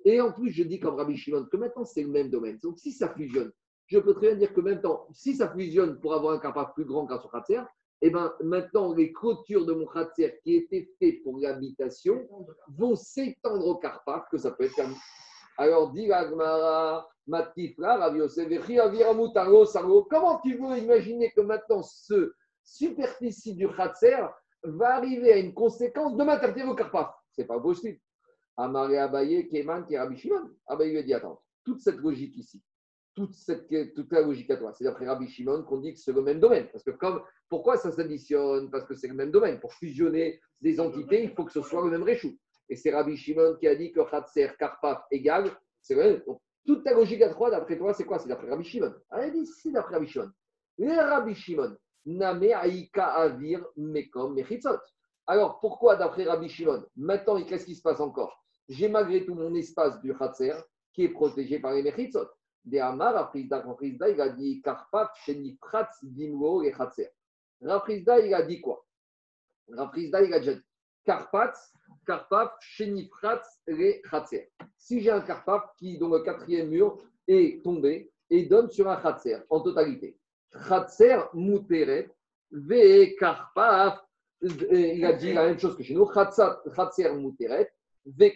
[0.05, 2.59] Et en plus, je dis comme Rabbi Shimon que maintenant, c'est le même domaine.
[2.61, 3.53] Donc, si ça fusionne,
[3.87, 6.85] je peux très bien dire que maintenant, si ça fusionne pour avoir un Karpaf plus
[6.85, 7.61] grand qu'un son Khatser,
[8.03, 12.29] eh ben, maintenant, les clôtures de mon Khatser qui étaient faites pour l'habitation
[12.77, 14.97] vont s'étendre au Karpaf, que ça peut être permis.
[15.57, 16.09] Alors, dit
[19.67, 20.09] Sargo.
[20.11, 22.33] Comment tu veux imaginer que maintenant ce
[22.65, 24.27] superficie du Khatser
[24.65, 27.99] va arriver à une conséquence de m'interdire au Karpaf C'est pas possible.
[28.57, 30.51] Amaré Abaye, Keman, Rabbi Shimon.
[30.67, 32.63] Abaye lui a dit Attends, toute cette logique ici,
[33.15, 36.13] toute, cette, toute la logique à toi, c'est d'après Rabbi Shimon qu'on dit que c'est
[36.13, 36.69] le même domaine.
[36.73, 38.71] Parce que comme, pourquoi ça s'additionne?
[38.71, 39.61] Parce que c'est le même domaine.
[39.61, 42.37] Pour fusionner des entités, il faut que ce soit le même réchou.
[42.69, 45.51] Et c'est Rabbi Shimon qui a dit que Khatser, Karpaf égale,
[45.81, 46.23] c'est même.
[46.27, 48.19] Donc, toute ta logique à trois, d'après toi, c'est quoi?
[48.19, 48.95] C'est d'après Rabbi Shimon.
[49.11, 50.31] Ah, il dit c'est d'après Rabbi Shimon.
[50.77, 51.77] Les Rabbi Shimon,
[52.09, 54.79] Name Aïka Avir Mekom Mechitzot.
[55.27, 58.43] Alors, pourquoi d'après Rabbi Shimon Maintenant, qu'est-ce qui se passe encore?
[58.67, 60.55] J'ai malgré tout mon espace du Khatser
[60.95, 62.27] qui est protégé par les Mechitzot.
[62.65, 67.11] Des Amar, Rafrizda, Rafrizda, il a dit Karpaf, Shenifratz, Dimro et Khatser.
[67.61, 68.83] Rafrizda, il a dit quoi?
[69.71, 70.59] Rafrizda, il a dit
[71.05, 71.75] Karpatz,
[72.07, 74.51] Karpaf, Shenifratz, et Khatser.
[74.79, 76.97] Si j'ai un Karpaf qui, dont le quatrième mur
[77.27, 80.18] est tombé et donne sur un Khatser en totalité.
[80.53, 82.11] Khatser, Mouteret,
[82.51, 83.15] Ve
[84.41, 87.73] il a dit la même chose que chez nous, Khatser, Mouteret,
[88.07, 88.31] Ve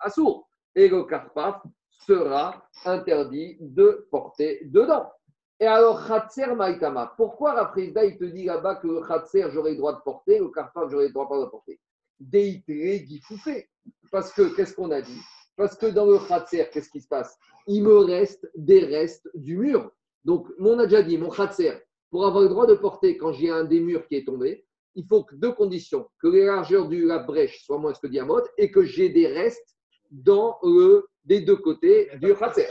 [0.00, 0.48] Assour.
[0.74, 5.10] Et le Karpaf sera interdit de porter dedans.
[5.58, 9.94] Et alors, Khatser Maïtama, pourquoi Rafrizda, il te dit là-bas que Khatser, j'aurai le droit
[9.94, 11.80] de porter, le Karpaf, j'aurai le droit pas de porter?
[12.18, 13.68] Deitré Gifoufé.
[14.10, 15.20] Parce que, qu'est-ce qu'on a dit?
[15.56, 17.38] Parce que dans le Khatser, qu'est-ce qui se passe?
[17.66, 19.90] Il me reste des restes du mur.
[20.26, 21.72] Donc, on a déjà dit, mon Khatser,
[22.10, 24.66] pour avoir le droit de porter quand j'ai un des murs qui est tombé,
[24.96, 28.50] il faut que deux conditions que les largeurs de la brèche soient moins que diamètre
[28.58, 29.76] et que j'ai des restes
[30.10, 32.66] dans le, des deux côtés du Khatser.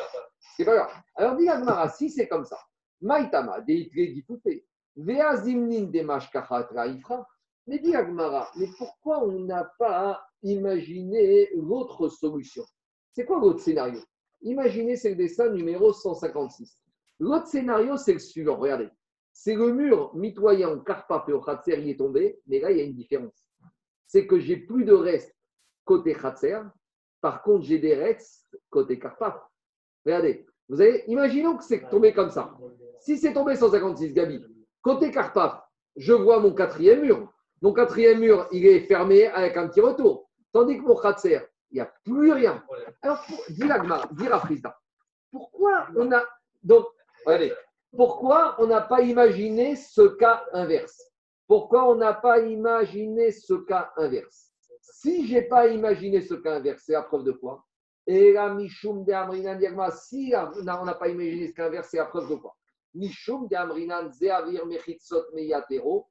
[0.57, 0.91] C'est pas grave.
[1.15, 2.57] Alors, dit Agmara, si c'est comme ça,
[2.99, 3.63] Maïtama,
[7.67, 12.65] mais dit Agmara, mais pourquoi on n'a pas imaginé l'autre solution?
[13.13, 14.01] C'est quoi l'autre scénario?
[14.41, 16.77] Imaginez, c'est le dessin numéro 156.
[17.20, 18.57] L'autre scénario, c'est le suivant.
[18.57, 18.89] Regardez.
[19.34, 22.82] C'est le mur mitoyen Karpaf et au Khatser, il est tombé, mais là, il y
[22.82, 23.45] a une différence.
[24.07, 25.36] C'est que j'ai plus de restes
[25.84, 26.59] côté Khatser.
[27.22, 29.36] Par contre, j'ai des restes côté Karpaf.
[30.05, 30.45] Regardez.
[30.70, 32.57] Vous avez, imaginons que c'est tombé comme ça.
[32.99, 34.43] Si c'est tombé 156, Gabi,
[34.82, 35.61] côté Karpaf,
[35.95, 37.32] je vois mon quatrième mur.
[37.61, 40.30] Mon quatrième mur, il est fermé avec un petit retour.
[40.51, 41.39] Tandis que pour Khatser,
[41.72, 42.63] il n'y a plus rien.
[43.01, 44.61] Alors, dis l'agma, dis
[45.32, 46.24] pourquoi on a.
[46.63, 46.86] Donc,
[47.95, 51.01] pourquoi on n'a pas imaginé ce cas inverse?
[51.47, 54.51] Pourquoi on n'a pas imaginé ce cas inverse?
[54.82, 57.63] Si je n'ai pas imaginé ce cas inverse, c'est la preuve de quoi?
[58.07, 59.59] Et la Mishum de Amrinan
[59.91, 62.55] si on n'a pas imaginé ce cas inverse, c'est la preuve de quoi?
[62.93, 66.07] Mishum de Amrinan Zeavir Mechitzot Meyatero.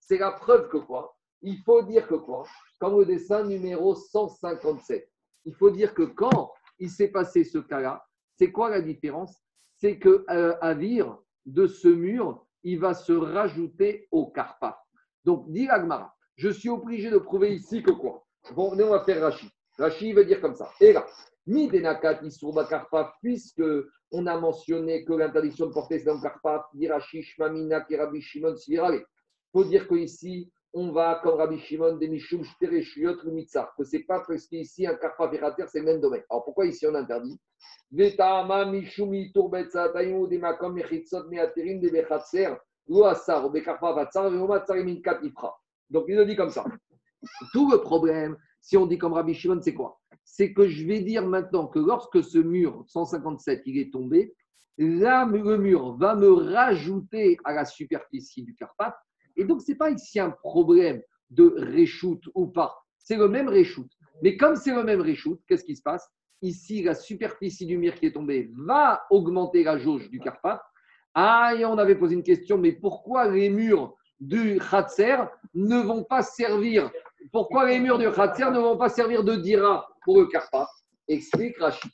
[0.00, 1.16] C'est la preuve que quoi?
[1.42, 2.44] Il faut dire que quoi?
[2.78, 5.10] Comme au dessin numéro 157,
[5.46, 8.04] il faut dire que quand il s'est passé ce cas-là,
[8.36, 9.42] c'est quoi la différence?
[9.76, 14.82] C'est que euh, Avir, de ce mur, il va se rajouter au Karpa.
[15.24, 18.24] Donc, dit Agmara, je suis obligé de prouver ici que quoi?
[18.54, 19.48] Bon, on va faire Rashi.
[19.78, 20.70] Rashi veut dire comme ça.
[20.80, 21.06] Et là,
[21.46, 23.62] Mi Denakat Isurba Karpa, puisque
[24.10, 28.54] on a mentionné que l'interdiction de porter c'est dans le Karpaf, Dirachish, Mamina, Rabbi Shimon.
[28.68, 29.04] Il
[29.52, 33.96] faut dire qu'ici, on va, comme Rabbi Shimon, des Mishum, Shtereshuyot, ou Mitzah, que ce
[33.96, 36.24] n'est pas parce qu'ici, un Karpaf et Rater, c'est le même domaine.
[36.28, 37.38] Alors pourquoi ici on interdit?
[37.92, 44.30] Mishumi, Mechitzot, Meaterim, Bekarpaf, Vatsar.
[45.90, 46.64] Donc il nous dit comme ça.
[47.52, 50.00] Tout le problème, si on dit comme Rabbi Shimon, c'est quoi?
[50.24, 54.34] C'est que je vais dire maintenant que lorsque ce mur 157 il est tombé,
[54.76, 58.96] là le mur va me rajouter à la superficie du Carpath.
[59.36, 62.76] Et donc, ce n'est pas ici un problème de reshoot ou pas.
[62.98, 63.88] C'est le même reshoot.
[64.22, 66.08] Mais comme c'est le même reshoot, qu'est-ce qui se passe?
[66.42, 70.60] Ici, la superficie du mur qui est tombée va augmenter la jauge du Carpath.
[71.14, 75.16] Ah, et on avait posé une question, mais pourquoi les murs du Khatser
[75.54, 76.90] ne vont pas servir
[77.32, 80.68] Pourquoi les murs du Khatser ne vont pas servir de dira pour le Karpa
[81.08, 81.90] Explique Rachid.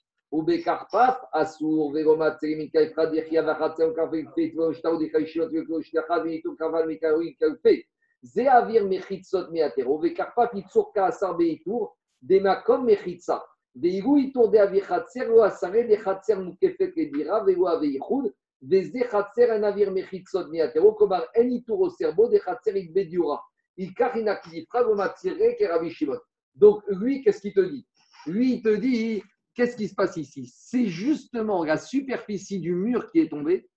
[26.56, 27.86] Donc, lui, qu'est-ce qu'il te dit
[28.26, 29.22] Lui, il te dit,
[29.54, 30.52] qu'est-ce qui se passe ici?
[30.54, 33.68] C'est justement la superficie du mur qui est tombée.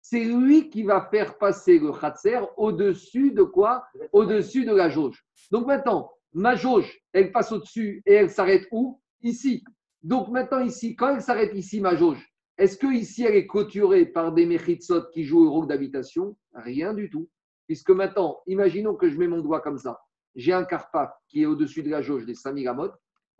[0.00, 3.84] C'est lui qui va faire passer le khatser au-dessus de quoi?
[4.12, 5.24] Au-dessus de la jauge.
[5.50, 9.00] Donc maintenant, ma jauge, elle passe au-dessus et elle s'arrête où?
[9.22, 9.62] Ici.
[10.02, 12.28] Donc maintenant, ici, quand elle s'arrête ici, ma jauge,
[12.58, 16.36] est-ce que ici elle est clôturée par des mechitsot qui jouent au rôle d'habitation?
[16.52, 17.28] Rien du tout.
[17.66, 20.00] Puisque maintenant, imaginons que je mets mon doigt comme ça.
[20.34, 22.90] J'ai un carpaf qui est au-dessus de la jauge des 5000 amot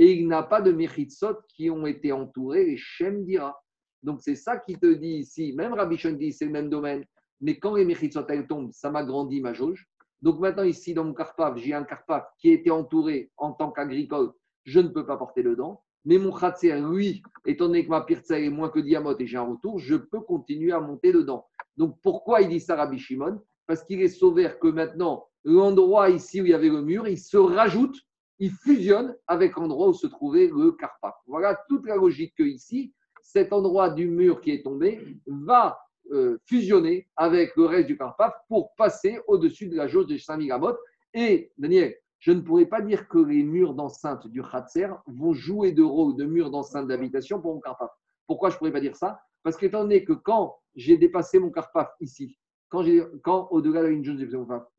[0.03, 3.57] et il n'a pas de mechitsot qui ont été entourés les Shem dira.
[4.03, 7.05] Donc c'est ça qui te dit ici, même Rabbi Shon dit c'est le même domaine,
[7.41, 9.87] mais quand les mechitsot elles tombent, ça m'agrandit ma jauge.
[10.21, 13.71] Donc maintenant ici dans mon carpaf, j'ai un carpaf qui a été entouré en tant
[13.71, 14.33] qu'agricole,
[14.65, 15.85] je ne peux pas porter dedans.
[16.05, 19.37] Mais mon khatser, lui, étant donné que ma pirtsa est moins que diamot et j'ai
[19.37, 21.47] un retour, je peux continuer à monter dedans.
[21.77, 23.41] Donc pourquoi il dit ça Rabbi Shimon?
[23.69, 27.19] Parce qu'il est sauvé que maintenant, l'endroit ici où il y avait le mur, il
[27.19, 27.97] se rajoute,
[28.43, 31.15] il fusionne avec l'endroit où se trouvait le carpaf.
[31.29, 32.93] Voilà toute la logique que ici,
[33.23, 35.79] cet endroit du mur qui est tombé va
[36.11, 40.51] euh, fusionner avec le reste du carpaf pour passer au-dessus de la jauge de 5000
[40.51, 40.75] amot.
[41.15, 45.71] Et Daniel, je ne pourrais pas dire que les murs d'enceinte du Khatser vont jouer
[45.71, 47.93] de rôle de murs d'enceinte d'habitation pour mon carpaf.
[48.27, 49.21] Pourquoi je ne pourrais pas dire ça?
[49.45, 52.37] Parce qu'étant donné que quand j'ai dépassé mon carpaf ici,
[52.71, 54.29] quand, au-delà de la ligne jaune, j'ai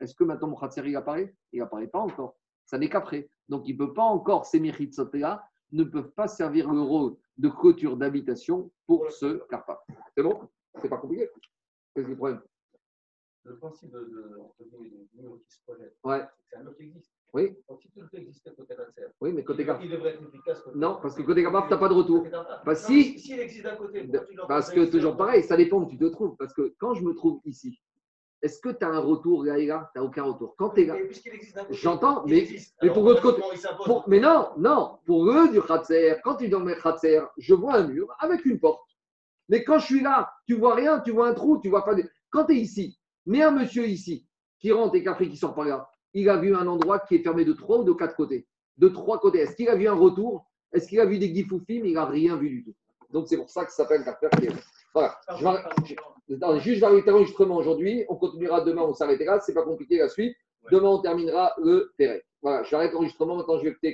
[0.01, 1.33] est-ce que maintenant mon Khatser il apparaît?
[1.53, 2.35] Il n'apparaît pas encore.
[2.65, 3.29] Ça n'est qu'après.
[3.49, 4.59] Donc il ne peut pas encore, ces
[5.13, 9.79] là ne peuvent pas servir le rôle de clôture d'habitation pour ce carpaf.
[10.15, 10.47] C'est bon?
[10.81, 11.29] C'est pas compliqué?
[11.93, 12.41] Qu'est-ce que le problème
[13.43, 13.99] Le principe de,
[15.15, 17.11] mur qui se projette, Ouais, c'est un mur qui existe.
[17.33, 20.23] oui, Donc si tout le existait côté Ratzer, oui, mais côté il, il devrait être
[20.23, 20.61] efficace.
[20.61, 22.25] côté- Non, parce que côté Carpaf, t'as pas de retour.
[22.65, 25.89] Bah, si- S'il existe d'un côté, De- tu Parce que toujours pareil, ça dépend où
[25.89, 26.35] tu te trouves.
[26.37, 27.81] Parce que quand je me trouve ici,
[28.43, 30.55] est-ce que tu as un retour là Tu n'as aucun retour.
[30.57, 30.95] Quand tu es là.
[31.69, 32.45] Mais J'entends, mais-
[32.83, 33.41] mais pour l'autre côté-
[33.85, 37.53] Pour- mais non, non, pour eux du Khatser, quand tu es dans le Khatser, je
[37.55, 38.81] vois un mur avec une porte.
[39.49, 41.95] Mais quand je suis là, tu vois rien, tu vois un trou, tu vois pas.
[41.95, 44.27] de- Quand tu es ici, mais un monsieur ici
[44.59, 47.23] qui rentre et qu'après qui sort par là, il a vu un endroit qui est
[47.23, 48.45] fermé de trois ou de quatre côtés.
[48.77, 49.39] De trois côtés.
[49.39, 50.45] Est-ce qu'il a vu un retour?
[50.71, 52.73] Est-ce qu'il a vu des gifoufim Il n'a rien vu du tout.
[53.11, 54.27] Donc c'est pour ça que ça s'appelle Carter.
[54.93, 55.15] Voilà.
[55.85, 55.95] Je
[56.59, 58.05] juste, arrêter l'enregistrement aujourd'hui.
[58.09, 59.39] On continuera demain, on s'arrêtera.
[59.39, 60.35] C'est pas compliqué la suite.
[60.71, 62.19] Demain, on terminera le terrain.
[62.41, 63.35] Voilà, j'arrête l'enregistrement.
[63.35, 63.91] Maintenant, je vais écouter.